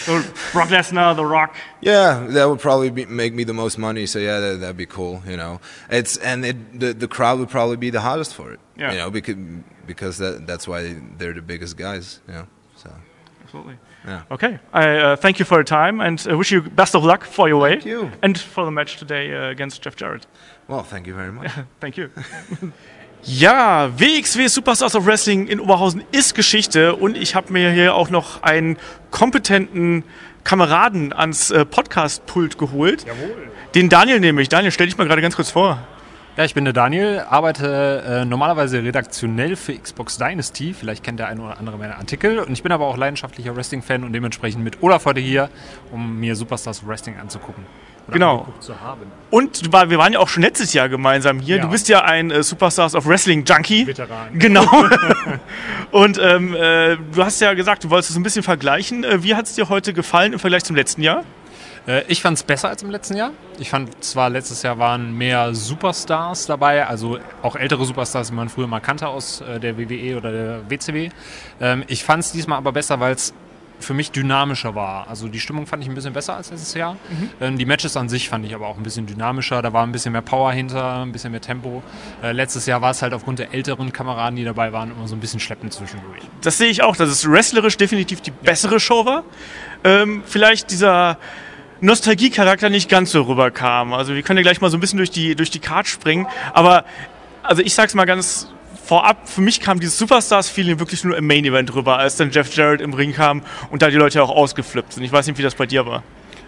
So 0.03 0.21
Brock 0.51 0.69
Lesnar, 0.69 1.15
The 1.15 1.25
Rock. 1.25 1.55
Yeah, 1.81 2.25
that 2.29 2.45
would 2.49 2.59
probably 2.59 2.89
be, 2.89 3.05
make 3.05 3.33
me 3.33 3.43
the 3.43 3.53
most 3.53 3.77
money. 3.77 4.05
So 4.05 4.19
yeah, 4.19 4.39
that, 4.39 4.59
that'd 4.59 4.77
be 4.77 4.85
cool. 4.85 5.21
You 5.25 5.37
know, 5.37 5.59
it's 5.89 6.17
and 6.17 6.45
it, 6.45 6.79
the 6.79 6.93
the 6.93 7.07
crowd 7.07 7.39
would 7.39 7.49
probably 7.49 7.77
be 7.77 7.89
the 7.89 8.01
hottest 8.01 8.33
for 8.33 8.51
it. 8.51 8.59
Yeah. 8.77 8.91
You 8.91 8.97
know, 8.97 9.09
because 9.09 9.35
because 9.87 10.17
that 10.17 10.45
that's 10.45 10.67
why 10.67 10.95
they're 11.17 11.33
the 11.33 11.41
biggest 11.41 11.77
guys. 11.77 12.19
You 12.27 12.33
know, 12.33 12.47
so 12.75 12.93
Absolutely. 13.43 13.77
yeah. 14.05 14.23
Okay. 14.31 14.59
I 14.73 14.97
uh, 14.97 15.15
thank 15.15 15.39
you 15.39 15.45
for 15.45 15.55
your 15.55 15.63
time 15.63 16.01
and 16.01 16.25
uh, 16.29 16.37
wish 16.37 16.51
you 16.51 16.61
best 16.61 16.95
of 16.95 17.03
luck 17.05 17.23
for 17.23 17.47
your 17.47 17.59
way. 17.61 17.73
Thank 17.75 17.85
you. 17.85 18.11
And 18.21 18.37
for 18.37 18.65
the 18.65 18.71
match 18.71 18.97
today 18.97 19.33
uh, 19.33 19.49
against 19.49 19.81
Jeff 19.81 19.95
Jarrett. 19.95 20.25
Well, 20.67 20.83
thank 20.83 21.07
you 21.07 21.13
very 21.15 21.31
much. 21.31 21.51
Thank 21.79 21.97
you. 21.97 22.09
Ja, 23.25 23.89
WXW 23.97 24.47
Superstars 24.47 24.95
of 24.95 25.05
Wrestling 25.05 25.47
in 25.47 25.61
Oberhausen 25.61 26.03
ist 26.11 26.35
Geschichte 26.35 26.93
und 26.97 27.15
ich 27.15 27.35
habe 27.35 27.53
mir 27.53 27.71
hier 27.71 27.95
auch 27.95 28.09
noch 28.09 28.43
einen 28.43 28.77
kompetenten 29.11 30.03
Kameraden 30.43 31.13
ans 31.13 31.49
äh, 31.49 31.63
Podcast-Pult 31.63 32.57
geholt. 32.57 33.05
Jawohl. 33.07 33.49
Den 33.75 33.87
Daniel 33.87 34.19
nämlich. 34.19 34.49
Daniel, 34.49 34.73
stell 34.73 34.87
dich 34.87 34.97
mal 34.97 35.07
gerade 35.07 35.21
ganz 35.21 35.37
kurz 35.37 35.51
vor. 35.51 35.79
Ja, 36.35 36.43
ich 36.43 36.53
bin 36.53 36.65
der 36.65 36.73
Daniel, 36.73 37.21
arbeite 37.29 38.03
äh, 38.05 38.25
normalerweise 38.25 38.83
redaktionell 38.83 39.55
für 39.55 39.73
Xbox 39.73 40.17
Dynasty. 40.17 40.73
Vielleicht 40.73 41.03
kennt 41.03 41.19
der 41.19 41.27
eine 41.27 41.43
oder 41.43 41.59
andere 41.59 41.77
meiner 41.77 41.99
Artikel. 41.99 42.39
Und 42.39 42.51
ich 42.51 42.61
bin 42.61 42.73
aber 42.73 42.87
auch 42.87 42.97
leidenschaftlicher 42.97 43.55
Wrestling-Fan 43.55 44.03
und 44.03 44.11
dementsprechend 44.11 44.65
mit 44.65 44.83
Olaf 44.83 45.05
heute 45.05 45.21
hier, 45.21 45.49
um 45.93 46.19
mir 46.19 46.35
Superstars 46.35 46.81
of 46.81 46.89
Wrestling 46.89 47.17
anzugucken. 47.19 47.63
Oder 48.07 48.13
Genau. 48.13 48.31
angeguckt 48.39 48.63
Zu 48.63 48.81
haben. 48.81 49.01
Und 49.29 49.71
war, 49.71 49.89
wir 49.89 49.97
waren 49.97 50.13
ja 50.13 50.19
auch 50.19 50.27
schon 50.27 50.43
letztes 50.43 50.73
Jahr 50.73 50.89
gemeinsam 50.89 51.39
hier. 51.39 51.57
Ja. 51.57 51.61
Du 51.63 51.69
bist 51.69 51.89
ja 51.89 52.03
ein 52.03 52.31
äh, 52.31 52.43
Superstars 52.43 52.95
of 52.95 53.05
Wrestling 53.05 53.45
Junkie. 53.45 53.87
Veteran. 53.87 54.27
Genau. 54.33 54.67
und 55.91 56.19
ähm, 56.21 56.53
äh, 56.53 56.97
du 57.13 57.23
hast 57.23 57.39
ja 57.41 57.53
gesagt, 57.53 57.83
du 57.83 57.89
wolltest 57.89 58.11
es 58.11 58.15
ein 58.17 58.23
bisschen 58.23 58.43
vergleichen. 58.43 59.03
Äh, 59.03 59.23
wie 59.23 59.35
hat 59.35 59.45
es 59.45 59.55
dir 59.55 59.69
heute 59.69 59.93
gefallen 59.93 60.33
im 60.33 60.39
Vergleich 60.39 60.63
zum 60.63 60.75
letzten 60.75 61.01
Jahr? 61.01 61.23
Äh, 61.87 62.03
ich 62.07 62.21
fand 62.21 62.37
es 62.37 62.43
besser 62.43 62.69
als 62.69 62.83
im 62.83 62.89
letzten 62.91 63.15
Jahr. 63.17 63.31
Ich 63.59 63.69
fand 63.69 64.03
zwar, 64.03 64.29
letztes 64.29 64.63
Jahr 64.63 64.79
waren 64.79 65.17
mehr 65.17 65.53
Superstars 65.53 66.45
dabei, 66.45 66.87
also 66.87 67.19
auch 67.41 67.55
ältere 67.55 67.85
Superstars, 67.85 68.29
die 68.29 68.33
man 68.33 68.49
früher 68.49 68.67
mal 68.67 68.79
kannte 68.79 69.07
aus 69.07 69.41
äh, 69.41 69.59
der 69.59 69.77
WWE 69.77 70.17
oder 70.17 70.31
der 70.31 70.69
WCW. 70.69 71.09
Ähm, 71.59 71.83
ich 71.87 72.03
fand 72.03 72.23
es 72.23 72.31
diesmal 72.31 72.57
aber 72.57 72.71
besser, 72.71 72.99
weil 72.99 73.13
es 73.13 73.33
für 73.79 73.93
mich 73.93 74.11
dynamischer 74.11 74.75
war. 74.75 75.07
Also 75.07 75.27
die 75.27 75.39
Stimmung 75.39 75.67
fand 75.67 75.83
ich 75.83 75.89
ein 75.89 75.95
bisschen 75.95 76.13
besser 76.13 76.35
als 76.35 76.51
letztes 76.51 76.73
Jahr. 76.73 76.97
Ähm, 77.41 77.57
die 77.57 77.65
Matches 77.65 77.97
an 77.97 78.09
sich 78.09 78.29
fand 78.29 78.45
ich 78.45 78.55
aber 78.55 78.67
auch 78.67 78.77
ein 78.77 78.83
bisschen 78.83 79.05
dynamischer. 79.05 79.61
Da 79.61 79.73
war 79.73 79.83
ein 79.83 79.91
bisschen 79.91 80.11
mehr 80.11 80.21
Power 80.21 80.51
hinter, 80.51 81.01
ein 81.01 81.11
bisschen 81.11 81.31
mehr 81.31 81.41
Tempo. 81.41 81.83
Äh, 82.21 82.31
letztes 82.31 82.65
Jahr 82.65 82.81
war 82.81 82.91
es 82.91 83.01
halt 83.01 83.13
aufgrund 83.13 83.39
der 83.39 83.53
älteren 83.53 83.91
Kameraden, 83.91 84.35
die 84.35 84.43
dabei 84.43 84.71
waren, 84.71 84.91
immer 84.91 85.07
so 85.07 85.15
ein 85.15 85.19
bisschen 85.19 85.39
schleppend 85.39 85.73
zwischendurch. 85.73 86.21
Das 86.41 86.57
sehe 86.57 86.69
ich 86.69 86.83
auch, 86.83 86.95
dass 86.95 87.09
es 87.09 87.29
wrestlerisch 87.29 87.77
definitiv 87.77 88.21
die 88.21 88.31
bessere 88.31 88.79
Show 88.79 89.05
war. 89.05 89.23
Ähm, 89.83 90.23
vielleicht 90.25 90.71
dieser 90.71 91.17
Nostalgie-Charakter 91.81 92.69
nicht 92.69 92.89
ganz 92.89 93.11
so 93.11 93.23
rüberkam. 93.23 93.93
Also 93.93 94.15
wir 94.15 94.21
können 94.21 94.37
ja 94.37 94.43
gleich 94.43 94.61
mal 94.61 94.69
so 94.69 94.77
ein 94.77 94.79
bisschen 94.79 94.97
durch 94.97 95.11
die, 95.11 95.35
durch 95.35 95.51
die 95.51 95.59
Card 95.59 95.87
springen. 95.87 96.27
Aber 96.53 96.85
also 97.41 97.61
ich 97.61 97.73
sag's 97.73 97.93
mal 97.93 98.05
ganz 98.05 98.52
vorab, 98.83 99.29
für 99.29 99.41
mich 99.41 99.61
kam 99.61 99.79
dieses 99.79 99.97
Superstars-Feeling 99.97 100.79
wirklich 100.79 101.03
nur 101.03 101.17
im 101.17 101.25
Main-Event 101.25 101.73
rüber, 101.73 101.97
als 101.97 102.17
dann 102.17 102.31
Jeff 102.31 102.53
Jarrett 102.55 102.81
im 102.81 102.93
Ring 102.93 103.13
kam 103.13 103.41
und 103.71 103.81
da 103.81 103.89
die 103.89 103.95
Leute 103.95 104.21
auch 104.21 104.29
ausgeflippt 104.29 104.93
sind. 104.93 105.03
Ich 105.03 105.11
weiß 105.11 105.25
nicht, 105.27 105.37
wie 105.37 105.43
das 105.43 105.55
bei 105.55 105.65
dir 105.65 105.85
war. 105.85 106.03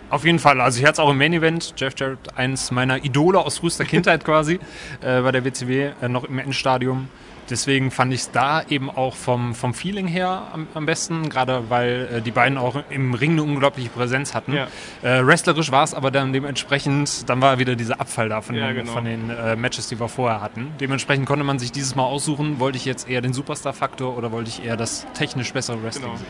Auf 0.10 0.24
jeden 0.26 0.40
Fall. 0.40 0.62
Also 0.62 0.80
ich 0.80 0.86
hatte 0.86 0.94
es 0.94 1.00
auch 1.00 1.10
im 1.10 1.18
Main 1.18 1.34
Event. 1.34 1.74
Jeff 1.78 1.94
Jarrett, 1.98 2.20
eins 2.36 2.72
meiner 2.72 3.04
Idole 3.04 3.40
aus 3.40 3.58
frühester 3.58 3.86
Kindheit 3.86 4.24
quasi, 4.24 4.60
äh, 5.02 5.22
bei 5.22 5.32
der 5.32 5.44
WCW, 5.44 5.92
äh, 6.02 6.08
noch 6.08 6.26
im 6.26 6.38
Endstadium. 6.40 7.08
Deswegen 7.50 7.92
fand 7.92 8.12
ich 8.12 8.22
es 8.22 8.32
da 8.32 8.64
eben 8.70 8.90
auch 8.90 9.16
vom, 9.16 9.54
vom 9.54 9.74
Feeling 9.74 10.08
her 10.08 10.48
am, 10.52 10.68
am 10.74 10.86
besten, 10.86 11.30
gerade 11.30 11.64
weil 11.70 12.10
äh, 12.18 12.22
die 12.22 12.32
beiden 12.32 12.58
auch 12.58 12.76
im 12.90 13.14
Ring 13.14 13.34
eine 13.34 13.44
unglaubliche 13.44 13.90
Präsenz 13.90 14.34
hatten. 14.34 14.54
Ja. 14.54 14.68
Äh, 15.04 15.26
wrestlerisch 15.26 15.72
war 15.72 15.84
es 15.84 15.94
aber 15.94 16.10
dann 16.10 16.34
dementsprechend, 16.34 17.30
dann 17.30 17.42
war 17.42 17.60
wieder 17.60 17.76
dieser 17.76 18.00
Abfall 18.02 18.30
da 18.30 18.42
von 18.42 18.56
Ja, 18.56 18.68
den, 18.68 18.78
genau. 18.78 18.92
von 18.92 19.06
den 19.06 19.30
äh, 19.30 19.56
Matches, 19.56 19.88
die 19.90 20.00
wir 20.00 20.08
vorher 20.08 20.42
hatten. 20.42 20.72
Dementsprechend 20.80 21.28
konnte 21.28 21.44
man 21.46 21.60
sich 21.60 21.72
dieses 21.72 21.96
Mal 21.96 22.04
aussuchen, 22.04 22.60
wollte 22.60 22.78
ich 22.78 22.86
jetzt 22.86 23.08
eher 23.08 23.22
den 23.22 23.34
Superstar-Faktor 23.34 24.18
oder 24.18 24.32
wollte 24.32 24.50
ich 24.50 24.66
eher 24.66 24.76
das 24.78 25.06
technisch 25.14 25.54
bessere 25.54 25.82
Wrestling 25.84 26.06
Genau. 26.06 26.18
sehen. 26.18 26.28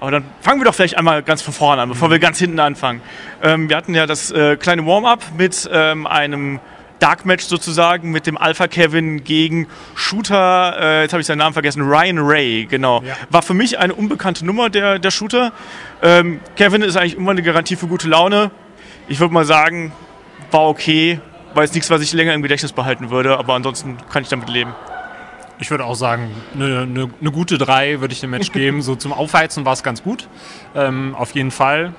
Aber 0.00 0.12
dann 0.12 0.24
fangen 0.40 0.60
wir 0.60 0.64
doch 0.64 0.74
vielleicht 0.74 0.96
einmal 0.96 1.22
ganz 1.24 1.42
von 1.42 1.52
vorne 1.52 1.82
an, 1.82 1.88
bevor 1.88 2.08
wir 2.10 2.20
ganz 2.20 2.38
hinten 2.38 2.60
anfangen. 2.60 3.02
Ähm, 3.42 3.68
wir 3.68 3.76
hatten 3.76 3.94
ja 3.94 4.06
das 4.06 4.30
äh, 4.30 4.56
kleine 4.56 4.86
Warm-up 4.86 5.24
mit 5.36 5.68
ähm, 5.72 6.06
einem 6.06 6.60
Dark 6.98 7.24
Match 7.24 7.44
sozusagen 7.44 8.10
mit 8.10 8.26
dem 8.26 8.36
Alpha 8.36 8.66
Kevin 8.66 9.24
gegen 9.24 9.66
Shooter, 9.94 10.76
äh, 10.80 11.02
jetzt 11.02 11.12
habe 11.12 11.20
ich 11.20 11.26
seinen 11.26 11.38
Namen 11.38 11.52
vergessen, 11.52 11.82
Ryan 11.82 12.18
Ray, 12.18 12.66
genau. 12.66 13.02
Ja. 13.02 13.14
War 13.30 13.42
für 13.42 13.54
mich 13.54 13.78
eine 13.78 13.94
unbekannte 13.94 14.44
Nummer, 14.44 14.70
der, 14.70 14.98
der 14.98 15.10
Shooter. 15.10 15.52
Ähm, 16.02 16.40
Kevin 16.56 16.82
ist 16.82 16.96
eigentlich 16.96 17.16
immer 17.16 17.30
eine 17.30 17.42
Garantie 17.42 17.76
für 17.76 17.86
gute 17.86 18.08
Laune. 18.08 18.50
Ich 19.08 19.20
würde 19.20 19.32
mal 19.32 19.44
sagen, 19.44 19.92
war 20.50 20.68
okay, 20.68 21.20
war 21.54 21.62
jetzt 21.62 21.74
nichts, 21.74 21.90
was 21.90 22.02
ich 22.02 22.12
länger 22.12 22.34
im 22.34 22.42
Gedächtnis 22.42 22.72
behalten 22.72 23.10
würde, 23.10 23.38
aber 23.38 23.54
ansonsten 23.54 23.96
kann 24.10 24.22
ich 24.22 24.28
damit 24.28 24.48
leben. 24.48 24.74
Ich 25.60 25.70
würde 25.70 25.84
auch 25.84 25.94
sagen, 25.94 26.30
eine, 26.54 26.82
eine, 26.82 27.10
eine 27.20 27.32
gute 27.32 27.58
3 27.58 28.00
würde 28.00 28.12
ich 28.12 28.20
dem 28.20 28.30
Match 28.30 28.52
geben. 28.52 28.82
So 28.88 28.94
zum 28.94 29.12
Aufheizen 29.12 29.64
war 29.64 29.72
es 29.72 29.82
ganz 29.82 30.02
gut. 30.02 30.28
Ähm, 30.74 31.14
auf 31.16 31.32
jeden 31.32 31.50
Fall. 31.50 31.94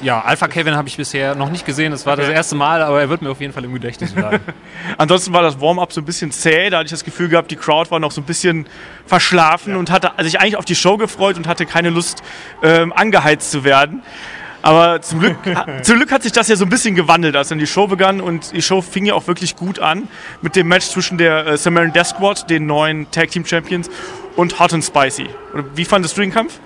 Ja, 0.00 0.20
Alpha 0.22 0.48
Kevin 0.48 0.74
habe 0.76 0.88
ich 0.88 0.96
bisher 0.96 1.34
noch 1.34 1.50
nicht 1.50 1.64
gesehen. 1.64 1.92
Das 1.92 2.04
war 2.04 2.16
das 2.16 2.26
Okay. 2.26 2.34
erste 2.34 2.54
Mal, 2.56 2.82
aber 2.82 3.00
er 3.00 3.08
wird 3.08 3.22
mir 3.22 3.30
auf 3.30 3.40
jeden 3.40 3.52
Fall 3.52 3.64
im 3.64 3.72
Gedächtnis 3.72 4.12
bleiben. 4.12 4.40
Ansonsten 4.98 5.32
war 5.32 5.42
das 5.42 5.60
Warm-up 5.60 5.92
so 5.92 6.00
ein 6.00 6.04
bisschen 6.04 6.30
zäh. 6.32 6.68
Da 6.70 6.78
hatte 6.78 6.86
ich 6.86 6.90
das 6.90 7.04
Gefühl 7.04 7.28
gehabt, 7.28 7.50
die 7.50 7.56
Crowd 7.56 7.90
war 7.90 8.00
noch 8.00 8.10
so 8.10 8.20
ein 8.20 8.24
bisschen 8.24 8.66
verschlafen 9.06 9.76
und 9.76 9.90
hatte 9.90 10.10
sich 10.22 10.40
eigentlich 10.40 10.56
auf 10.56 10.64
die 10.64 10.74
Show 10.74 10.96
gefreut 10.96 11.36
und 11.36 11.46
hatte 11.46 11.64
keine 11.66 11.90
Lust, 11.90 12.22
ähm, 12.62 12.92
angeheizt 12.92 13.50
zu 13.50 13.64
werden. 13.64 14.02
Aber 14.62 15.02
zum 15.02 15.20
Glück, 15.20 15.36
zum 15.82 15.96
Glück 15.96 16.10
hat 16.10 16.22
sich 16.22 16.32
das 16.32 16.48
ja 16.48 16.56
so 16.56 16.64
ein 16.64 16.70
bisschen 16.70 16.94
gewandelt, 16.94 17.36
als 17.36 17.48
dann 17.48 17.58
die 17.58 17.66
Show 17.66 17.86
begann 17.86 18.20
und 18.22 18.52
die 18.52 18.62
Show 18.62 18.80
fing 18.80 19.04
ja 19.04 19.14
auch 19.14 19.26
wirklich 19.26 19.56
gut 19.56 19.78
an 19.78 20.08
mit 20.42 20.56
dem 20.56 20.68
Match 20.68 20.86
zwischen 20.86 21.18
der 21.18 21.46
äh, 21.46 21.56
Samaritan 21.58 21.92
Death 21.92 22.06
Squad, 22.06 22.48
den 22.50 22.66
neuen 22.66 23.10
Tag 23.10 23.30
Team 23.30 23.44
Champions, 23.44 23.90
und 24.36 24.58
Hot 24.58 24.72
and 24.72 24.82
Spicy. 24.84 25.28
Oder 25.52 25.64
Wie 25.74 25.84
fandest 25.84 26.16
du 26.16 26.22
den 26.22 26.32
Kampf? 26.32 26.58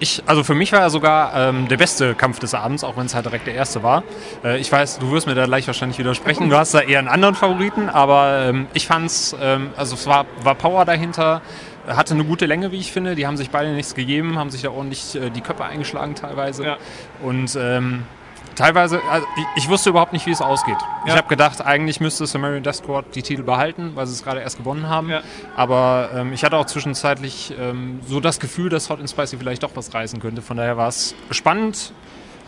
Ich, 0.00 0.22
also 0.26 0.44
für 0.44 0.54
mich 0.54 0.72
war 0.72 0.80
er 0.80 0.90
sogar 0.90 1.34
ähm, 1.34 1.66
der 1.68 1.76
beste 1.76 2.14
Kampf 2.14 2.38
des 2.38 2.54
Abends, 2.54 2.84
auch 2.84 2.96
wenn 2.96 3.06
es 3.06 3.14
halt 3.14 3.26
direkt 3.26 3.46
der 3.46 3.54
erste 3.54 3.82
war. 3.82 4.04
Äh, 4.44 4.58
ich 4.58 4.70
weiß, 4.70 4.98
du 4.98 5.10
wirst 5.10 5.26
mir 5.26 5.34
da 5.34 5.46
gleich 5.46 5.66
wahrscheinlich 5.66 5.98
widersprechen. 5.98 6.48
Du 6.48 6.56
hast 6.56 6.72
da 6.74 6.80
eher 6.80 7.00
einen 7.00 7.08
anderen 7.08 7.34
Favoriten, 7.34 7.88
aber 7.88 8.46
ähm, 8.48 8.66
ich 8.74 8.86
fand's, 8.86 9.34
ähm, 9.40 9.70
also 9.76 9.96
es 9.96 10.06
war, 10.06 10.26
war 10.42 10.54
Power 10.54 10.84
dahinter, 10.84 11.42
hatte 11.86 12.14
eine 12.14 12.24
gute 12.24 12.46
Länge, 12.46 12.70
wie 12.70 12.78
ich 12.78 12.92
finde. 12.92 13.14
Die 13.14 13.26
haben 13.26 13.36
sich 13.36 13.50
beide 13.50 13.72
nichts 13.72 13.94
gegeben, 13.94 14.38
haben 14.38 14.50
sich 14.50 14.62
da 14.62 14.70
ordentlich 14.70 15.16
äh, 15.16 15.30
die 15.30 15.40
Köpfe 15.40 15.64
eingeschlagen 15.64 16.14
teilweise. 16.14 16.64
Ja. 16.64 16.76
Und 17.22 17.56
ähm, 17.60 18.04
teilweise, 18.58 19.00
also 19.10 19.26
ich, 19.36 19.64
ich 19.64 19.68
wusste 19.70 19.90
überhaupt 19.90 20.12
nicht, 20.12 20.26
wie 20.26 20.30
es 20.30 20.40
ausgeht. 20.42 20.76
Ich 21.04 21.12
Ja. 21.12 21.16
habe 21.16 21.28
gedacht, 21.28 21.64
eigentlich 21.64 22.00
müsste 22.00 22.26
Samaritan 22.26 22.62
Death 22.64 22.76
Squad 22.76 23.04
die 23.14 23.22
Titel 23.22 23.42
behalten, 23.42 23.92
weil 23.94 24.06
sie 24.06 24.12
es 24.12 24.22
gerade 24.24 24.40
erst 24.40 24.58
gewonnen 24.58 24.88
haben. 24.88 25.08
Ja. 25.10 25.22
Aber 25.56 26.10
ähm, 26.14 26.32
ich 26.32 26.44
hatte 26.44 26.56
auch 26.56 26.66
zwischenzeitlich 26.66 27.54
ähm, 27.58 28.00
so 28.06 28.20
das 28.20 28.40
Gefühl, 28.40 28.68
dass 28.68 28.90
Hot 28.90 28.98
and 29.00 29.08
Spicy 29.08 29.38
vielleicht 29.38 29.62
doch 29.62 29.70
was 29.74 29.94
reißen 29.94 30.20
könnte. 30.20 30.42
Von 30.42 30.56
daher 30.56 30.76
war 30.76 30.88
es 30.88 31.14
spannend, 31.30 31.92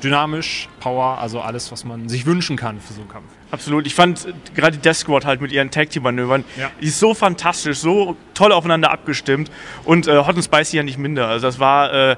dynamisch, 0.03 0.68
Power, 0.81 1.18
also 1.18 1.40
alles, 1.42 1.70
was 1.70 1.85
man 1.85 2.09
sich 2.09 2.25
wünschen 2.27 2.57
kann 2.57 2.81
für 2.81 2.94
so 2.94 3.01
einen 3.03 3.11
Kampf. 3.11 3.27
Absolut. 3.51 3.87
Ich 3.87 3.94
fand 3.94 4.27
äh, 4.27 4.33
gerade 4.55 4.73
die 4.77 4.83
Death 4.83 4.96
Squad 4.96 5.25
halt 5.27 5.40
mit 5.40 5.53
ihren 5.53 5.70
Tag 5.70 5.90
Team 5.90 6.03
Manövern, 6.03 6.44
Ja. 6.57 6.70
die 6.81 6.87
ist 6.87 6.99
so 6.99 7.14
fantastisch, 7.14 7.79
so 7.79 8.16
toll 8.35 8.53
aufeinander 8.53 8.90
abgestimmt 8.90 9.51
und 9.85 10.07
äh, 10.09 10.16
Hot 10.18 10.35
and 10.37 10.44
Spicy 10.44 10.79
ja 10.79 10.83
nicht 10.83 10.99
minder. 10.99 11.29
Also 11.29 11.46
das 11.46 11.61
war 11.61 11.92
äh, 11.92 12.16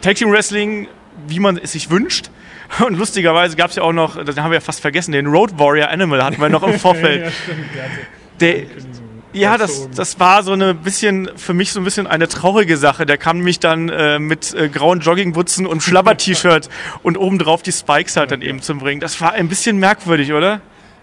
Tag 0.00 0.14
Team 0.16 0.30
Wrestling, 0.30 0.88
wie 1.26 1.40
man 1.40 1.56
es 1.58 1.72
sich 1.72 1.90
wünscht. 1.90 2.30
Und 2.86 2.98
lustigerweise 2.98 3.56
gab 3.56 3.70
es 3.70 3.76
ja 3.76 3.82
auch 3.82 3.92
noch, 3.92 4.22
das 4.22 4.36
haben 4.36 4.50
wir 4.50 4.56
ja 4.56 4.60
fast 4.60 4.80
vergessen, 4.80 5.12
den 5.12 5.26
Road 5.26 5.58
Warrior 5.58 5.88
Animal 5.88 6.22
hatten 6.22 6.40
wir 6.40 6.48
noch 6.48 6.62
im 6.62 6.74
Vorfeld. 6.78 7.32
Der, 8.40 8.64
ja, 9.32 9.58
das, 9.58 9.88
das 9.94 10.18
war 10.18 10.42
so 10.42 10.52
eine 10.52 10.74
bisschen, 10.74 11.30
für 11.36 11.54
mich 11.54 11.72
so 11.72 11.80
ein 11.80 11.84
bisschen 11.84 12.06
eine 12.06 12.28
traurige 12.28 12.76
Sache. 12.76 13.04
Der 13.04 13.18
kam 13.18 13.38
nämlich 13.38 13.60
dann 13.60 13.88
äh, 13.88 14.18
mit 14.18 14.54
äh, 14.54 14.68
grauen 14.68 15.00
Joggingbutzen 15.00 15.66
und 15.66 15.82
Schlabber-T-Shirt 15.82 16.68
und 17.02 17.16
obendrauf 17.16 17.62
die 17.62 17.72
Spikes 17.72 18.16
halt 18.16 18.30
dann 18.30 18.42
eben 18.42 18.62
zum 18.62 18.80
Ring. 18.80 19.00
Das 19.00 19.20
war 19.20 19.32
ein 19.32 19.48
bisschen 19.48 19.78
merkwürdig, 19.78 20.32
oder? 20.32 20.60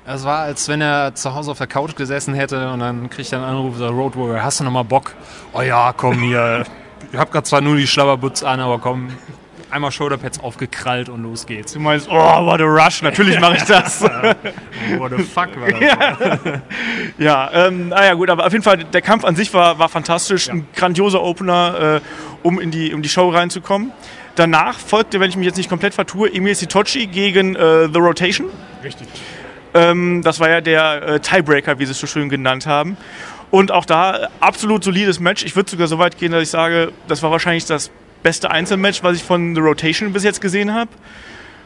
Es 0.08 0.24
war, 0.24 0.40
als 0.40 0.68
wenn 0.68 0.82
er 0.82 1.16
zu 1.16 1.34
Hause 1.34 1.52
auf 1.52 1.58
der 1.58 1.68
Couch 1.68 1.96
gesessen 1.96 2.36
hätte 2.36 2.72
und 2.72 2.80
dann 2.80 3.10
kriegt 3.10 3.32
er 3.32 3.40
einen 3.40 3.48
Anruf, 3.48 3.80
der 3.80 3.90
Road 3.90 4.16
Warrior, 4.16 4.44
hast 4.44 4.60
du 4.60 4.64
noch 4.64 4.72
mal 4.72 4.84
Bock? 4.84 5.14
Oh 5.54 5.62
ja, 5.62 5.94
komm 5.96 6.20
hier. 6.20 6.64
Ich 7.12 7.18
hab 7.18 7.32
grad 7.32 7.48
zwar 7.48 7.62
nur 7.62 7.76
die 7.76 7.88
Schlabberbutz 7.88 8.44
an, 8.44 8.60
aber 8.60 8.78
komm, 8.78 9.10
einmal 9.76 9.92
Shoulderpads 9.92 10.40
aufgekrallt 10.40 11.10
und 11.10 11.22
los 11.22 11.46
geht's. 11.46 11.74
Du 11.74 11.80
meinst, 11.80 12.08
oh, 12.10 12.14
what 12.14 12.62
a 12.62 12.64
rush, 12.64 13.02
natürlich 13.02 13.40
mache 13.40 13.58
ich 13.58 13.64
das. 13.68 14.02
What 14.98 15.12
the 15.18 15.24
fuck 15.24 15.50
war 15.60 15.70
das? 15.70 16.62
ja, 17.18 17.52
ähm, 17.54 17.90
naja 17.90 18.14
gut, 18.14 18.30
aber 18.30 18.46
auf 18.46 18.52
jeden 18.54 18.64
Fall, 18.64 18.78
der 18.78 19.02
Kampf 19.02 19.26
an 19.26 19.36
sich 19.36 19.54
war, 19.54 19.78
war 19.78 19.90
fantastisch, 19.90 20.50
ein 20.50 20.68
grandioser 20.76 21.22
Opener, 21.22 22.02
äh, 22.02 22.02
um 22.44 22.60
in 22.60 22.72
die, 22.72 22.94
um 22.94 23.02
die 23.02 23.10
Show 23.10 23.30
reinzukommen. 23.30 23.92
Danach 24.36 24.80
folgte, 24.80 25.20
wenn 25.20 25.30
ich 25.30 25.36
mich 25.36 25.46
jetzt 25.46 25.58
nicht 25.58 25.70
komplett 25.70 25.94
vertue, 25.94 26.34
Emil 26.34 26.56
Sitochi 26.56 27.08
gegen 27.08 27.56
äh, 27.56 27.90
The 27.92 28.00
Rotation. 28.00 28.48
Richtig. 28.84 29.08
Ähm, 29.74 30.22
das 30.24 30.40
war 30.40 30.50
ja 30.50 30.62
der 30.62 31.02
äh, 31.04 31.20
Tiebreaker, 31.20 31.80
wie 31.80 31.86
sie 31.86 31.92
es 31.92 32.00
so 32.00 32.08
schön 32.08 32.30
genannt 32.30 32.66
haben. 32.66 32.96
Und 33.52 33.72
auch 33.72 33.86
da 33.86 34.18
äh, 34.18 34.28
absolut 34.40 34.84
solides 34.84 35.20
Match. 35.20 35.44
Ich 35.44 35.56
würde 35.56 35.70
sogar 35.70 35.88
so 35.88 36.00
weit 36.00 36.18
gehen, 36.18 36.32
dass 36.32 36.44
ich 36.44 36.50
sage, 36.50 36.94
das 37.08 37.24
war 37.24 37.32
wahrscheinlich 37.32 37.66
das 37.66 37.92
beste 38.24 38.52
Einzelmatch, 38.52 39.04
was 39.04 39.18
ich 39.18 39.24
von 39.24 39.56
The 39.56 39.62
Rotation 39.62 40.14
bis 40.14 40.24
jetzt 40.24 40.42
gesehen 40.42 40.74
habe. 40.74 40.90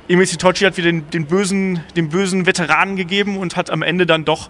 Emil 0.07 0.25
Sitochi 0.25 0.65
hat 0.65 0.77
wieder 0.77 0.91
den, 0.91 1.09
den, 1.09 1.25
bösen, 1.27 1.81
den 1.95 2.09
bösen 2.09 2.45
Veteranen 2.45 2.95
gegeben 2.95 3.37
und 3.37 3.55
hat 3.55 3.69
am 3.69 3.81
Ende 3.83 4.05
dann 4.05 4.25
doch 4.25 4.49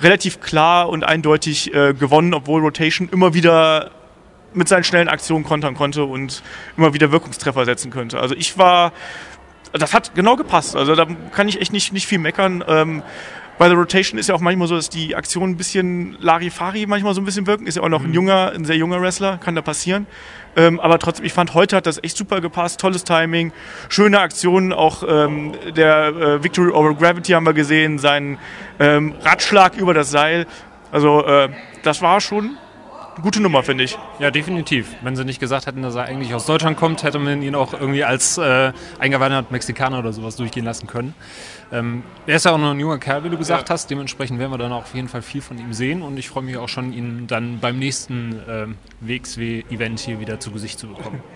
relativ 0.00 0.40
klar 0.40 0.88
und 0.88 1.04
eindeutig 1.04 1.74
äh, 1.74 1.92
gewonnen, 1.92 2.34
obwohl 2.34 2.60
Rotation 2.60 3.08
immer 3.10 3.34
wieder 3.34 3.90
mit 4.54 4.68
seinen 4.68 4.84
schnellen 4.84 5.08
Aktionen 5.08 5.44
kontern 5.44 5.74
konnte 5.74 6.04
und 6.04 6.42
immer 6.76 6.94
wieder 6.94 7.10
Wirkungstreffer 7.10 7.64
setzen 7.64 7.90
könnte. 7.90 8.20
Also 8.20 8.34
ich 8.36 8.58
war, 8.58 8.92
das 9.72 9.94
hat 9.94 10.14
genau 10.14 10.36
gepasst. 10.36 10.76
Also 10.76 10.94
da 10.94 11.06
kann 11.32 11.48
ich 11.48 11.60
echt 11.60 11.72
nicht, 11.72 11.92
nicht 11.92 12.06
viel 12.06 12.18
meckern. 12.18 12.62
Ähm, 12.66 13.02
bei 13.62 13.68
der 13.68 13.78
Rotation 13.78 14.18
ist 14.18 14.28
ja 14.28 14.34
auch 14.34 14.40
manchmal 14.40 14.66
so, 14.66 14.74
dass 14.74 14.88
die 14.88 15.14
Aktionen 15.14 15.52
ein 15.52 15.56
bisschen 15.56 16.16
Larifari 16.18 16.84
manchmal 16.88 17.14
so 17.14 17.20
ein 17.20 17.24
bisschen 17.24 17.46
wirken. 17.46 17.68
Ist 17.68 17.76
ja 17.76 17.84
auch 17.84 17.88
noch 17.88 18.02
ein 18.02 18.12
junger, 18.12 18.50
ein 18.52 18.64
sehr 18.64 18.74
junger 18.76 19.00
Wrestler, 19.00 19.38
kann 19.38 19.54
da 19.54 19.62
passieren. 19.62 20.08
Ähm, 20.56 20.80
aber 20.80 20.98
trotzdem, 20.98 21.24
ich 21.24 21.32
fand, 21.32 21.54
heute 21.54 21.76
hat 21.76 21.86
das 21.86 22.02
echt 22.02 22.16
super 22.16 22.40
gepasst. 22.40 22.80
Tolles 22.80 23.04
Timing, 23.04 23.52
schöne 23.88 24.18
Aktionen. 24.18 24.72
Auch 24.72 25.04
ähm, 25.06 25.52
der 25.76 26.08
äh, 26.08 26.42
Victory 26.42 26.72
over 26.72 26.92
Gravity 26.96 27.34
haben 27.34 27.46
wir 27.46 27.52
gesehen, 27.52 28.00
seinen 28.00 28.38
ähm, 28.80 29.14
Radschlag 29.22 29.76
über 29.76 29.94
das 29.94 30.10
Seil. 30.10 30.48
Also 30.90 31.24
äh, 31.24 31.48
das 31.84 32.02
war 32.02 32.20
schon 32.20 32.56
gute 33.20 33.42
Nummer, 33.42 33.62
finde 33.62 33.84
ich. 33.84 33.98
Ja, 34.18 34.30
definitiv. 34.30 34.88
Wenn 35.02 35.16
sie 35.16 35.24
nicht 35.24 35.40
gesagt 35.40 35.66
hätten, 35.66 35.82
dass 35.82 35.94
er 35.94 36.04
eigentlich 36.04 36.32
aus 36.34 36.46
Deutschland 36.46 36.76
kommt, 36.76 37.02
hätte 37.02 37.18
man 37.18 37.42
ihn 37.42 37.54
auch 37.54 37.72
irgendwie 37.74 38.04
als 38.04 38.38
äh, 38.38 38.72
eingewanderter 38.98 39.48
Mexikaner 39.50 39.98
oder 39.98 40.12
sowas 40.12 40.36
durchgehen 40.36 40.64
lassen 40.64 40.86
können. 40.86 41.14
Ähm, 41.70 42.02
er 42.26 42.36
ist 42.36 42.44
ja 42.44 42.52
auch 42.52 42.58
noch 42.58 42.70
ein 42.70 42.80
junger 42.80 42.98
Kerl, 42.98 43.24
wie 43.24 43.30
du 43.30 43.36
gesagt 43.36 43.68
Ja. 43.68 43.74
hast. 43.74 43.90
Dementsprechend 43.90 44.38
werden 44.38 44.50
wir 44.52 44.58
dann 44.58 44.72
auch 44.72 44.82
auf 44.84 44.94
jeden 44.94 45.08
Fall 45.08 45.22
viel 45.22 45.42
von 45.42 45.58
ihm 45.58 45.72
sehen. 45.72 46.00
Und 46.02 46.16
ich 46.16 46.28
freue 46.28 46.42
mich 46.42 46.56
auch 46.56 46.68
schon, 46.68 46.92
ihn 46.92 47.26
dann 47.26 47.58
beim 47.60 47.78
nächsten 47.78 48.40
ähm, 48.48 48.76
WXW-Event 49.00 50.00
hier 50.00 50.20
wieder 50.20 50.40
zu 50.40 50.50
Gesicht 50.50 50.78
zu 50.78 50.88
bekommen. 50.88 51.20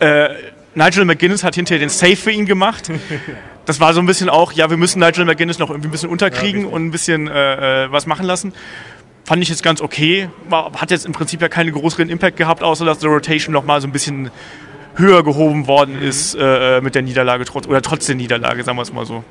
Äh, 0.00 0.30
Nigel 0.74 1.04
McGuinness 1.04 1.44
hat 1.44 1.54
hinterher 1.54 1.78
den 1.78 1.88
Save 1.88 2.16
für 2.16 2.32
ihn 2.32 2.46
gemacht. 2.46 2.90
Das 3.64 3.78
war 3.78 3.94
so 3.94 4.00
ein 4.00 4.06
bisschen 4.06 4.28
auch, 4.28 4.50
ja, 4.50 4.68
wir 4.70 4.76
müssen 4.76 4.98
Nigel 4.98 5.24
McGuinness 5.24 5.60
noch 5.60 5.70
irgendwie 5.70 5.86
ein 5.86 5.92
bisschen 5.92 6.08
unterkriegen 6.08 6.64
und 6.64 6.84
ein 6.84 6.90
bisschen 6.90 7.28
äh, 7.28 7.84
äh, 7.84 7.92
was 7.92 8.06
machen 8.06 8.26
lassen. 8.26 8.52
Fand 9.24 9.42
ich 9.42 9.48
jetzt 9.48 9.62
ganz 9.62 9.80
okay. 9.80 10.28
Hat 10.50 10.90
jetzt 10.90 11.06
im 11.06 11.12
Prinzip 11.12 11.40
ja 11.40 11.48
keinen 11.48 11.72
größeren 11.72 12.08
Impact 12.08 12.36
gehabt, 12.36 12.62
außer 12.62 12.84
dass 12.84 12.98
die 12.98 13.06
Rotation 13.06 13.52
noch 13.52 13.64
mal 13.64 13.80
so 13.80 13.86
ein 13.86 13.92
bisschen 13.92 14.30
höher 14.96 15.22
gehoben 15.22 15.66
worden 15.66 16.00
ist 16.00 16.36
äh, 16.38 16.80
mit 16.80 16.94
der 16.94 17.02
Niederlage, 17.02 17.44
trotz, 17.44 17.66
oder 17.66 17.80
trotz 17.82 18.06
der 18.06 18.16
Niederlage, 18.16 18.62
sagen 18.62 18.76
wir 18.76 18.82
es 18.82 18.92
mal 18.92 19.06
so. 19.06 19.24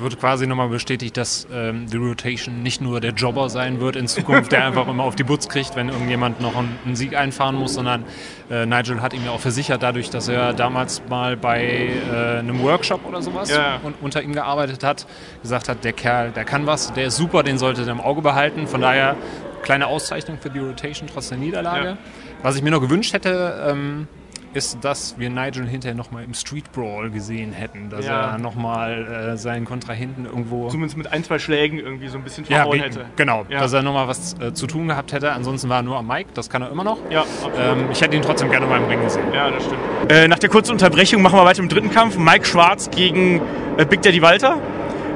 Es 0.00 0.02
wird 0.04 0.18
quasi 0.18 0.46
nochmal 0.46 0.70
bestätigt, 0.70 1.18
dass 1.18 1.46
ähm, 1.52 1.84
die 1.86 1.98
Rotation 1.98 2.62
nicht 2.62 2.80
nur 2.80 3.02
der 3.02 3.10
Jobber 3.12 3.50
sein 3.50 3.80
wird 3.82 3.96
in 3.96 4.08
Zukunft, 4.08 4.50
der 4.50 4.64
einfach 4.64 4.88
immer 4.88 5.02
auf 5.04 5.14
die 5.14 5.24
Butz 5.24 5.46
kriegt, 5.46 5.76
wenn 5.76 5.90
irgendjemand 5.90 6.40
noch 6.40 6.56
einen, 6.56 6.74
einen 6.86 6.96
Sieg 6.96 7.14
einfahren 7.14 7.54
muss, 7.54 7.74
sondern 7.74 8.04
äh, 8.50 8.64
Nigel 8.64 9.02
hat 9.02 9.12
ihm 9.12 9.26
ja 9.26 9.32
auch 9.32 9.40
versichert, 9.40 9.82
dadurch, 9.82 10.08
dass 10.08 10.28
er 10.28 10.54
damals 10.54 11.02
mal 11.10 11.36
bei 11.36 11.90
äh, 12.10 12.38
einem 12.38 12.62
Workshop 12.62 13.04
oder 13.06 13.20
sowas 13.20 13.50
Ja. 13.50 13.78
und 13.82 13.94
unter 14.00 14.22
ihm 14.22 14.32
gearbeitet 14.32 14.82
hat, 14.84 15.06
gesagt 15.42 15.68
hat, 15.68 15.84
der 15.84 15.92
Kerl, 15.92 16.30
der 16.30 16.46
kann 16.46 16.64
was, 16.64 16.94
der 16.94 17.08
ist 17.08 17.16
super, 17.18 17.42
den 17.42 17.58
solltet 17.58 17.84
ihr 17.86 17.92
im 17.92 18.00
Auge 18.00 18.22
behalten. 18.22 18.66
Von 18.68 18.80
daher 18.80 19.16
kleine 19.60 19.86
Auszeichnung 19.86 20.38
für 20.40 20.48
die 20.48 20.60
Rotation 20.60 21.10
trotz 21.12 21.28
der 21.28 21.36
Niederlage. 21.36 21.84
Ja. 21.88 21.96
Was 22.42 22.56
ich 22.56 22.62
mir 22.62 22.70
noch 22.70 22.80
gewünscht 22.80 23.12
hätte, 23.12 23.66
ähm, 23.68 24.08
ist, 24.52 24.78
dass 24.82 25.14
wir 25.18 25.30
Nigel 25.30 25.66
hinterher 25.66 25.94
nochmal 25.96 26.24
im 26.24 26.34
Street 26.34 26.72
Brawl 26.72 27.10
gesehen 27.10 27.52
hätten, 27.52 27.88
dass 27.90 28.04
Ja. 28.06 28.32
er 28.32 28.38
nochmal 28.38 29.32
äh, 29.32 29.36
seinen 29.36 29.64
Kontrahenten 29.64 30.26
irgendwo 30.26 30.68
Zumindest 30.68 30.96
mit 30.96 31.12
ein, 31.12 31.22
zwei 31.24 31.38
Schlägen 31.38 31.78
irgendwie 31.78 32.08
so 32.08 32.18
ein 32.18 32.24
bisschen 32.24 32.44
ja, 32.48 32.56
verhauen 32.58 32.72
ge- 32.78 32.82
hätte. 32.82 33.04
genau, 33.16 33.46
Ja. 33.48 33.60
dass 33.60 33.72
er 33.72 33.82
nochmal 33.82 34.08
was 34.08 34.34
äh, 34.40 34.52
zu 34.52 34.66
tun 34.66 34.88
gehabt 34.88 35.12
hätte. 35.12 35.32
Ansonsten 35.32 35.68
war 35.68 35.76
er 35.78 35.82
nur 35.82 35.96
am 35.98 36.06
Mike, 36.06 36.30
das 36.34 36.50
kann 36.50 36.62
er 36.62 36.70
immer 36.70 36.84
noch. 36.84 36.98
Ja, 37.10 37.20
absolut. 37.20 37.54
Ähm, 37.58 37.84
ich 37.92 38.00
hätte 38.00 38.16
ihn 38.16 38.22
trotzdem 38.22 38.50
gerne 38.50 38.66
mal 38.66 38.78
im 38.78 38.86
Ring 38.88 39.02
gesehen. 39.02 39.32
Ja, 39.32 39.50
das 39.50 39.64
stimmt. 39.64 39.80
Äh, 40.10 40.26
nach 40.28 40.38
der 40.38 40.48
kurzen 40.50 40.72
Unterbrechung 40.72 41.22
machen 41.22 41.38
wir 41.38 41.44
weiter 41.44 41.62
im 41.62 41.68
dritten 41.68 41.90
Kampf. 41.90 42.18
Mike 42.18 42.44
Schwarz 42.44 42.90
gegen 42.90 43.40
äh, 43.76 43.84
Big 43.84 44.02
Daddy 44.02 44.20
Walter. 44.22 44.56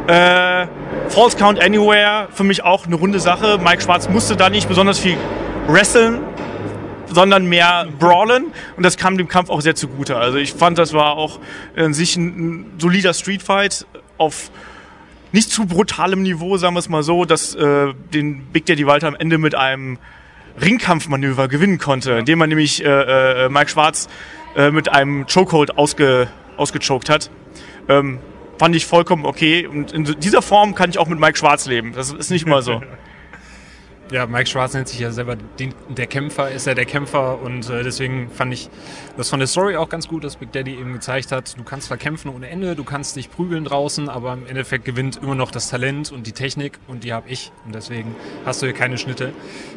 Äh, 0.07 0.67
False 1.09 1.37
Count 1.37 1.63
Anywhere, 1.63 2.29
für 2.31 2.45
mich 2.45 2.63
auch 2.63 2.87
eine 2.87 2.95
runde 2.95 3.19
Sache. 3.21 3.59
Mike 3.63 3.83
Schwarz 3.83 4.09
musste 4.09 4.37
da 4.37 4.49
nicht 4.51 4.69
besonders 4.69 4.99
viel 4.99 5.17
wresteln, 5.67 6.21
sondern 7.15 7.47
mehr 7.47 7.87
brawlen. 7.99 8.47
Und 8.77 8.83
das 8.83 8.97
kam 8.97 9.17
dem 9.17 9.29
Kampf 9.29 9.51
auch 9.51 9.61
sehr 9.61 9.75
zugute. 9.75 10.17
Also 10.17 10.39
ich 10.39 10.53
fand, 10.53 10.79
das 10.79 10.93
war 10.93 11.17
auch 11.17 11.41
in 11.77 11.95
sich 11.95 12.17
ein, 12.17 12.27
ein 12.27 12.73
solider 12.79 13.15
Streetfight 13.15 13.87
auf 14.19 14.51
nicht 15.33 15.51
zu 15.51 15.67
brutalem 15.67 16.23
Niveau, 16.23 16.57
sagen 16.59 16.77
wir 16.77 16.79
es 16.79 16.89
mal 16.89 17.03
so, 17.03 17.25
dass 17.25 17.57
äh, 17.57 17.93
den 18.13 18.45
Big 18.53 18.67
Daddy 18.67 18.87
Walter 18.87 19.09
am 19.09 19.17
Ende 19.17 19.37
mit 19.37 19.57
einem 19.57 19.99
Ringkampfmanöver 20.63 21.49
gewinnen 21.49 21.79
konnte, 21.79 22.13
indem 22.13 22.39
man 22.39 22.49
nämlich 22.49 22.85
äh, 22.85 23.47
äh, 23.47 23.49
Mike 23.49 23.69
Schwarz 23.69 24.09
äh, 24.55 24.71
mit 24.71 24.93
einem 24.93 25.27
Chokehold 25.27 25.77
ausge, 25.77 26.29
ausgechoked 26.57 27.11
hat. 27.11 27.31
Ähm, 27.89 28.21
fand 28.59 28.77
ich 28.77 28.87
vollkommen 28.87 29.27
okay. 29.27 29.67
Und 29.67 29.93
in 29.93 30.05
dieser 30.05 30.43
Form 30.43 30.77
kann 30.77 30.91
ich 30.91 30.99
auch 30.99 31.09
mit 31.09 31.19
Mike 31.19 31.37
Schwarz 31.37 31.67
leben. 31.67 31.93
Das 31.95 32.13
ist 32.13 32.31
nicht 32.31 32.47
mal 32.47 32.63
so. 32.63 32.81
Ja, 34.13 34.27
Mike 34.27 34.47
Schwarz 34.47 34.75
nennt 34.75 34.87
sich 34.87 35.01
ja 35.01 35.11
selber 35.11 35.35
den, 35.59 35.75
der 35.89 36.07
Kämpfer, 36.07 36.51
ist 36.51 36.67
ja 36.67 36.75
der 36.75 36.85
Kämpfer 36.85 37.41
und 37.41 37.69
äh, 37.71 37.83
deswegen 37.83 38.31
fand 38.31 38.53
ich 38.53 38.69
das 39.17 39.31
von 39.31 39.39
der 39.39 39.47
Story 39.49 39.77
auch 39.77 39.89
ganz 39.89 40.09
gut, 40.09 40.25
dass 40.25 40.37
Big 40.37 40.53
Daddy 40.53 40.73
eben 40.75 40.93
gezeigt 40.93 41.33
hat, 41.33 41.57
du 41.59 41.65
kannst 41.65 41.87
zwar 41.89 41.97
kämpfen 41.97 42.29
ohne 42.29 42.49
Ende, 42.49 42.77
du 42.77 42.85
kannst 42.85 43.17
dich 43.17 43.31
prügeln 43.31 43.65
draußen, 43.65 44.11
aber 44.11 44.35
im 44.35 44.47
Endeffekt 44.47 44.85
gewinnt 44.85 45.17
immer 45.23 45.35
noch 45.35 45.51
das 45.51 45.71
Talent 45.71 46.13
und 46.13 46.27
die 46.27 46.33
Technik 46.33 46.79
und 46.87 47.03
die 47.03 47.13
habe 47.15 47.29
ich 47.31 47.51
und 47.65 47.75
deswegen 47.75 48.15
hast 48.45 48.61
du 48.61 48.67
hier 48.67 48.75
keine 48.75 48.99
Schnitte. 48.99 49.33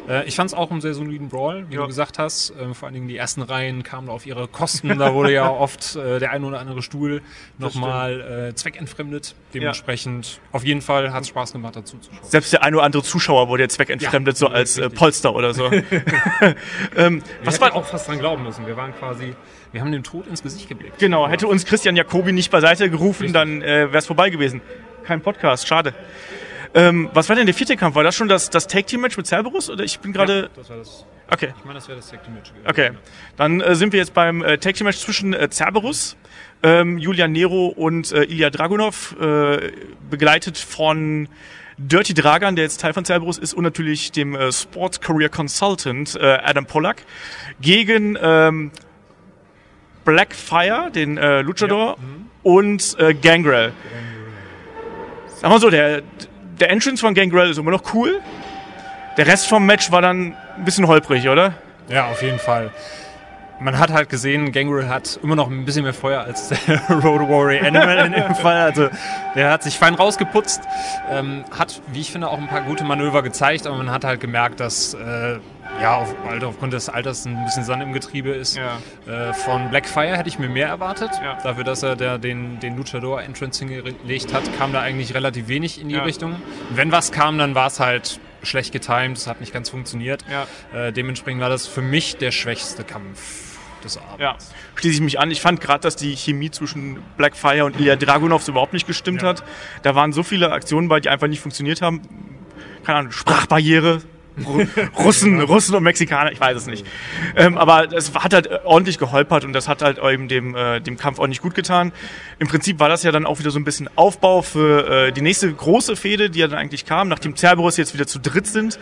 Äh, 0.08 0.28
ich 0.28 0.36
fand 0.36 0.50
es 0.50 0.54
auch 0.54 0.70
einen 0.70 0.82
sehr 0.82 0.92
soliden 0.94 1.28
Brawl, 1.30 1.64
wie 1.70 1.76
Ja. 1.76 1.80
du 1.80 1.86
gesagt 1.86 2.18
hast. 2.18 2.52
Ähm, 2.60 2.74
vor 2.74 2.86
allen 2.86 2.94
Dingen 2.94 3.08
die 3.08 3.16
ersten 3.16 3.40
Reihen 3.40 3.82
kamen 3.82 4.10
auf 4.10 4.26
ihre 4.26 4.46
Kosten, 4.46 4.98
da 4.98 5.14
wurde 5.14 5.32
ja 5.32 5.48
oft 5.50 5.96
äh, 5.96 6.18
der 6.18 6.32
ein 6.32 6.44
oder 6.44 6.60
andere 6.60 6.82
Stuhl 6.82 7.22
nochmal 7.56 8.48
äh, 8.50 8.54
zweckentfremdet. 8.54 9.34
Dementsprechend 9.54 10.40
auf 10.52 10.64
jeden 10.64 10.82
Fall 10.82 11.12
hat 11.12 11.22
es 11.22 11.28
Spaß 11.28 11.52
gemacht 11.52 11.76
dazu 11.76 11.96
zu 11.98 12.10
schauen. 12.12 12.28
Selbst 12.28 12.52
der 12.52 12.62
ein 12.62 12.74
oder 12.74 12.84
andere 12.84 13.02
Zuschauer 13.02 13.48
wurde 13.48 13.62
jetzt 13.62 13.74
zweckentfremdet, 13.76 14.17
so 14.34 14.48
als 14.48 14.78
äh. 14.78 14.90
Polster 14.90 15.34
oder 15.34 15.54
so. 15.54 15.70
ähm, 16.96 17.22
was 17.44 17.60
war 17.60 17.74
auch 17.74 17.86
fast 17.86 18.08
dran 18.08 18.18
glauben 18.18 18.42
müssen. 18.42 18.66
Wir 18.66 18.76
waren 18.76 18.94
quasi, 18.94 19.34
wir 19.72 19.80
haben 19.80 19.92
dem 19.92 20.02
Tod 20.02 20.26
ins 20.26 20.42
Gesicht 20.42 20.68
geblickt. 20.68 20.98
Genau, 20.98 21.28
hätte 21.28 21.46
uns 21.46 21.64
Christian 21.64 21.96
Jacobi 21.96 22.32
nicht 22.32 22.50
beiseite 22.50 22.90
gerufen, 22.90 23.24
Richtig. 23.24 23.34
dann 23.34 23.62
äh, 23.62 23.88
wäre 23.88 23.98
es 23.98 24.06
vorbei 24.06 24.30
gewesen. 24.30 24.60
Kein 25.04 25.20
Podcast, 25.20 25.66
schade. 25.66 25.94
Ähm, 26.74 27.08
was 27.14 27.28
war 27.28 27.36
denn 27.36 27.46
der 27.46 27.54
vierte 27.54 27.76
Kampf? 27.76 27.94
War 27.96 28.04
das 28.04 28.14
schon 28.14 28.28
das, 28.28 28.50
das 28.50 28.66
Tag-Team-Match 28.66 29.16
mit 29.16 29.26
Cerberus? 29.26 29.70
Oder 29.70 29.84
ich 29.84 30.00
bin 30.00 30.12
gerade... 30.12 30.42
Ja, 30.42 30.48
das 30.54 30.70
war 30.70 30.76
das. 30.76 31.06
Okay, 31.30 31.52
Ich 31.58 31.64
meine, 31.64 31.74
das 31.74 31.88
wäre 31.88 31.98
das 31.98 32.10
Tag 32.10 32.24
Team 32.24 32.34
Match 32.34 32.50
gewesen. 32.50 32.66
okay. 32.66 32.90
Dann 33.36 33.60
äh, 33.60 33.74
sind 33.74 33.92
wir 33.92 34.00
jetzt 34.00 34.14
beim 34.14 34.42
äh, 34.42 34.56
Tag-Team-Match 34.56 34.98
zwischen 34.98 35.34
äh, 35.34 35.48
Cerberus, 35.50 36.16
ähm, 36.62 36.96
Julian 36.96 37.32
Nero 37.32 37.66
und 37.66 38.12
äh, 38.12 38.24
Ilya 38.24 38.48
Dragunov, 38.48 39.14
äh, 39.20 39.72
begleitet 40.08 40.56
von 40.56 41.28
Dirty 41.78 42.12
Dragan, 42.12 42.56
der 42.56 42.64
jetzt 42.64 42.80
Teil 42.80 42.92
von 42.92 43.04
Cerberus 43.04 43.38
ist, 43.38 43.54
und 43.54 43.62
natürlich 43.62 44.12
dem 44.12 44.34
äh, 44.34 44.52
Sports 44.52 45.00
Career 45.00 45.28
Consultant 45.28 46.16
äh, 46.16 46.38
Adam 46.42 46.66
Pollack, 46.66 47.02
gegen 47.60 48.18
ähm, 48.20 48.70
Blackfire, 50.04 50.90
den 50.92 51.16
äh, 51.18 51.42
Luchador, 51.42 51.96
und 52.42 52.96
äh, 52.98 53.14
Gangrel. 53.14 53.72
Sag 55.36 55.50
mal 55.50 55.60
so, 55.60 55.70
der, 55.70 56.02
der 56.58 56.70
Entrance 56.70 57.00
von 57.00 57.14
Gangrel 57.14 57.50
ist 57.50 57.58
immer 57.58 57.70
noch 57.70 57.94
cool. 57.94 58.20
Der 59.16 59.26
Rest 59.26 59.48
vom 59.48 59.66
Match 59.66 59.92
war 59.92 60.02
dann 60.02 60.34
ein 60.56 60.64
bisschen 60.64 60.86
holprig, 60.86 61.28
oder? 61.28 61.54
Ja, 61.88 62.06
auf 62.06 62.22
jeden 62.22 62.38
Fall. 62.38 62.70
Man 63.60 63.78
hat 63.78 63.90
halt 63.92 64.08
gesehen, 64.08 64.52
Gangrel 64.52 64.88
hat 64.88 65.18
immer 65.22 65.34
noch 65.34 65.50
ein 65.50 65.64
bisschen 65.64 65.82
mehr 65.82 65.92
Feuer 65.94 66.20
als 66.20 66.48
der 66.48 66.58
Road 66.90 67.28
Warrior 67.28 67.66
Animal 67.66 68.06
in 68.06 68.12
dem 68.12 68.34
Fall. 68.36 68.60
Also 68.62 68.88
der 69.34 69.50
hat 69.50 69.64
sich 69.64 69.76
fein 69.78 69.94
rausgeputzt, 69.94 70.62
ähm, 71.10 71.44
hat, 71.56 71.82
wie 71.92 72.00
ich 72.00 72.12
finde, 72.12 72.28
auch 72.28 72.38
ein 72.38 72.46
paar 72.46 72.62
gute 72.62 72.84
Manöver 72.84 73.22
gezeigt, 73.22 73.66
aber 73.66 73.76
man 73.76 73.90
hat 73.90 74.04
halt 74.04 74.20
gemerkt, 74.20 74.60
dass 74.60 74.94
äh, 74.94 75.38
ja 75.82 75.96
auf, 75.96 76.14
halt 76.28 76.44
aufgrund 76.44 76.72
des 76.72 76.88
Alters 76.88 77.24
ein 77.24 77.44
bisschen 77.44 77.64
Sand 77.64 77.82
im 77.82 77.92
Getriebe 77.92 78.30
ist. 78.30 78.56
Ja. 78.56 78.78
Äh, 79.12 79.34
von 79.34 79.70
Blackfire 79.70 80.16
hätte 80.16 80.28
ich 80.28 80.38
mir 80.38 80.48
mehr 80.48 80.68
erwartet. 80.68 81.10
Ja. 81.22 81.36
Dafür, 81.42 81.64
dass 81.64 81.82
er 81.82 81.96
der, 81.96 82.18
den, 82.18 82.60
den 82.60 82.76
Luchador 82.76 83.22
Entrance 83.22 83.64
hingelegt 83.64 84.32
hat, 84.32 84.44
kam 84.56 84.72
da 84.72 84.80
eigentlich 84.82 85.14
relativ 85.14 85.48
wenig 85.48 85.80
in 85.80 85.88
die 85.88 85.96
Ja. 85.96 86.04
Richtung. 86.04 86.36
Wenn 86.70 86.92
was 86.92 87.10
kam, 87.10 87.38
dann 87.38 87.54
war 87.56 87.66
es 87.66 87.80
halt 87.80 88.20
schlecht 88.44 88.72
getimed, 88.72 89.16
es 89.18 89.26
hat 89.26 89.40
nicht 89.40 89.52
ganz 89.52 89.68
funktioniert. 89.68 90.24
Ja. 90.30 90.46
Äh, 90.86 90.92
dementsprechend 90.92 91.40
war 91.40 91.48
das 91.48 91.66
für 91.66 91.82
mich 91.82 92.18
der 92.18 92.30
schwächste 92.30 92.84
Kampf 92.84 93.47
des 93.84 93.96
Abends. 93.98 94.18
Ja, 94.18 94.36
schließe 94.76 94.94
ich 94.96 95.00
mich 95.00 95.18
an. 95.20 95.30
Ich 95.30 95.40
fand 95.40 95.60
gerade, 95.60 95.80
dass 95.80 95.96
die 95.96 96.14
Chemie 96.16 96.50
zwischen 96.50 96.98
Blackfire 97.16 97.64
und 97.64 97.78
Ilya 97.78 97.96
Dragunov 97.96 98.42
so 98.42 98.52
überhaupt 98.52 98.72
nicht 98.72 98.86
gestimmt 98.86 99.22
Ja. 99.22 99.28
hat. 99.28 99.44
Da 99.82 99.94
waren 99.94 100.12
so 100.12 100.22
viele 100.22 100.52
Aktionen 100.52 100.88
bei, 100.88 101.00
die 101.00 101.08
einfach 101.08 101.26
nicht 101.28 101.40
funktioniert 101.40 101.82
haben. 101.82 102.02
Keine 102.84 102.98
Ahnung, 103.00 103.12
Sprachbarriere. 103.12 104.02
Ru- 104.44 104.68
Russen, 105.04 105.40
Russen 105.40 105.74
und 105.74 105.82
Mexikaner, 105.82 106.30
ich 106.30 106.38
weiß 106.38 106.56
es 106.56 106.66
nicht. 106.66 106.86
Ähm, 107.34 107.58
aber 107.58 107.92
es 107.92 108.14
hat 108.14 108.32
halt 108.32 108.46
äh, 108.46 108.60
ordentlich 108.62 108.96
geholpert 108.98 109.44
und 109.44 109.52
das 109.52 109.66
hat 109.66 109.82
halt 109.82 109.98
eben 109.98 110.28
dem, 110.28 110.54
äh, 110.54 110.80
dem 110.80 110.96
Kampf 110.96 111.18
auch 111.18 111.26
nicht 111.26 111.42
gut 111.42 111.56
getan. 111.56 111.92
Im 112.38 112.46
Prinzip 112.46 112.78
war 112.78 112.88
das 112.88 113.02
ja 113.02 113.10
dann 113.10 113.26
auch 113.26 113.40
wieder 113.40 113.50
so 113.50 113.58
ein 113.58 113.64
bisschen 113.64 113.90
Aufbau 113.96 114.42
für 114.42 115.06
äh, 115.08 115.12
die 115.12 115.22
nächste 115.22 115.52
große 115.52 115.96
Fehde, 115.96 116.30
die 116.30 116.38
ja 116.38 116.46
dann 116.46 116.56
eigentlich 116.58 116.84
kam, 116.86 117.08
nachdem 117.08 117.34
Cerberus 117.36 117.76
jetzt 117.78 117.94
wieder 117.94 118.06
zu 118.06 118.20
dritt 118.20 118.46
sind. 118.46 118.78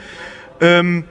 Ähm, 0.60 1.04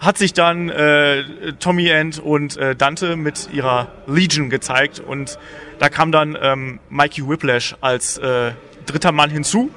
hat 0.00 0.16
sich 0.16 0.32
dann 0.32 0.70
äh, 0.70 1.52
Tommy 1.60 1.88
End 1.88 2.18
und 2.18 2.56
äh, 2.56 2.74
Dante 2.74 3.16
mit 3.16 3.50
ihrer 3.52 3.88
Legion 4.06 4.48
gezeigt 4.48 4.98
und 4.98 5.38
da 5.78 5.90
kam 5.90 6.10
dann 6.10 6.36
ähm, 6.40 6.80
Mikey 6.88 7.28
Whiplash 7.28 7.76
als 7.82 8.16
äh, 8.16 8.52
dritter 8.86 9.12
Mann 9.12 9.30
hinzu. 9.30 9.70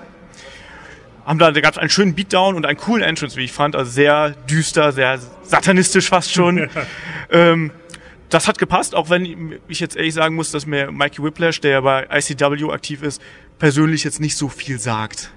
Haben 1.25 1.39
da, 1.39 1.51
da 1.51 1.61
gab 1.61 1.73
es 1.73 1.77
einen 1.77 1.89
schönen 1.89 2.15
Beatdown 2.15 2.55
und 2.55 2.65
einen 2.65 2.77
coolen 2.77 3.03
Entrance, 3.03 3.37
wie 3.37 3.43
ich 3.43 3.51
fand, 3.51 3.75
also 3.75 3.91
sehr 3.91 4.31
düster, 4.49 4.93
sehr 4.93 5.19
satanistisch 5.43 6.09
fast 6.09 6.33
schon. 6.33 6.69
ähm, 7.29 7.71
das 8.29 8.47
hat 8.47 8.57
gepasst, 8.57 8.95
auch 8.95 9.09
wenn 9.09 9.59
ich 9.67 9.79
jetzt 9.79 9.95
ehrlich 9.95 10.13
sagen 10.13 10.35
muss, 10.35 10.51
dass 10.51 10.65
mir 10.65 10.91
Mikey 10.91 11.21
Whiplash, 11.21 11.61
der 11.61 11.71
ja 11.71 11.81
bei 11.81 12.07
ICW 12.11 12.71
aktiv 12.71 13.03
ist, 13.03 13.21
persönlich 13.59 14.03
jetzt 14.03 14.19
nicht 14.19 14.37
so 14.37 14.49
viel 14.49 14.79
sagt. 14.79 15.31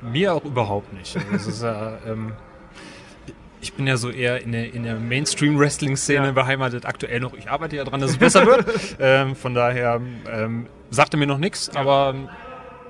Mir 0.00 0.34
auch 0.34 0.44
überhaupt 0.44 0.92
nicht. 0.92 1.16
Also 1.16 1.34
es 1.34 1.46
ist 1.46 1.62
ja, 1.62 1.98
ähm, 2.06 2.32
ich 3.64 3.72
bin 3.72 3.86
ja 3.86 3.96
so 3.96 4.10
eher 4.10 4.42
in 4.42 4.52
der, 4.52 4.66
der 4.68 4.96
Mainstream-Wrestling-Szene 4.96 6.26
Ja. 6.26 6.32
beheimatet, 6.32 6.84
aktuell 6.84 7.20
noch. 7.20 7.32
Ich 7.34 7.50
arbeite 7.50 7.76
ja 7.76 7.84
dran, 7.84 8.00
dass 8.00 8.10
es 8.10 8.18
besser 8.18 8.46
wird. 8.46 8.66
ähm, 9.00 9.34
von 9.34 9.54
daher 9.54 10.00
ähm, 10.30 10.66
sagte 10.90 11.16
mir 11.16 11.26
noch 11.26 11.38
nichts, 11.38 11.74
aber 11.74 12.14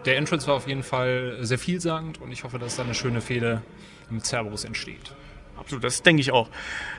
der 0.04 0.16
Entrance 0.16 0.46
war 0.48 0.54
auf 0.56 0.66
jeden 0.66 0.82
Fall 0.82 1.36
sehr 1.40 1.58
vielsagend 1.58 2.20
und 2.20 2.32
ich 2.32 2.42
hoffe, 2.44 2.58
dass 2.58 2.74
da 2.76 2.82
eine 2.82 2.94
schöne 2.94 3.20
Fehde 3.20 3.62
mit 4.10 4.26
Cerberus 4.26 4.64
entsteht. 4.64 5.14
Absolut, 5.56 5.84
das 5.84 6.02
denke 6.02 6.20
ich 6.20 6.32
auch. 6.32 6.48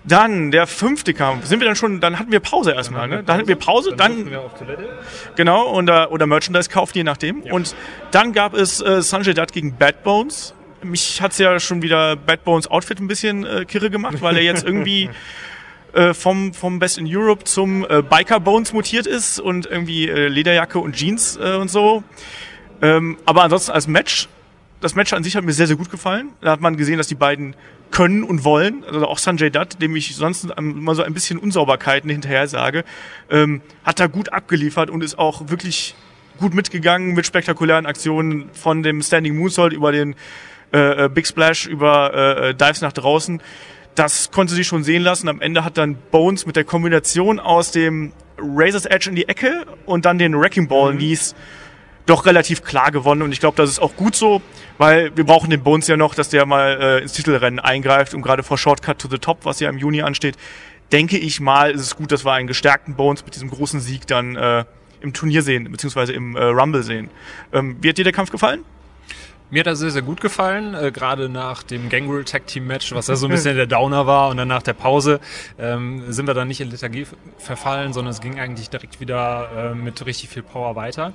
Dann 0.05 0.49
der 0.51 0.65
fünfte 0.65 1.13
Kampf. 1.13 1.45
Sind 1.45 1.59
wir 1.59 1.67
dann 1.67 1.75
schon, 1.75 1.99
dann 1.99 2.17
hatten 2.17 2.31
wir 2.31 2.39
Pause 2.39 2.71
erstmal, 2.71 3.09
ne? 3.09 3.21
Dann 3.23 3.37
hatten 3.39 3.49
wir 3.49 3.57
Pause, 3.57 3.93
dann, 3.97 4.31
wir 4.31 4.39
auf 4.41 4.57
Toilette. 4.57 4.97
genau, 5.35 5.73
oder, 5.75 6.09
oder 6.13 6.25
Merchandise 6.25 6.69
kaufen, 6.69 6.93
je 6.97 7.03
nachdem. 7.03 7.41
Und 7.43 7.75
dann 8.11 8.31
gab 8.31 8.53
es 8.53 8.79
äh, 8.81 9.01
Sanjay 9.01 9.33
Dutt 9.33 9.51
gegen 9.51 9.75
Bad 9.75 10.03
Bones. 10.03 10.53
Mich 10.85 11.21
hat's 11.21 11.37
ja 11.37 11.59
schon 11.59 11.81
wieder 11.81 12.15
Bad 12.15 12.43
Bones 12.43 12.67
Outfit 12.67 12.99
ein 12.99 13.07
bisschen 13.07 13.45
äh, 13.45 13.65
kirre 13.65 13.89
gemacht, 13.89 14.21
weil 14.21 14.37
er 14.37 14.43
jetzt 14.43 14.65
irgendwie 14.65 15.09
äh, 15.93 16.13
vom, 16.13 16.53
vom 16.53 16.79
Best 16.79 16.97
in 16.97 17.07
Europe 17.07 17.43
zum 17.45 17.85
äh, 17.89 18.01
Biker 18.01 18.39
Bones 18.39 18.73
mutiert 18.73 19.07
ist 19.07 19.39
und 19.39 19.65
irgendwie 19.65 20.07
äh, 20.07 20.27
Lederjacke 20.27 20.79
und 20.79 20.95
Jeans 20.95 21.37
äh, 21.37 21.55
und 21.55 21.69
so. 21.69 22.03
Ähm, 22.81 23.17
aber 23.25 23.43
ansonsten 23.43 23.71
als 23.71 23.87
Match, 23.87 24.27
das 24.81 24.95
Match 24.95 25.13
an 25.13 25.23
sich 25.23 25.35
hat 25.35 25.43
mir 25.43 25.53
sehr, 25.53 25.67
sehr 25.67 25.75
gut 25.75 25.89
gefallen. 25.89 26.29
Da 26.41 26.51
hat 26.51 26.61
man 26.61 26.77
gesehen, 26.77 26.97
dass 26.97 27.07
die 27.07 27.15
beiden 27.15 27.55
können 27.91 28.23
und 28.23 28.43
wollen. 28.43 28.83
Also 28.83 29.07
auch 29.07 29.17
Sanjay 29.17 29.49
Dutt, 29.49 29.81
dem 29.81 29.95
ich 29.95 30.15
sonst 30.15 30.45
immer 30.57 30.95
so 30.95 31.03
ein 31.03 31.13
bisschen 31.13 31.39
Unsauberkeiten 31.39 32.09
hinterher 32.09 32.47
sage, 32.47 32.83
ähm, 33.29 33.61
hat 33.83 33.99
da 33.99 34.07
gut 34.07 34.33
abgeliefert 34.33 34.89
und 34.89 35.03
ist 35.03 35.17
auch 35.17 35.49
wirklich 35.49 35.95
gut 36.39 36.53
mitgegangen 36.53 37.13
mit 37.13 37.25
spektakulären 37.25 37.85
Aktionen 37.85 38.49
von 38.53 38.83
dem 38.83 39.01
Standing 39.01 39.37
Moonsault 39.37 39.71
über 39.71 39.91
den 39.91 40.15
äh, 40.75 41.05
äh, 41.05 41.09
Big 41.09 41.25
Splash, 41.25 41.67
über 41.67 42.13
äh, 42.13 42.49
äh, 42.49 42.53
Dives 42.53 42.81
nach 42.81 42.91
draußen. 42.91 43.41
Das 43.95 44.31
konnte 44.31 44.53
sich 44.53 44.67
schon 44.67 44.83
sehen 44.83 45.03
lassen. 45.03 45.29
Am 45.29 45.39
Ende 45.39 45.63
hat 45.63 45.77
dann 45.77 45.95
Bones 46.11 46.45
mit 46.45 46.57
der 46.57 46.65
Kombination 46.65 47.39
aus 47.39 47.71
dem 47.71 48.11
Razor's 48.37 48.85
Edge 48.85 49.09
in 49.09 49.15
die 49.15 49.29
Ecke 49.29 49.65
und 49.85 50.03
dann 50.03 50.17
den 50.17 50.37
Wrecking 50.37 50.67
Ball 50.67 50.93
Mhm. 50.93 50.97
Knees 50.97 51.35
doch 52.05 52.25
relativ 52.25 52.61
klar 52.63 52.91
gewonnen 52.91 53.21
und 53.21 53.31
ich 53.31 53.39
glaube, 53.39 53.57
das 53.57 53.69
ist 53.69 53.79
auch 53.79 53.95
gut 53.95 54.15
so, 54.15 54.41
weil 54.77 55.15
wir 55.15 55.23
brauchen 55.23 55.49
den 55.49 55.63
Bones 55.63 55.87
ja 55.87 55.97
noch, 55.97 56.13
dass 56.13 56.29
der 56.29 56.45
mal 56.45 56.77
äh, 56.79 57.01
ins 57.01 57.13
Titelrennen 57.13 57.59
eingreift 57.59 58.13
und 58.13 58.21
gerade 58.21 58.43
vor 58.43 58.57
Shortcut 58.57 58.99
to 58.99 59.07
the 59.09 59.17
Top, 59.17 59.39
was 59.43 59.59
ja 59.59 59.69
im 59.69 59.77
Juni 59.77 60.01
ansteht, 60.01 60.35
denke 60.91 61.17
ich 61.17 61.39
mal, 61.39 61.71
ist 61.71 61.81
es 61.81 61.95
gut, 61.95 62.11
dass 62.11 62.25
wir 62.25 62.33
einen 62.33 62.47
gestärkten 62.47 62.95
Bones 62.95 63.25
mit 63.25 63.33
diesem 63.33 63.49
großen 63.49 63.79
Sieg 63.79 64.05
dann 64.05 64.35
äh, 64.35 64.65
im 65.01 65.13
Turnier 65.13 65.41
sehen, 65.41 65.71
beziehungsweise 65.71 66.13
im 66.13 66.35
äh, 66.35 66.43
Rumble 66.43 66.83
sehen. 66.83 67.09
Ähm, 67.53 67.77
wie 67.81 67.89
hat 67.89 67.97
dir 67.97 68.03
der 68.03 68.13
Kampf 68.13 68.29
gefallen? 68.29 68.63
Mir 69.49 69.59
hat 69.59 69.67
er 69.67 69.75
sehr, 69.75 69.91
sehr 69.91 70.01
gut 70.01 70.21
gefallen, 70.21 70.73
äh, 70.73 70.91
gerade 70.91 71.29
nach 71.29 71.63
dem 71.63 71.89
Gangrel 71.89 72.23
Tag 72.23 72.47
Team 72.47 72.67
Match, 72.67 72.93
was 72.93 73.07
ja 73.07 73.15
so 73.15 73.27
ein 73.27 73.31
bisschen 73.31 73.55
der 73.55 73.67
Downer 73.67 74.07
war 74.07 74.29
und 74.29 74.37
dann 74.37 74.47
nach 74.47 74.63
der 74.63 74.73
Pause 74.73 75.19
ähm, 75.59 76.11
sind 76.11 76.27
wir 76.27 76.33
dann 76.33 76.47
nicht 76.47 76.61
in 76.61 76.71
Lethargie 76.71 77.05
verfallen, 77.37 77.93
sondern 77.93 78.11
es 78.11 78.21
ging 78.21 78.39
eigentlich 78.39 78.69
direkt 78.69 78.99
wieder 78.99 79.71
äh, 79.71 79.75
mit 79.75 80.05
richtig 80.05 80.29
viel 80.29 80.43
Power 80.43 80.75
weiter. 80.75 81.13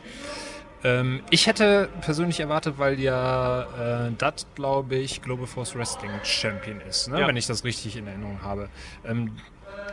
Ähm, 0.82 1.20
ich 1.30 1.46
hätte 1.46 1.88
persönlich 2.00 2.40
erwartet, 2.40 2.74
weil 2.78 2.98
ja 2.98 4.06
äh, 4.08 4.12
Dat, 4.16 4.46
glaube 4.54 4.96
ich, 4.96 5.22
Global 5.22 5.46
Force 5.46 5.74
Wrestling 5.76 6.10
Champion 6.22 6.80
ist, 6.88 7.08
ne? 7.08 7.20
Ja. 7.20 7.26
wenn 7.28 7.36
ich 7.36 7.46
das 7.46 7.64
richtig 7.64 7.96
in 7.96 8.06
Erinnerung 8.06 8.40
habe. 8.42 8.68
Ähm, 9.04 9.32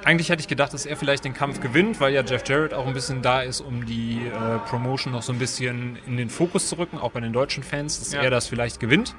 eigentlich 0.04 0.30
hätte 0.30 0.40
ich 0.42 0.48
gedacht, 0.48 0.74
dass 0.74 0.86
er 0.86 0.96
vielleicht 0.96 1.26
den 1.26 1.34
Kampf 1.34 1.60
gewinnt, 1.60 2.00
weil 2.00 2.14
ja 2.14 2.22
Jeff 2.24 2.48
Jarrett 2.48 2.74
auch 2.74 2.88
ein 2.88 2.94
bisschen 2.94 3.22
da 3.22 3.42
ist, 3.42 3.60
um 3.62 3.86
die 3.86 4.22
äh, 4.26 4.60
Promotion 4.70 5.12
noch 5.14 5.22
so 5.22 5.34
ein 5.34 5.40
bisschen 5.40 5.98
in 6.08 6.16
den 6.18 6.30
Fokus 6.30 6.70
zu 6.70 6.78
rücken, 6.78 6.98
auch 6.98 7.12
bei 7.12 7.20
den 7.20 7.34
deutschen 7.34 7.64
Fans, 7.64 8.00
dass 8.00 8.14
Ja. 8.14 8.22
er 8.22 8.30
das 8.30 8.48
vielleicht 8.48 8.80
gewinnt. 8.80 9.16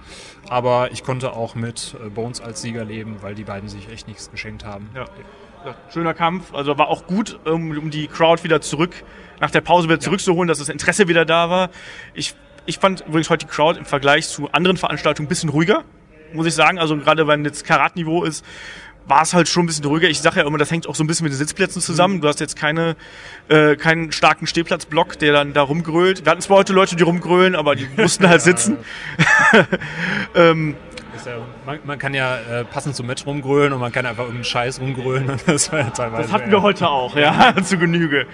Aber 0.48 0.90
ich 0.92 1.02
konnte 1.04 1.32
auch 1.32 1.54
mit 1.54 1.94
äh, 2.04 2.08
Bones 2.08 2.40
als 2.40 2.62
Sieger 2.62 2.84
leben, 2.84 3.16
weil 3.20 3.34
die 3.34 3.44
beiden 3.44 3.68
sich 3.68 3.90
echt 3.90 4.08
nichts 4.08 4.30
geschenkt 4.30 4.64
haben. 4.64 4.88
Ja. 4.94 5.04
Ja, 5.66 5.74
Schöner 5.92 6.14
Kampf, 6.14 6.54
also 6.54 6.78
war 6.78 6.86
auch 6.88 7.06
gut, 7.08 7.40
um, 7.44 7.76
um 7.76 7.90
die 7.90 8.06
Crowd 8.06 8.44
wieder 8.44 8.60
zurück, 8.60 8.92
nach 9.40 9.50
der 9.50 9.60
Pause 9.60 9.88
wieder 9.88 9.98
zurückzuholen, 9.98 10.46
dass 10.46 10.58
das 10.58 10.68
Interesse 10.68 11.08
wieder 11.08 11.24
da 11.24 11.50
war. 11.50 11.70
Ich, 12.14 12.34
ich 12.64 12.78
fand 12.78 13.00
übrigens 13.00 13.28
heute 13.28 13.44
die 13.44 13.50
Crowd 13.50 13.76
im 13.76 13.84
Vergleich 13.84 14.28
zu 14.28 14.48
anderen 14.52 14.76
Veranstaltungen 14.76 15.26
ein 15.26 15.28
bisschen 15.28 15.48
ruhiger, 15.50 15.82
muss 16.32 16.46
ich 16.46 16.54
sagen. 16.54 16.78
Also 16.78 16.96
gerade 16.96 17.26
wenn 17.26 17.44
jetzt 17.44 17.64
Karatniveau 17.66 18.22
ist, 18.22 18.44
war 19.08 19.22
es 19.22 19.34
halt 19.34 19.48
schon 19.48 19.64
ein 19.64 19.66
bisschen 19.66 19.84
ruhiger. 19.84 20.08
Ich 20.08 20.20
sage 20.20 20.40
ja 20.40 20.46
immer, 20.46 20.58
das 20.58 20.70
hängt 20.70 20.88
auch 20.88 20.94
so 20.94 21.02
ein 21.02 21.06
bisschen 21.06 21.24
mit 21.24 21.32
den 21.32 21.38
Sitzplätzen 21.38 21.80
zusammen. 21.80 22.20
Du 22.20 22.28
hast 22.28 22.40
jetzt 22.40 22.56
keine, 22.56 22.96
äh, 23.48 23.76
keinen 23.76 24.12
starken 24.12 24.46
Stehplatzblock, 24.46 25.18
der 25.18 25.32
dann 25.32 25.52
da 25.52 25.62
rumgrölt. 25.62 26.24
Wir 26.24 26.30
hatten 26.30 26.40
zwar 26.40 26.58
heute 26.58 26.72
Leute, 26.72 26.96
die 26.96 27.02
rumgrölen, 27.02 27.56
aber 27.56 27.74
die 27.74 27.88
mussten 27.96 28.28
halt 28.28 28.42
sitzen. 28.42 28.76
ähm, 30.34 30.76
ja, 31.26 31.38
man, 31.66 31.78
man 31.84 31.98
kann 31.98 32.14
ja 32.14 32.36
äh, 32.38 32.64
passend 32.64 32.96
zum 32.96 33.06
Match 33.06 33.26
rumgrölen 33.26 33.72
und 33.72 33.80
man 33.80 33.92
kann 33.92 34.06
einfach 34.06 34.24
irgendeinen 34.24 34.44
Scheiß 34.44 34.80
rumgrölen. 34.80 35.30
Und 35.30 35.46
das 35.46 35.72
war 35.72 35.80
ja 35.80 35.90
teilweise 35.90 36.22
Das 36.22 36.32
hatten 36.32 36.50
wir 36.50 36.62
heute 36.62 36.88
auch, 36.88 37.16
ja, 37.16 37.54
zu 37.62 37.78
Genüge. 37.78 38.26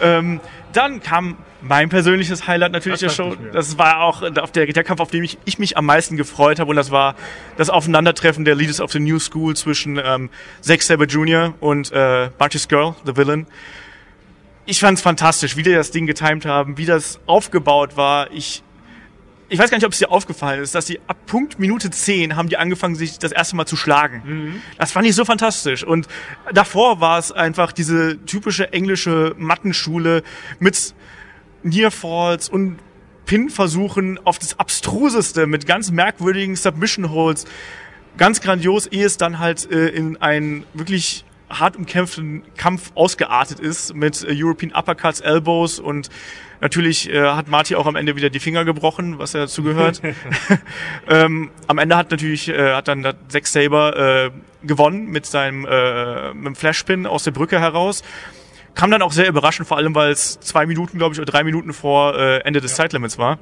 Ähm, 0.00 0.40
dann 0.72 1.00
kam 1.02 1.36
mein 1.60 1.88
persönliches 1.88 2.46
Highlight 2.46 2.72
natürlich 2.72 3.00
Das 3.00 3.16
der 3.16 3.24
Show. 3.24 3.36
Das 3.52 3.78
war 3.78 4.00
auch 4.00 4.22
auf 4.22 4.52
der, 4.52 4.66
der 4.66 4.84
Kampf, 4.84 5.00
auf 5.00 5.10
den 5.10 5.24
ich, 5.24 5.38
ich 5.44 5.58
mich 5.58 5.76
am 5.76 5.86
meisten 5.86 6.16
gefreut 6.16 6.60
habe. 6.60 6.70
Und 6.70 6.76
das 6.76 6.90
war 6.90 7.14
das 7.56 7.70
Aufeinandertreffen 7.70 8.44
der 8.44 8.54
Leaders 8.54 8.80
of 8.80 8.92
the 8.92 9.00
New 9.00 9.18
School 9.18 9.56
zwischen 9.56 10.00
ähm, 10.02 10.30
Zack 10.60 10.82
Sabre 10.82 11.06
Jr. 11.06 11.54
und 11.60 11.90
äh, 11.92 12.30
Marcus 12.38 12.68
Girl, 12.68 12.94
The 13.04 13.16
Villain. 13.16 13.46
Ich 14.66 14.80
fand 14.80 14.98
es 14.98 15.02
fantastisch, 15.02 15.56
wie 15.56 15.62
die 15.62 15.72
das 15.72 15.90
Ding 15.90 16.06
getimed 16.06 16.44
haben, 16.44 16.76
wie 16.76 16.84
das 16.84 17.20
aufgebaut 17.26 17.96
war. 17.96 18.30
Ich 18.32 18.62
ich 19.48 19.58
weiß 19.58 19.70
gar 19.70 19.78
nicht, 19.78 19.86
ob 19.86 19.92
es 19.92 19.98
dir 19.98 20.10
aufgefallen 20.10 20.62
ist, 20.62 20.74
dass 20.74 20.86
die 20.86 21.00
ab 21.06 21.16
Punkt 21.26 21.58
Minute 21.58 21.90
10 21.90 22.36
haben 22.36 22.48
die 22.48 22.56
angefangen, 22.56 22.96
sich 22.96 23.18
das 23.18 23.32
erste 23.32 23.56
Mal 23.56 23.66
zu 23.66 23.76
schlagen. 23.76 24.22
Das 24.76 24.92
fand 24.92 25.06
ich 25.06 25.14
so 25.14 25.24
fantastisch. 25.24 25.84
Und 25.84 26.06
davor 26.52 27.00
war 27.00 27.18
es 27.18 27.32
einfach 27.32 27.72
diese 27.72 28.18
typische 28.26 28.72
englische 28.72 29.34
Mattenschule 29.38 30.22
mit 30.58 30.94
Nearfalls 31.62 32.48
und 32.48 32.78
Pin-Versuchen 33.24 34.18
auf 34.24 34.38
das 34.38 34.58
Abstruseste 34.58 35.46
mit 35.46 35.66
ganz 35.66 35.90
merkwürdigen 35.90 36.56
Submission-Holds. 36.56 37.46
Ganz 38.16 38.40
grandios, 38.40 38.86
ehe 38.86 39.04
es 39.04 39.16
dann 39.16 39.38
halt 39.38 39.70
äh, 39.70 39.88
in 39.88 40.16
einen 40.16 40.64
wirklich 40.74 41.24
hart 41.50 41.76
umkämpften 41.76 42.42
Kampf 42.56 42.92
ausgeartet 42.94 43.60
ist 43.60 43.94
mit 43.94 44.24
äh, 44.24 44.32
European 44.32 44.72
Uppercuts, 44.72 45.20
Elbows 45.20 45.78
und 45.78 46.10
natürlich 46.60 47.10
äh, 47.10 47.22
hat 47.22 47.48
Marty 47.48 47.76
auch 47.76 47.86
am 47.86 47.96
Ende 47.96 48.16
wieder 48.16 48.30
die 48.30 48.40
Finger 48.40 48.64
gebrochen, 48.64 49.18
was 49.18 49.32
ja 49.32 49.40
dazu 49.40 49.62
gehört. 49.62 50.00
ähm, 51.08 51.50
am 51.66 51.78
Ende 51.78 51.96
hat 51.96 52.10
natürlich 52.10 52.48
äh, 52.48 52.74
hat 52.74 52.88
dann 52.88 53.02
der 53.02 53.14
Zack 53.28 53.46
Saber 53.46 53.96
äh, 54.26 54.30
gewonnen 54.66 55.06
mit 55.06 55.26
seinem 55.26 55.66
äh, 55.66 56.34
mit 56.34 56.46
dem 56.46 56.54
Flashpin 56.56 57.06
aus 57.06 57.24
der 57.24 57.30
Brücke 57.32 57.60
heraus. 57.60 58.02
Kam 58.74 58.90
dann 58.90 59.02
auch 59.02 59.12
sehr 59.12 59.28
überraschend, 59.28 59.66
vor 59.66 59.76
allem 59.76 59.94
weil 59.94 60.12
es 60.12 60.38
zwei 60.40 60.66
Minuten, 60.66 60.98
glaube 60.98 61.14
ich, 61.14 61.20
oder 61.20 61.30
drei 61.30 61.42
Minuten 61.42 61.72
vor 61.72 62.16
äh, 62.16 62.38
Ende 62.40 62.60
des 62.60 62.74
Zeitlimits 62.76 63.18
war. 63.18 63.38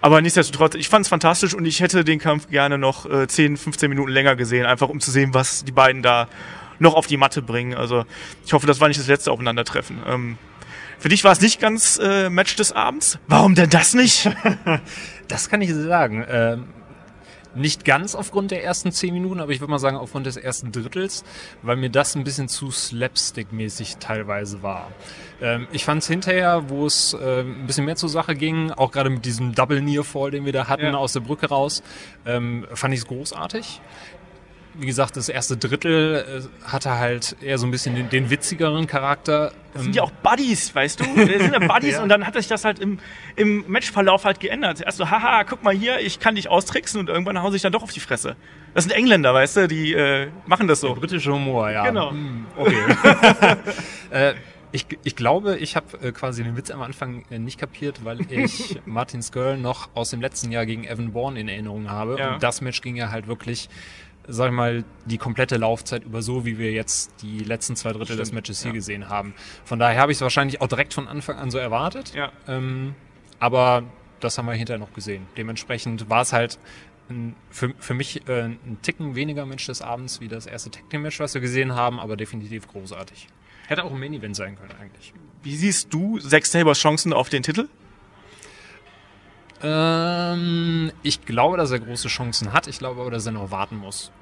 Aber 0.00 0.20
nichtsdestotrotz, 0.20 0.76
ich 0.76 0.88
fand 0.88 1.04
es 1.04 1.08
fantastisch 1.08 1.54
und 1.54 1.64
ich 1.64 1.80
hätte 1.80 2.04
den 2.04 2.20
Kampf 2.20 2.48
gerne 2.48 2.78
noch 2.78 3.04
äh, 3.10 3.26
10, 3.26 3.56
15 3.56 3.88
Minuten 3.88 4.12
länger 4.12 4.36
gesehen, 4.36 4.66
einfach 4.66 4.88
um 4.88 5.00
zu 5.00 5.10
sehen, 5.10 5.34
was 5.34 5.64
die 5.64 5.72
beiden 5.72 6.02
da 6.02 6.28
noch 6.78 6.94
auf 6.94 7.06
die 7.06 7.16
Matte 7.16 7.42
bringen. 7.42 7.74
Also 7.74 8.04
ich 8.44 8.52
hoffe, 8.52 8.66
das 8.66 8.80
war 8.80 8.88
nicht 8.88 9.00
das 9.00 9.08
letzte 9.08 9.32
Aufeinandertreffen. 9.32 9.98
Ähm, 10.06 10.38
für 10.98 11.08
dich 11.08 11.24
war 11.24 11.32
es 11.32 11.40
nicht 11.40 11.60
ganz 11.60 11.98
äh, 12.02 12.28
Match 12.30 12.56
des 12.56 12.72
Abends. 12.72 13.18
Warum 13.26 13.54
denn 13.54 13.70
das 13.70 13.94
nicht? 13.94 14.30
Das 15.28 15.50
kann 15.50 15.60
ich 15.60 15.74
sagen. 15.74 16.24
Ähm, 16.26 16.64
nicht 17.54 17.84
ganz 17.84 18.14
aufgrund 18.14 18.50
der 18.50 18.64
ersten 18.64 18.92
zehn 18.92 19.12
Minuten, 19.12 19.40
aber 19.40 19.52
ich 19.52 19.60
würde 19.60 19.70
mal 19.70 19.78
sagen 19.78 19.96
aufgrund 19.98 20.24
des 20.26 20.36
ersten 20.38 20.72
Drittels, 20.72 21.22
weil 21.60 21.76
mir 21.76 21.90
das 21.90 22.14
ein 22.14 22.24
bisschen 22.24 22.48
zu 22.48 22.70
slapstick-mäßig 22.70 23.98
teilweise 23.98 24.62
war. 24.62 24.90
Ähm, 25.42 25.66
ich 25.72 25.84
fand 25.84 26.02
es 26.02 26.08
hinterher, 26.08 26.68
wo 26.68 26.86
es 26.86 27.14
ähm, 27.20 27.62
ein 27.62 27.66
bisschen 27.66 27.84
mehr 27.84 27.96
zur 27.96 28.08
Sache 28.08 28.34
ging, 28.36 28.70
auch 28.70 28.90
gerade 28.90 29.10
mit 29.10 29.24
diesem 29.26 29.54
Double 29.54 29.82
Near 29.82 30.04
Fall, 30.04 30.30
den 30.30 30.44
wir 30.46 30.52
da 30.52 30.66
hatten 30.68 30.84
Ja. 30.84 30.94
aus 30.94 31.12
der 31.14 31.20
Brücke 31.20 31.48
raus, 31.48 31.82
ähm, 32.24 32.66
fand 32.72 32.94
ich 32.94 33.00
es 33.00 33.06
großartig. 33.06 33.80
Wie 34.80 34.86
gesagt, 34.86 35.16
das 35.16 35.28
erste 35.28 35.56
Drittel 35.56 36.48
äh, 36.64 36.68
hatte 36.68 36.98
halt 36.98 37.36
eher 37.42 37.58
so 37.58 37.66
ein 37.66 37.70
bisschen 37.72 37.96
den, 37.96 38.08
den 38.08 38.30
witzigeren 38.30 38.86
Charakter. 38.86 39.52
Das 39.74 39.82
sind 39.82 39.96
ja 39.96 40.02
auch 40.02 40.10
Buddies, 40.10 40.72
weißt 40.74 41.00
du? 41.00 41.04
Das 41.16 41.42
sind 41.42 41.52
ja 41.52 41.58
Buddies 41.58 41.94
Ja. 41.94 42.02
und 42.02 42.08
dann 42.08 42.24
hat 42.26 42.34
sich 42.34 42.46
das 42.46 42.64
halt 42.64 42.78
im, 42.78 43.00
im 43.34 43.64
Matchverlauf 43.66 44.24
halt 44.24 44.38
geändert. 44.38 44.80
Erst 44.80 44.98
so, 44.98 45.10
haha, 45.10 45.42
guck 45.44 45.64
mal 45.64 45.74
hier, 45.74 45.98
ich 46.00 46.20
kann 46.20 46.36
dich 46.36 46.48
austricksen 46.48 47.00
und 47.00 47.08
irgendwann 47.08 47.38
hauen 47.42 47.50
sie 47.50 47.56
sich 47.56 47.62
dann 47.62 47.72
doch 47.72 47.82
auf 47.82 47.92
die 47.92 48.00
Fresse. 48.00 48.36
Das 48.74 48.84
sind 48.84 48.92
Engländer, 48.92 49.34
weißt 49.34 49.56
du, 49.56 49.68
die 49.68 49.94
äh, 49.94 50.28
machen 50.46 50.68
das 50.68 50.80
so. 50.80 50.94
Britischer 50.94 51.32
Humor, 51.32 51.70
ja. 51.70 51.84
Genau. 51.84 52.10
Hm, 52.12 52.46
Okay. 52.56 52.76
äh, 54.10 54.34
ich, 54.70 54.86
ich 55.02 55.16
glaube, 55.16 55.56
ich 55.56 55.76
habe 55.76 55.98
äh, 56.02 56.12
quasi 56.12 56.44
den 56.44 56.56
Witz 56.56 56.70
am 56.70 56.82
Anfang 56.82 57.24
äh, 57.30 57.38
nicht 57.38 57.58
kapiert, 57.58 58.04
weil 58.04 58.20
ich 58.30 58.78
Martin 58.84 59.22
Skirl 59.22 59.56
noch 59.56 59.88
aus 59.94 60.10
dem 60.10 60.20
letzten 60.20 60.52
Jahr 60.52 60.66
gegen 60.66 60.84
Evan 60.84 61.12
Bourne 61.12 61.40
in 61.40 61.48
Erinnerung 61.48 61.90
habe. 61.90 62.18
Ja. 62.18 62.34
Und 62.34 62.42
das 62.42 62.60
Match 62.60 62.82
ging 62.82 62.94
ja 62.94 63.10
halt 63.10 63.26
wirklich, 63.28 63.70
sag 64.28 64.48
ich 64.48 64.54
mal, 64.54 64.84
die 65.06 65.18
komplette 65.18 65.56
Laufzeit 65.56 66.04
über 66.04 66.22
so, 66.22 66.44
wie 66.44 66.58
wir 66.58 66.72
jetzt 66.72 67.22
die 67.22 67.40
letzten 67.40 67.76
zwei 67.76 67.92
Drittel 67.92 68.16
des 68.16 68.32
Matches 68.32 68.62
hier 68.62 68.72
gesehen 68.72 69.08
haben. 69.08 69.34
Von 69.64 69.78
daher 69.78 70.00
habe 70.00 70.12
ich 70.12 70.18
es 70.18 70.22
wahrscheinlich 70.22 70.60
auch 70.60 70.68
direkt 70.68 70.94
von 70.94 71.08
Anfang 71.08 71.36
an 71.36 71.50
so 71.50 71.58
erwartet. 71.58 72.14
Ja. 72.14 72.30
Ähm, 72.46 72.94
aber 73.40 73.84
das 74.20 74.36
haben 74.36 74.46
wir 74.46 74.52
hinterher 74.52 74.78
noch 74.78 74.92
gesehen. 74.92 75.26
Dementsprechend 75.36 76.10
war 76.10 76.22
es 76.22 76.32
halt 76.32 76.58
ein, 77.08 77.34
für, 77.50 77.74
für 77.78 77.94
mich 77.94 78.28
äh, 78.28 78.42
ein 78.42 78.78
Ticken 78.82 79.14
weniger 79.14 79.46
Match 79.46 79.66
des 79.66 79.80
Abends 79.80 80.20
wie 80.20 80.28
das 80.28 80.46
erste 80.46 80.70
Tag 80.70 80.90
Team 80.90 81.02
Match, 81.02 81.18
was 81.20 81.34
wir 81.34 81.40
gesehen 81.40 81.74
haben, 81.74 81.98
aber 81.98 82.16
definitiv 82.16 82.68
großartig. 82.68 83.28
Hätte 83.66 83.84
auch 83.84 83.92
ein 83.92 83.98
Main 83.98 84.14
Event 84.14 84.36
sein 84.36 84.56
können 84.56 84.72
eigentlich. 84.80 85.12
Wie 85.42 85.56
siehst 85.56 85.92
du 85.92 86.18
Zack 86.18 86.46
Sabers 86.46 86.78
Chancen 86.78 87.12
auf 87.12 87.28
den 87.28 87.42
Titel? 87.42 87.68
Ähm, 89.62 90.92
ich 91.02 91.24
glaube, 91.24 91.56
dass 91.56 91.70
er 91.70 91.80
große 91.80 92.08
Chancen 92.08 92.52
hat. 92.52 92.66
Ich 92.66 92.78
glaube 92.78 93.00
aber, 93.00 93.10
dass 93.10 93.26
er 93.26 93.32
noch 93.32 93.50
warten 93.50 93.76
muss. 93.76 94.12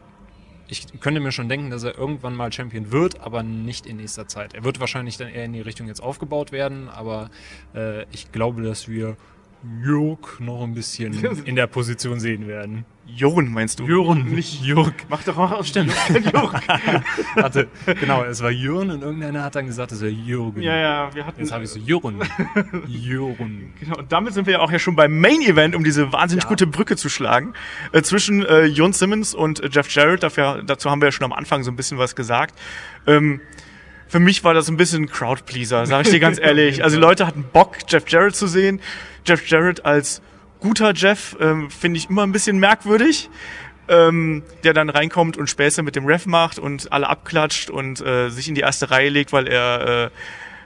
Ich 0.69 1.01
könnte 1.01 1.21
mir 1.21 1.33
schon 1.33 1.49
denken, 1.49 1.71
dass 1.71 1.85
er 1.85 1.97
irgendwann 1.97 2.35
mal 2.35 2.53
Champion 2.53 2.91
wird, 2.91 3.21
aber 3.21 3.43
nicht 3.43 3.87
in 3.87 3.99
nächster 3.99 4.27
Zeit. 4.27 4.55
Er 4.55 4.65
wird 4.65 4.81
wahrscheinlich 4.81 5.17
dann 5.17 5.29
eher 5.29 5.45
in 5.45 5.53
die 5.53 5.61
Richtung 5.61 5.87
jetzt 5.87 6.03
aufgebaut 6.03 6.51
werden, 6.51 6.89
aber 6.89 7.31
äh, 7.75 8.03
ich 8.13 8.33
glaube, 8.33 8.63
dass 8.63 8.89
wir 8.89 9.17
Jörg 9.85 10.41
noch 10.41 10.63
ein 10.63 10.75
bisschen 10.75 11.13
in 11.45 11.57
der 11.57 11.67
Position 11.67 12.21
sehen 12.21 12.47
werden. 12.47 12.85
Jürgen, 13.07 13.53
meinst 13.53 13.79
du? 13.79 13.87
Jürgen, 13.87 14.35
nicht 14.35 14.63
Jörg. 14.65 14.93
Mach 15.09 15.23
doch 15.23 15.37
mal 15.37 15.53
aus. 15.55 15.69
Stimmt. 15.69 15.93
Jürgen. 16.09 16.61
Hatte, 17.37 17.69
genau, 18.01 18.25
es 18.25 18.43
war 18.43 18.51
Jürgen 18.51 18.91
und 18.91 19.03
irgendeiner 19.03 19.45
hat 19.45 19.55
dann 19.55 19.67
gesagt, 19.67 19.93
es 19.93 20.01
wäre 20.01 20.11
Jürgen. 20.11 20.61
Ja, 20.61 20.77
ja, 20.77 21.15
wir 21.15 21.25
hatten. 21.25 21.41
Jetzt 21.41 21.53
habe 21.53 21.63
ich 21.65 21.71
so 21.71 21.79
Jürgen. 21.79 22.19
Jürgen. 22.89 23.73
Genau, 23.79 23.99
und 23.99 24.11
damit 24.11 24.35
sind 24.35 24.47
wir 24.47 24.55
ja 24.55 24.61
auch 24.61 24.73
ja 24.73 24.79
schon 24.81 24.97
beim 24.97 25.21
Main 25.21 25.41
Event, 25.43 25.77
um 25.77 25.85
diese 25.85 26.13
wahnsinnig 26.13 26.45
Ja. 26.45 26.49
gute 26.49 26.67
Brücke 26.67 26.97
zu 26.97 27.09
schlagen, 27.09 27.55
äh, 27.93 28.03
zwischen 28.03 28.45
äh, 28.45 28.65
Jon 28.65 28.93
Simmons 28.93 29.35
und 29.35 29.61
äh, 29.61 29.69
Jeff 29.71 29.89
Jarrett. 29.91 30.23
Dafür, 30.25 30.63
dazu 30.65 30.91
haben 30.91 31.01
wir 31.01 31.07
ja 31.07 31.13
schon 31.13 31.25
am 31.25 31.33
Anfang 31.33 31.63
so 31.63 31.71
ein 31.71 31.77
bisschen 31.77 31.99
was 31.99 32.17
gesagt. 32.17 32.59
Ähm, 33.07 33.41
für 34.09 34.21
mich 34.21 34.45
war 34.45 34.55
das 34.55 34.69
ein 34.69 34.77
bisschen 34.77 35.09
Crowdpleaser, 35.09 35.87
sage 35.87 36.05
ich 36.09 36.15
dir 36.15 36.21
ganz 36.21 36.39
ehrlich. 36.43 36.85
Also 36.85 36.97
die 36.97 37.03
Leute 37.03 37.27
hatten 37.27 37.45
Bock, 37.53 37.77
Jeff 37.89 38.09
Jarrett 38.09 38.37
zu 38.37 38.47
sehen. 38.47 38.81
Jeff 39.27 39.47
Jarrett 39.49 39.85
als 39.85 40.23
guter 40.61 40.93
Jeff 40.95 41.37
ähm, 41.41 41.71
finde 41.71 41.99
ich 41.99 42.09
immer 42.11 42.23
ein 42.23 42.33
bisschen 42.33 42.59
merkwürdig. 42.59 43.29
Ähm, 43.89 44.43
der 44.65 44.73
dann 44.75 44.91
reinkommt 44.91 45.37
und 45.37 45.49
Späße 45.49 45.81
mit 45.85 45.95
dem 45.95 46.07
Ref 46.07 46.27
macht 46.27 46.59
und 46.59 46.91
alle 46.93 47.09
abklatscht 47.09 47.71
und 47.71 48.01
äh, 48.05 48.31
sich 48.31 48.49
in 48.49 48.57
die 48.57 48.63
erste 48.63 48.91
Reihe 48.91 49.11
legt, 49.11 49.33
weil 49.33 49.47
er 49.47 50.07
äh, 50.07 50.11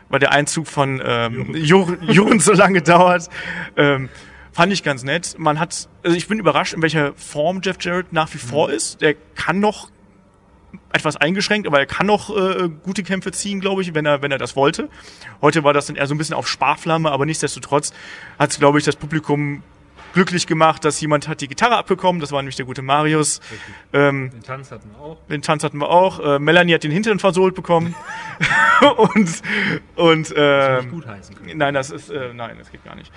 weil 0.09 0.21
der 0.21 0.33
Einzug 0.33 0.67
von 0.67 1.03
ähm, 1.05 1.55
Jur- 1.55 1.99
Jurgen 2.01 2.41
so 2.41 2.55
lange 2.55 2.81
dauert. 2.81 3.29
Ähm, 3.77 4.09
fand 4.53 4.73
ich 4.73 4.83
ganz 4.83 5.03
nett. 5.05 5.35
Man 5.37 5.61
hat, 5.61 5.87
also 6.03 6.17
ich 6.17 6.29
bin 6.29 6.39
überrascht, 6.39 6.73
in 6.73 6.81
welcher 6.81 7.13
Form 7.13 7.61
Jeff 7.63 7.77
Jarrett 7.81 8.11
nach 8.15 8.33
wie 8.33 8.39
vor 8.39 8.71
ist. 8.71 9.03
Der 9.03 9.15
kann 9.35 9.61
noch 9.61 9.91
etwas 10.93 11.17
eingeschränkt, 11.17 11.67
aber 11.67 11.79
er 11.79 11.87
kann 11.87 12.07
noch 12.07 12.35
äh, 12.37 12.69
gute 12.83 13.03
Kämpfe 13.03 13.33
ziehen, 13.33 13.61
glaube 13.61 13.83
ich, 13.83 13.95
wenn 13.95 14.07
er, 14.07 14.23
wenn 14.23 14.33
er 14.33 14.39
das 14.39 14.57
wollte. 14.57 14.89
Heute 15.41 15.65
war 15.65 15.73
das 15.73 15.87
dann 15.87 15.97
eher 15.97 16.07
so 16.07 16.15
ein 16.15 16.19
bisschen 16.19 16.35
auf 16.35 16.49
Sparflamme, 16.49 17.11
aber 17.11 17.27
nichtsdestotrotz 17.27 17.93
hat, 18.39 18.59
glaube 18.59 18.79
ich, 18.79 18.85
das 18.85 18.97
Publikum 18.97 19.63
glücklich 20.13 20.47
gemacht, 20.47 20.85
dass 20.85 21.01
jemand 21.01 21.29
hat 21.29 21.41
die 21.41 21.49
Gitarre 21.49 21.77
abbekommen. 21.77 22.21
Das 22.21 22.33
war 22.33 22.41
nämlich 22.43 22.57
der 22.57 22.67
gute 22.67 22.83
Marius. 22.83 23.41
Ähm, 23.93 24.31
den 24.31 24.43
Tanz 24.43 24.71
hatten 24.71 24.91
wir 24.91 25.01
auch. 25.01 25.19
Den 25.29 25.43
Tanz 25.43 25.65
hatten 25.65 25.79
wir 25.79 25.89
auch. 25.89 26.21
Äh, 26.21 26.39
Melanie 26.39 26.75
hat 26.75 26.85
den 26.85 26.91
Hintern 26.91 27.19
versohlt 27.19 27.55
bekommen. 27.55 27.95
und 28.97 29.43
und 29.97 30.37
äh, 30.37 30.83
gut 30.91 31.07
heißen 31.07 31.35
können. 31.37 31.59
nein, 31.59 31.75
das 31.75 31.91
ist 31.91 32.11
äh, 32.11 32.33
nein, 32.35 32.57
das 32.59 32.71
geht 32.71 32.85
gar 32.85 32.95
nicht. 32.95 33.13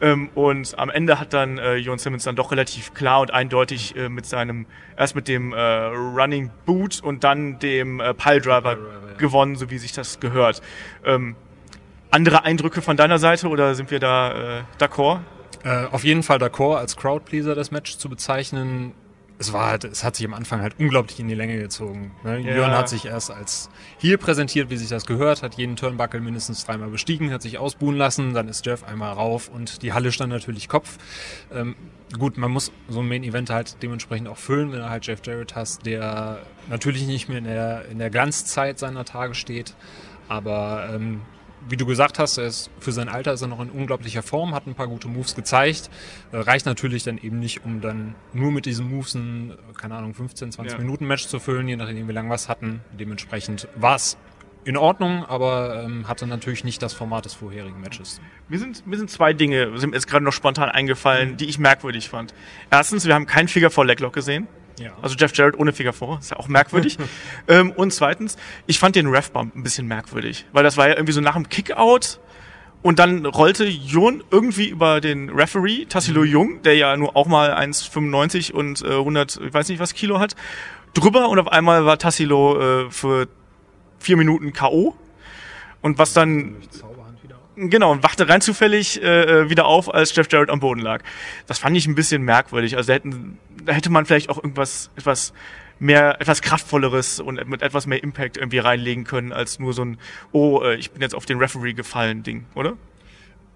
Ähm, 0.00 0.30
und 0.34 0.78
am 0.78 0.90
Ende 0.90 1.20
hat 1.20 1.32
dann 1.32 1.58
äh, 1.58 1.76
Jon 1.76 1.98
Simmons 1.98 2.24
dann 2.24 2.36
doch 2.36 2.50
relativ 2.52 2.94
klar 2.94 3.20
und 3.20 3.32
eindeutig 3.32 3.96
äh, 3.96 4.08
mit 4.08 4.26
seinem 4.26 4.66
erst 4.96 5.14
mit 5.14 5.28
dem 5.28 5.52
äh, 5.52 5.60
Running 5.60 6.50
Boot 6.66 7.00
und 7.02 7.24
dann 7.24 7.58
dem 7.58 8.00
äh, 8.00 8.14
Piledriver 8.14 8.72
ja. 8.72 8.78
gewonnen, 9.18 9.56
so 9.56 9.70
wie 9.70 9.78
sich 9.78 9.92
das 9.92 10.20
gehört. 10.20 10.62
Ähm, 11.04 11.36
andere 12.10 12.44
Eindrücke 12.44 12.82
von 12.82 12.96
deiner 12.96 13.18
Seite 13.18 13.48
oder 13.48 13.74
sind 13.74 13.90
wir 13.90 13.98
da 13.98 14.58
äh, 14.58 14.62
d'accord? 14.78 15.20
Äh, 15.64 15.86
auf 15.90 16.04
jeden 16.04 16.22
Fall 16.22 16.38
d'accord, 16.38 16.76
als 16.76 16.96
Crowdpleaser 16.96 17.54
das 17.54 17.70
Match 17.70 17.96
zu 17.96 18.08
bezeichnen. 18.08 18.92
Es 19.38 19.52
war 19.52 19.66
halt, 19.66 19.84
es 19.84 20.04
hat 20.04 20.14
sich 20.16 20.26
am 20.26 20.34
Anfang 20.34 20.60
halt 20.60 20.74
unglaublich 20.78 21.18
in 21.18 21.26
die 21.26 21.34
Länge 21.34 21.58
gezogen. 21.58 22.12
Ne? 22.22 22.38
Ja. 22.40 22.54
Jörn 22.54 22.72
hat 22.72 22.88
sich 22.88 23.06
erst 23.06 23.30
als 23.30 23.70
hier 23.98 24.16
präsentiert, 24.16 24.70
wie 24.70 24.76
sich 24.76 24.88
das 24.88 25.04
gehört, 25.04 25.42
hat 25.42 25.54
jeden 25.54 25.74
Turnbuckle 25.74 26.20
mindestens 26.20 26.64
dreimal 26.64 26.90
bestiegen, 26.90 27.32
hat 27.32 27.42
sich 27.42 27.58
ausbuhen 27.58 27.96
lassen, 27.96 28.34
dann 28.34 28.46
ist 28.48 28.64
Jeff 28.66 28.84
einmal 28.84 29.12
rauf 29.12 29.48
und 29.48 29.82
die 29.82 29.92
Halle 29.92 30.12
stand 30.12 30.32
natürlich 30.32 30.68
Kopf. 30.68 30.96
Ähm, 31.52 31.74
gut, 32.18 32.38
man 32.38 32.52
muss 32.52 32.70
so 32.88 33.00
ein 33.00 33.08
Main 33.08 33.24
Event 33.24 33.50
halt 33.50 33.82
dementsprechend 33.82 34.28
auch 34.28 34.36
füllen, 34.36 34.70
wenn 34.70 34.78
du 34.78 34.90
halt 34.90 35.06
Jeff 35.06 35.20
Jarrett 35.24 35.56
hast, 35.56 35.86
der 35.86 36.40
natürlich 36.70 37.06
nicht 37.06 37.28
mehr 37.28 37.38
in 37.38 37.44
der, 37.44 37.86
in 37.90 37.98
der 37.98 38.10
Glanzzeit 38.10 38.78
seiner 38.78 39.04
Tage 39.04 39.34
steht, 39.34 39.74
aber 40.28 40.88
ähm, 40.94 41.22
wie 41.68 41.76
du 41.76 41.86
gesagt 41.86 42.18
hast, 42.18 42.38
er 42.38 42.46
ist 42.46 42.70
für 42.80 42.92
sein 42.92 43.08
Alter 43.08 43.32
ist 43.32 43.42
er 43.42 43.48
noch 43.48 43.60
in 43.60 43.70
unglaublicher 43.70 44.22
Form, 44.22 44.54
hat 44.54 44.66
ein 44.66 44.74
paar 44.74 44.88
gute 44.88 45.08
Moves 45.08 45.34
gezeigt. 45.34 45.90
Äh, 46.32 46.38
reicht 46.38 46.66
natürlich 46.66 47.04
dann 47.04 47.18
eben 47.18 47.38
nicht, 47.38 47.64
um 47.64 47.80
dann 47.80 48.14
nur 48.32 48.52
mit 48.52 48.66
diesen 48.66 48.88
Moves 48.90 49.14
ein, 49.14 49.54
keine 49.76 49.94
Ahnung, 49.94 50.14
15, 50.14 50.52
20 50.52 50.72
ja. 50.72 50.78
Minuten 50.78 51.06
Match 51.06 51.26
zu 51.26 51.38
füllen, 51.40 51.68
je 51.68 51.76
nachdem, 51.76 52.08
wie 52.08 52.12
lange 52.12 52.28
wir 52.28 52.34
es 52.34 52.48
hatten. 52.48 52.80
Dementsprechend 52.98 53.68
war 53.76 53.96
es 53.96 54.16
in 54.64 54.76
Ordnung, 54.76 55.24
aber 55.24 55.82
ähm, 55.82 56.06
hatte 56.06 56.26
natürlich 56.26 56.64
nicht 56.64 56.82
das 56.82 56.92
Format 56.92 57.24
des 57.24 57.34
vorherigen 57.34 57.80
Matches. 57.80 58.20
Mir 58.48 58.58
sind, 58.58 58.86
mir 58.86 58.96
sind 58.96 59.10
zwei 59.10 59.32
Dinge, 59.32 59.76
sind 59.78 59.90
mir 59.90 59.96
jetzt 59.96 60.06
gerade 60.06 60.24
noch 60.24 60.32
spontan 60.32 60.68
eingefallen, 60.68 61.36
die 61.36 61.46
ich 61.46 61.58
merkwürdig 61.58 62.08
fand. 62.08 62.32
Erstens, 62.70 63.06
wir 63.06 63.14
haben 63.14 63.26
keinen 63.26 63.48
Figure 63.48 63.70
vor 63.70 63.84
Leglock 63.84 64.12
gesehen. 64.12 64.46
Ja. 64.78 64.92
Also 65.02 65.16
Jeff 65.16 65.36
Jarrett 65.36 65.58
ohne 65.58 65.72
Finger 65.72 65.92
vor, 65.92 66.18
ist 66.18 66.30
ja 66.30 66.38
auch 66.38 66.48
merkwürdig. 66.48 66.98
ähm, 67.48 67.72
und 67.72 67.92
zweitens, 67.92 68.36
ich 68.66 68.78
fand 68.78 68.96
den 68.96 69.06
Ref-Bump 69.06 69.54
ein 69.54 69.62
bisschen 69.62 69.86
merkwürdig, 69.86 70.46
weil 70.52 70.64
das 70.64 70.76
war 70.76 70.88
ja 70.88 70.94
irgendwie 70.94 71.12
so 71.12 71.20
nach 71.20 71.34
dem 71.34 71.48
Kickout 71.48 72.18
und 72.82 72.98
dann 72.98 73.26
rollte 73.26 73.64
Jon 73.64 74.24
irgendwie 74.30 74.68
über 74.68 75.00
den 75.00 75.30
Referee, 75.30 75.86
Tassilo 75.86 76.22
mhm. 76.22 76.26
Jung, 76.26 76.62
der 76.62 76.76
ja 76.76 76.96
nur 76.96 77.16
auch 77.16 77.26
mal 77.26 77.52
1,95 77.54 78.52
und 78.52 78.82
äh, 78.82 78.88
100, 78.88 79.40
ich 79.46 79.54
weiß 79.54 79.68
nicht 79.68 79.78
was 79.78 79.94
Kilo 79.94 80.18
hat, 80.18 80.34
drüber 80.94 81.28
und 81.28 81.38
auf 81.38 81.48
einmal 81.48 81.84
war 81.84 81.98
Tassilo 81.98 82.86
äh, 82.86 82.90
für 82.90 83.28
vier 83.98 84.16
Minuten 84.16 84.52
K.O. 84.52 84.94
Und 85.80 85.98
was 85.98 86.12
dann 86.12 86.56
Genau, 87.56 87.92
und 87.92 88.02
wachte 88.02 88.28
rein 88.28 88.40
zufällig 88.40 89.02
äh, 89.02 89.42
äh, 89.42 89.50
wieder 89.50 89.66
auf, 89.66 89.92
als 89.92 90.14
Jeff 90.14 90.26
Jarrett 90.30 90.48
am 90.48 90.60
Boden 90.60 90.80
lag. 90.80 91.02
Das 91.46 91.58
fand 91.58 91.76
ich 91.76 91.86
ein 91.86 91.94
bisschen 91.94 92.22
merkwürdig. 92.22 92.76
Also 92.76 92.88
da, 92.88 92.94
hätten, 92.94 93.38
da 93.64 93.72
hätte 93.72 93.90
man 93.90 94.06
vielleicht 94.06 94.30
auch 94.30 94.38
irgendwas, 94.38 94.90
etwas 94.96 95.34
mehr, 95.78 96.20
etwas 96.20 96.40
kraftvolleres 96.40 97.20
und 97.20 97.46
mit 97.48 97.60
etwas 97.60 97.86
mehr 97.86 98.02
Impact 98.02 98.38
irgendwie 98.38 98.58
reinlegen 98.58 99.04
können, 99.04 99.32
als 99.32 99.58
nur 99.58 99.74
so 99.74 99.84
ein, 99.84 99.98
oh, 100.30 100.62
äh, 100.62 100.76
ich 100.76 100.92
bin 100.92 101.02
jetzt 101.02 101.14
auf 101.14 101.26
den 101.26 101.38
Referee 101.38 101.74
gefallen 101.74 102.22
Ding, 102.22 102.46
oder? 102.54 102.74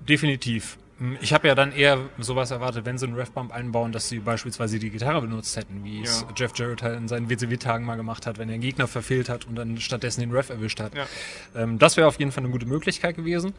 Definitiv. 0.00 0.76
Hm, 0.98 1.18
ich 1.20 1.32
habe 1.34 1.46
ja 1.46 1.54
dann 1.54 1.72
eher 1.72 1.98
sowas 2.18 2.50
erwartet, 2.50 2.86
wenn 2.86 2.96
sie 2.96 3.06
einen 3.06 3.16
Refbump 3.16 3.52
einbauen, 3.52 3.92
dass 3.92 4.08
sie 4.08 4.18
beispielsweise 4.18 4.78
die 4.78 4.90
Gitarre 4.90 5.20
benutzt 5.20 5.56
hätten, 5.56 5.84
wie 5.84 5.98
ja. 5.98 6.04
es 6.04 6.24
Jeff 6.36 6.52
Jarrett 6.54 6.82
halt 6.82 6.96
in 6.96 7.08
seinen 7.08 7.28
WCW-Tagen 7.28 7.84
mal 7.84 7.96
gemacht 7.96 8.26
hat, 8.26 8.38
wenn 8.38 8.48
er 8.48 8.54
einen 8.54 8.62
Gegner 8.62 8.86
verfehlt 8.86 9.28
hat 9.28 9.46
und 9.46 9.56
dann 9.56 9.78
stattdessen 9.78 10.20
den 10.20 10.30
Ref 10.30 10.48
erwischt 10.48 10.80
hat. 10.80 10.94
Ja. 10.94 11.06
Ähm, 11.54 11.78
das 11.78 11.98
wäre 11.98 12.06
auf 12.06 12.18
jeden 12.18 12.32
Fall 12.32 12.44
eine 12.44 12.52
gute 12.52 12.64
Möglichkeit 12.64 13.16
gewesen. 13.16 13.52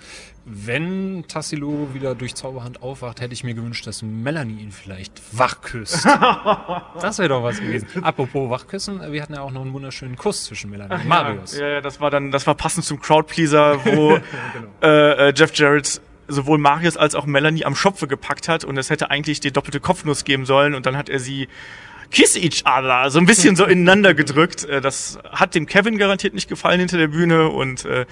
Wenn 0.45 1.25
Tassilo 1.27 1.89
wieder 1.93 2.15
durch 2.15 2.33
Zauberhand 2.33 2.81
aufwacht, 2.81 3.21
hätte 3.21 3.33
ich 3.33 3.43
mir 3.43 3.53
gewünscht, 3.53 3.85
dass 3.85 4.01
Melanie 4.01 4.61
ihn 4.61 4.71
vielleicht 4.71 5.37
wachküsst. 5.37 6.05
das 7.01 7.19
wäre 7.19 7.29
doch 7.29 7.43
was 7.43 7.59
gewesen. 7.59 7.87
Apropos 8.01 8.49
wachküssen, 8.49 9.11
wir 9.11 9.21
hatten 9.21 9.35
ja 9.35 9.41
auch 9.41 9.51
noch 9.51 9.61
einen 9.61 9.73
wunderschönen 9.73 10.15
Kuss 10.15 10.45
zwischen 10.45 10.71
Melanie 10.71 10.93
Ach, 10.95 11.01
und 11.01 11.07
Marius. 11.07 11.57
Ja, 11.57 11.67
ja, 11.67 11.81
das 11.81 12.01
war 12.01 12.09
dann, 12.09 12.31
das 12.31 12.47
war 12.47 12.55
passend 12.55 12.85
zum 12.85 12.99
Crowdpleaser, 12.99 13.85
wo 13.85 14.09
genau. 14.09 14.21
äh, 14.81 15.29
äh, 15.29 15.33
Jeff 15.35 15.53
Jarrett 15.53 16.01
sowohl 16.27 16.57
Marius 16.57 16.97
als 16.97 17.15
auch 17.15 17.25
Melanie 17.25 17.65
am 17.65 17.75
Schopfe 17.75 18.07
gepackt 18.07 18.47
hat 18.47 18.63
und 18.63 18.77
es 18.77 18.89
hätte 18.89 19.09
eigentlich 19.09 19.39
die 19.39 19.51
doppelte 19.51 19.79
Kopfnuss 19.79 20.23
geben 20.23 20.45
sollen 20.45 20.75
und 20.75 20.85
dann 20.85 20.97
hat 20.97 21.09
er 21.09 21.19
sie 21.19 21.47
Kiss 22.11 22.35
each 22.37 22.63
other, 22.65 23.09
so 23.09 23.19
ein 23.19 23.25
bisschen 23.25 23.55
so 23.55 23.65
ineinander 23.65 24.13
gedrückt. 24.13 24.63
Äh, 24.65 24.81
das 24.81 25.19
hat 25.29 25.55
dem 25.55 25.65
Kevin 25.65 25.97
garantiert 25.97 26.33
nicht 26.33 26.49
gefallen 26.49 26.79
hinter 26.79 26.97
der 26.97 27.07
Bühne 27.07 27.49
und 27.49 27.85
äh, 27.85 28.05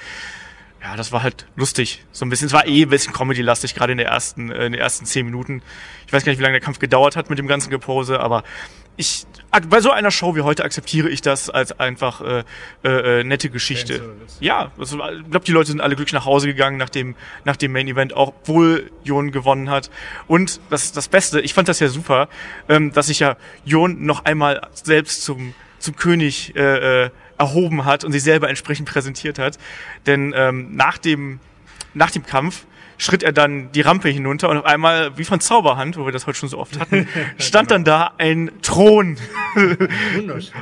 ja, 0.82 0.96
das 0.96 1.12
war 1.12 1.24
halt 1.24 1.48
lustig. 1.56 2.04
So 2.12 2.26
ein 2.26 2.30
bisschen, 2.30 2.48
es 2.48 2.54
war 2.54 2.68
eh 2.68 2.84
ein 2.84 2.90
bisschen 2.90 3.12
Comedy-lastig, 3.12 3.74
gerade 3.74 3.94
in 3.94 3.98
der 3.98 4.08
ersten, 4.08 4.52
äh, 4.52 4.68
in 4.68 4.74
den 4.74 4.82
ersten 4.82 5.06
zehn 5.06 5.26
Minuten. 5.26 5.62
Ich 6.06 6.14
weiß 6.14 6.24
gar 6.24 6.32
nicht, 6.32 6.40
wie 6.40 6.44
lange 6.44 6.54
der 6.54 6.62
Kampf 6.62 6.80
gedauert 6.80 7.16
hat 7.16 7.30
mit 7.30 7.40
dem 7.40 7.48
ganzen 7.48 7.70
Gepose, 7.70 8.20
aber 8.20 8.44
ich 8.98 9.26
bei 9.70 9.80
so 9.80 9.92
einer 9.92 10.12
Show 10.12 10.36
wie 10.36 10.42
heute 10.42 10.64
akzeptiere 10.66 11.10
ich 11.10 11.22
das 11.22 11.50
als 11.50 11.80
einfach 11.80 12.22
äh, 12.22 12.44
äh, 12.84 13.22
äh 13.22 13.24
nette 13.24 13.50
Geschichte. 13.50 14.16
Ja, 14.40 14.72
also, 14.78 14.98
ich 14.98 15.30
glaube, 15.30 15.46
die 15.46 15.52
Leute 15.52 15.68
sind 15.68 15.82
alle 15.82 15.96
glücklich 15.96 16.14
nach 16.14 16.26
Hause 16.26 16.48
gegangen 16.48 16.78
nach 16.78 16.90
dem 16.90 17.16
nach 17.46 17.56
dem 17.56 17.72
Main 17.72 17.88
Event, 17.88 18.14
auch 18.14 18.30
obwohl 18.30 18.92
Jon 19.04 19.32
gewonnen 19.32 19.70
hat. 19.70 19.90
Und 20.28 20.60
das 20.70 20.92
das 20.92 21.08
Beste, 21.08 21.40
ich 21.40 21.54
fand 21.54 21.70
das 21.70 21.80
ja 21.80 21.88
super, 21.88 22.28
ähm, 22.68 22.92
dass 22.92 23.08
sich 23.08 23.20
ja 23.20 23.38
Jon 23.64 24.06
noch 24.06 24.26
einmal 24.26 24.68
selbst 24.74 25.24
zum 25.24 25.54
zum 25.80 25.96
König 25.96 26.56
äh, 26.56 27.06
äh, 27.06 27.10
erhoben 27.38 27.86
hat 27.86 28.04
und 28.04 28.12
sich 28.12 28.24
selber 28.24 28.50
entsprechend 28.50 28.90
präsentiert 28.90 29.40
hat. 29.40 29.58
Denn 30.06 30.34
ähm, 30.36 30.76
nach 30.76 30.98
dem 30.98 31.40
nach 31.94 32.12
dem 32.12 32.26
Kampf 32.26 32.66
schritt 32.98 33.24
er 33.24 33.32
dann 33.32 33.72
die 33.72 33.82
Rampe 33.82 34.10
hinunter 34.10 34.50
und 34.50 34.58
auf 34.58 34.66
einmal, 34.66 35.18
wie 35.18 35.24
von 35.24 35.40
Zauberhand, 35.40 35.98
wo 35.98 36.06
wir 36.06 36.12
das 36.12 36.28
heute 36.28 36.38
schon 36.38 36.50
so 36.50 36.58
oft 36.58 36.80
hatten, 36.80 37.08
stand 37.38 37.72
dann 37.72 37.84
da 37.84 38.14
ein 38.18 38.52
Thron. 38.62 39.18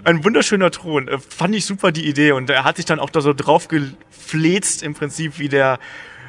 ein 0.04 0.24
wunderschöner 0.24 0.72
Thron. 0.72 1.08
Äh, 1.08 1.18
fand 1.20 1.56
ich 1.56 1.66
super 1.66 1.92
die 1.92 2.08
Idee 2.08 2.32
und 2.32 2.50
er 2.50 2.64
hat 2.64 2.78
sich 2.78 2.86
dann 2.86 3.00
auch 3.00 3.10
da 3.10 3.22
so 3.22 3.34
drauf 3.34 3.68
gefläzt 3.68 4.84
im 4.84 4.94
Prinzip 4.94 5.40
wie 5.40 5.50
der 5.50 5.80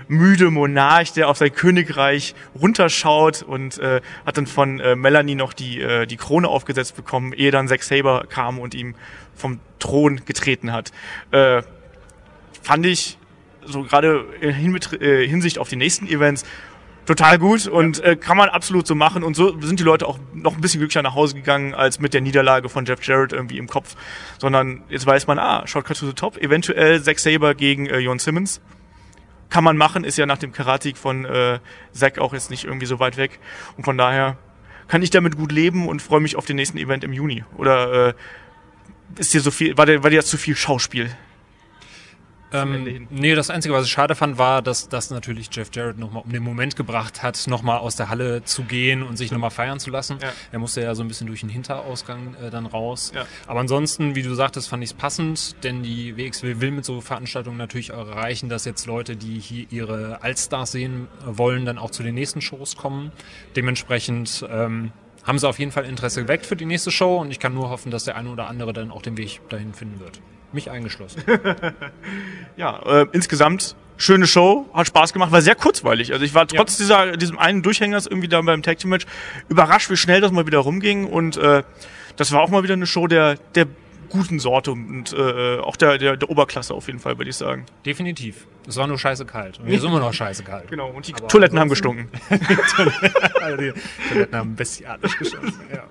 müde 0.09 0.51
Monarch, 0.51 1.13
der 1.13 1.29
auf 1.29 1.39
sein 1.39 1.53
Königreich 1.53 2.35
runterschaut 2.61 3.43
und 3.43 3.79
äh, 3.79 4.01
hat 4.27 4.37
dann 4.37 4.47
von 4.47 4.81
äh, 4.81 4.97
Melanie 4.97 5.35
noch 5.35 5.53
die, 5.53 5.81
äh, 5.81 6.07
die 6.07 6.17
Krone 6.17 6.49
aufgesetzt 6.49 6.97
bekommen, 6.97 7.33
ehe 7.33 7.51
dann 7.51 7.69
Zack 7.69 7.83
Saber 7.83 8.27
kam 8.29 8.59
und 8.59 8.75
ihm 8.75 8.95
vom 9.35 9.61
Thron 9.79 10.25
getreten 10.25 10.73
hat. 10.73 10.93
Äh, 11.31 11.63
fand 12.63 12.87
ich 12.87 13.19
so 13.67 13.83
gerade 13.83 14.25
in 14.41 14.51
äh, 14.51 15.27
Hinsicht 15.27 15.59
auf 15.59 15.69
die 15.69 15.77
nächsten 15.77 16.07
Events 16.07 16.45
total 17.07 17.39
gut 17.39 17.67
und 17.67 18.03
äh, 18.03 18.17
kann 18.17 18.37
man 18.37 18.49
absolut 18.49 18.87
so 18.87 18.95
machen 18.95 19.23
und 19.23 19.35
so 19.35 19.61
sind 19.61 19.79
die 19.79 19.85
Leute 19.85 20.07
auch 20.07 20.19
noch 20.33 20.55
ein 20.55 20.61
bisschen 20.61 20.81
glücklicher 20.81 21.03
nach 21.03 21.15
Hause 21.15 21.35
gegangen 21.35 21.75
als 21.75 22.01
mit 22.01 22.15
der 22.15 22.21
Niederlage 22.21 22.69
von 22.69 22.85
Jeff 22.85 23.07
Jarrett 23.07 23.33
irgendwie 23.33 23.59
im 23.59 23.69
Kopf, 23.69 23.95
sondern 24.39 24.83
jetzt 24.89 25.07
weiß 25.07 25.27
man, 25.27 25.39
ah, 25.39 25.67
Shortcut 25.67 25.99
to 25.99 26.07
the 26.07 26.15
Top, 26.15 26.39
eventuell 26.39 27.03
Zack 27.03 27.19
Saber 27.19 27.55
gegen 27.55 27.87
äh, 27.87 27.99
Jon 27.99 28.19
Simmons. 28.19 28.61
Kann 29.51 29.65
man 29.65 29.77
machen, 29.77 30.05
ist 30.05 30.17
ja 30.17 30.27
nach 30.27 30.39
dem 30.39 30.53
Karatik 30.53 30.97
von 30.97 31.25
äh, 31.27 31.59
Zack 31.93 32.19
auch 32.19 32.33
jetzt 32.33 32.51
nicht 32.51 32.65
irgendwie 32.65 32.87
so 32.87 32.99
weit 32.99 33.17
weg 33.17 33.39
und 33.77 33.85
von 33.85 33.99
daher 33.99 34.39
kann 34.89 35.03
ich 35.03 35.11
damit 35.11 35.37
gut 35.37 35.53
leben 35.53 35.89
und 35.89 36.03
freue 36.03 36.21
mich 36.21 36.37
auf 36.37 36.45
den 36.45 36.57
nächsten 36.57 36.79
Event 36.79 37.05
im 37.05 37.13
Juni. 37.13 37.45
Oder 37.57 38.09
äh, 38.09 38.15
ist 39.17 39.33
dir 39.33 39.41
so 39.41 39.51
viel, 39.51 39.77
war 39.77 39.87
dir, 39.87 40.03
war 40.03 40.11
dir 40.11 40.17
das 40.17 40.27
zu 40.27 40.37
viel 40.37 40.57
Schauspiel? 40.57 41.11
Ähm, 42.55 43.09
nee, 43.11 43.35
das 43.35 43.51
Einzige, 43.51 43.75
was 43.75 43.87
ich 43.87 43.91
schade 43.91 44.15
fand, 44.15 44.39
war, 44.39 44.63
dass 44.63 44.89
das 44.89 45.11
natürlich 45.11 45.49
Jeff 45.53 45.71
Jarrett 45.73 45.99
nochmal 45.99 46.23
um 46.23 46.33
den 46.33 46.43
Moment 46.43 46.77
gebracht 46.77 47.23
hat, 47.23 47.47
nochmal 47.49 47.79
aus 47.79 47.97
der 47.97 48.09
Halle 48.09 48.45
zu 48.45 48.63
gehen 48.63 49.03
und 49.03 49.17
sich 49.17 49.33
nochmal 49.33 49.51
feiern 49.51 49.81
zu 49.81 49.91
lassen. 49.91 50.19
Ja. 50.23 50.33
Er 50.53 50.59
musste 50.61 50.81
ja 50.81 50.95
so 50.95 51.03
ein 51.03 51.09
bisschen 51.09 51.27
durch 51.27 51.41
den 51.41 51.49
Hinterausgang 51.49 52.37
äh, 52.37 52.51
dann 52.51 52.67
raus. 52.67 53.13
Ja. 53.15 53.27
Aber 53.47 53.61
ansonsten, 53.61 54.15
wie 54.15 54.23
du 54.23 54.35
sagtest, 54.35 54.69
fand 54.69 54.85
ich 54.85 54.91
es 54.91 54.95
passend, 54.95 55.57
denn 55.65 55.83
die 55.83 56.17
WXW 56.17 56.61
will 56.61 56.71
mit 56.71 56.85
so 56.85 57.01
Veranstaltungen 57.01 57.57
natürlich 57.57 57.93
auch 57.93 58.07
erreichen, 58.09 58.49
dass 58.49 58.65
jetzt 58.65 58.87
Leute, 58.87 59.17
die 59.17 59.41
hier 59.41 59.67
ihre 59.71 60.23
Allstars 60.23 60.73
sehen 60.73 61.09
wollen, 61.27 61.65
dann 61.65 61.79
auch 61.79 61.91
zu 61.91 62.03
den 62.03 62.15
nächsten 62.15 62.41
Shows 62.41 62.77
kommen. 62.77 63.11
Dementsprechend 63.57 64.47
ähm, 64.49 64.93
haben 65.25 65.39
sie 65.39 65.49
auf 65.49 65.59
jeden 65.59 65.73
Fall 65.73 65.85
Interesse 65.85 66.23
geweckt 66.23 66.47
für 66.47 66.57
die 66.57 66.67
nächste 66.67 66.91
Show 66.91 67.19
und 67.21 67.31
ich 67.31 67.41
kann 67.41 67.55
nur 67.55 67.71
hoffen, 67.71 67.91
dass 67.91 68.05
der 68.05 68.17
eine 68.17 68.31
oder 68.31 68.47
andere 68.47 68.73
dann 68.73 68.91
auch 68.91 69.03
den 69.03 69.17
Weg 69.17 69.41
dahin 69.49 69.75
finden 69.75 69.99
wird. 70.01 70.21
Mich 70.55 70.71
eingeschlossen. 70.71 71.23
ja, 72.57 72.81
äh, 72.87 73.07
insgesamt 73.13 73.77
schöne 73.97 74.27
Show, 74.27 74.67
hat 74.73 74.87
Spaß 74.87 75.13
gemacht, 75.13 75.33
war 75.33 75.43
sehr 75.43 75.55
kurzweilig. 75.55 76.13
Also 76.13 76.25
ich 76.25 76.35
war 76.35 76.47
trotz 76.47 76.79
ja. 76.79 76.85
dieser 76.85 77.17
diesem 77.17 77.39
einen 77.39 77.63
Durchhängers 77.63 78.07
irgendwie 78.07 78.29
da 78.29 78.41
beim 78.41 78.63
Tag 78.63 78.79
Team 78.79 78.91
Match 78.91 79.07
überrascht, 79.49 79.91
wie 79.91 79.97
schnell 79.97 80.21
das 80.21 80.33
mal 80.33 80.47
wieder 80.47 80.59
rumging 80.59 81.07
und 81.07 81.37
äh, 81.37 81.63
das 82.17 82.33
war 82.33 82.41
auch 82.41 82.51
mal 82.51 82.63
wieder 82.63 82.75
eine 82.75 82.87
Show 82.87 83.07
der 83.07 83.37
der 83.55 83.67
guten 84.15 84.39
Sorte 84.39 84.71
und 84.71 85.13
äh, 85.13 85.59
auch 85.59 85.77
der, 85.77 85.99
der, 85.99 86.17
der 86.17 86.31
Oberklasse 86.31 86.73
auf 86.73 86.87
jeden 86.87 87.01
Fall, 87.01 87.19
würde 87.19 87.31
ich 87.31 87.37
sagen. 87.37 87.67
Definitiv. 87.85 88.47
Es 88.67 88.77
war 88.77 88.87
nur 88.87 88.99
scheiße 88.99 89.27
kalt. 89.27 89.59
Und 89.59 89.67
hier 89.67 89.77
ist 89.77 89.85
immer 89.85 89.99
noch 89.99 90.13
scheiße 90.13 90.45
kalt. 90.45 90.71
Genau, 90.71 90.89
und 90.91 91.07
die 91.07 91.15
Aber 91.15 91.27
Toiletten 91.27 91.59
haben 91.59 91.69
gestunken. 91.69 92.09
Also 93.41 93.57
die 93.61 93.73
Toiletten 94.09 94.39
haben 94.39 94.55
bestialisch 94.55 95.19
geschossen. 95.19 95.61
Ja. 95.73 95.85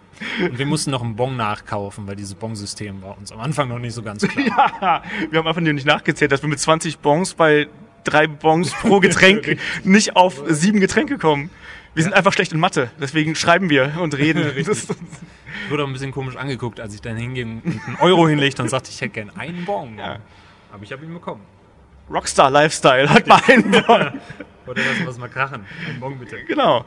Und 0.48 0.58
wir 0.58 0.66
mussten 0.66 0.92
noch 0.92 1.04
einen 1.04 1.16
Bon 1.16 1.36
nachkaufen, 1.36 2.08
weil 2.08 2.16
dieses 2.16 2.36
Bon-System 2.36 3.02
war 3.02 3.18
uns 3.18 3.32
am 3.32 3.42
Anfang 3.42 3.68
noch 3.68 3.80
nicht 3.80 3.94
so 3.94 4.02
ganz 4.02 4.28
klar. 4.28 5.04
wir 5.30 5.40
haben 5.40 5.48
einfach 5.48 5.62
nicht 5.62 5.86
nachgezählt, 5.86 6.32
dass 6.32 6.42
wir 6.42 6.50
mit 6.50 6.60
20 6.60 7.00
Bons 7.00 7.34
bei 7.34 7.68
drei 8.06 8.28
Bons 8.28 8.72
pro 8.74 9.00
Getränk 9.02 9.58
nicht 9.84 10.16
auf 10.16 10.42
sieben 10.48 10.80
Getränke 10.80 11.18
kommen. 11.18 11.50
Wir 11.96 12.04
sind 12.04 12.14
einfach 12.14 12.34
schlecht 12.34 12.52
in 12.54 12.60
Mathe, 12.60 12.90
deswegen 13.00 13.36
schreiben 13.36 13.70
wir 13.70 13.98
und 14.00 14.18
reden. 14.18 14.52
Ich 15.66 15.70
wurde 15.70 15.84
auch 15.84 15.88
ein 15.88 15.94
bisschen 15.94 16.12
komisch 16.12 16.36
angeguckt, 16.36 16.80
als 16.82 16.94
ich 16.94 17.02
dann 17.02 17.16
hinging 17.16 17.62
und 17.64 17.80
einen 17.86 17.96
Euro 18.02 18.28
hinlegte 18.28 18.62
und 18.62 18.70
sagte, 18.70 18.90
ich 18.90 19.00
hätte 19.00 19.14
gern 19.14 19.30
einen 19.38 19.64
Bon. 19.64 19.98
Ja. 19.98 20.18
Aber 20.74 20.84
ich 20.84 20.92
habe 20.92 21.06
ihn 21.06 21.14
bekommen. 21.14 21.42
Rockstar 22.14 22.52
Lifestyle 22.52 23.10
hat 23.10 23.28
mal 23.28 23.42
einen 23.48 23.72
Bon. 23.72 24.22
Oder 24.66 24.82
lassen 24.82 25.02
wir 25.02 25.10
es 25.10 25.18
mal 25.18 25.28
krachen. 25.28 25.66
Einen 25.86 26.00
Bon 26.00 26.18
bitte. 26.18 26.38
Genau. 26.46 26.86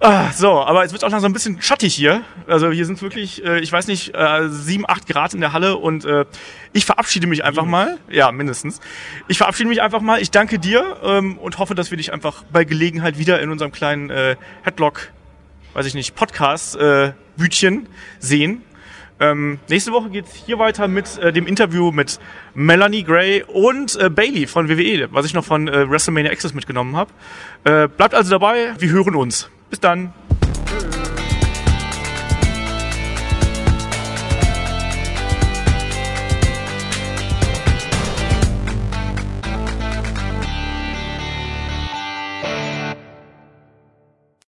Ah, 0.00 0.32
so, 0.32 0.60
aber 0.60 0.84
es 0.84 0.92
wird 0.92 1.04
auch 1.04 1.10
langsam 1.10 1.30
ein 1.30 1.34
bisschen 1.34 1.62
schattig 1.62 1.94
hier. 1.94 2.22
Also 2.48 2.70
hier 2.72 2.84
sind 2.84 3.00
wirklich, 3.00 3.44
äh, 3.44 3.60
ich 3.60 3.70
weiß 3.70 3.86
nicht, 3.86 4.14
äh, 4.14 4.48
sieben, 4.48 4.84
acht 4.88 5.06
Grad 5.06 5.34
in 5.34 5.40
der 5.40 5.52
Halle 5.52 5.76
und 5.76 6.04
äh, 6.04 6.24
ich 6.72 6.84
verabschiede 6.84 7.26
mich 7.26 7.44
einfach 7.44 7.64
mal. 7.64 7.98
Ja, 8.10 8.32
mindestens. 8.32 8.80
Ich 9.28 9.38
verabschiede 9.38 9.68
mich 9.68 9.82
einfach 9.82 10.00
mal. 10.00 10.20
Ich 10.20 10.30
danke 10.30 10.58
dir 10.58 10.96
ähm, 11.04 11.38
und 11.38 11.58
hoffe, 11.58 11.74
dass 11.74 11.90
wir 11.90 11.98
dich 11.98 12.12
einfach 12.12 12.42
bei 12.52 12.64
Gelegenheit 12.64 13.18
wieder 13.18 13.40
in 13.40 13.50
unserem 13.50 13.70
kleinen 13.70 14.10
äh, 14.10 14.36
Headlock, 14.62 15.12
weiß 15.74 15.86
ich 15.86 15.94
nicht, 15.94 16.16
Podcast 16.16 16.74
äh, 16.76 17.12
Bütchen 17.36 17.86
sehen. 18.18 18.62
Ähm, 19.22 19.60
nächste 19.68 19.92
Woche 19.92 20.10
geht's 20.10 20.34
hier 20.34 20.58
weiter 20.58 20.88
mit 20.88 21.16
äh, 21.18 21.32
dem 21.32 21.46
Interview 21.46 21.92
mit 21.92 22.18
Melanie 22.54 23.04
Gray 23.04 23.44
und 23.44 23.94
äh, 23.94 24.10
Bailey 24.10 24.48
von 24.48 24.68
WWE, 24.68 25.08
was 25.12 25.26
ich 25.26 25.32
noch 25.32 25.44
von 25.44 25.68
äh, 25.68 25.88
WrestleMania 25.88 26.32
Access 26.32 26.54
mitgenommen 26.54 26.96
habe. 26.96 27.12
Äh, 27.62 27.86
bleibt 27.86 28.14
also 28.14 28.30
dabei, 28.30 28.74
wir 28.78 28.90
hören 28.90 29.14
uns. 29.14 29.48
Bis 29.70 29.78
dann. 29.78 30.12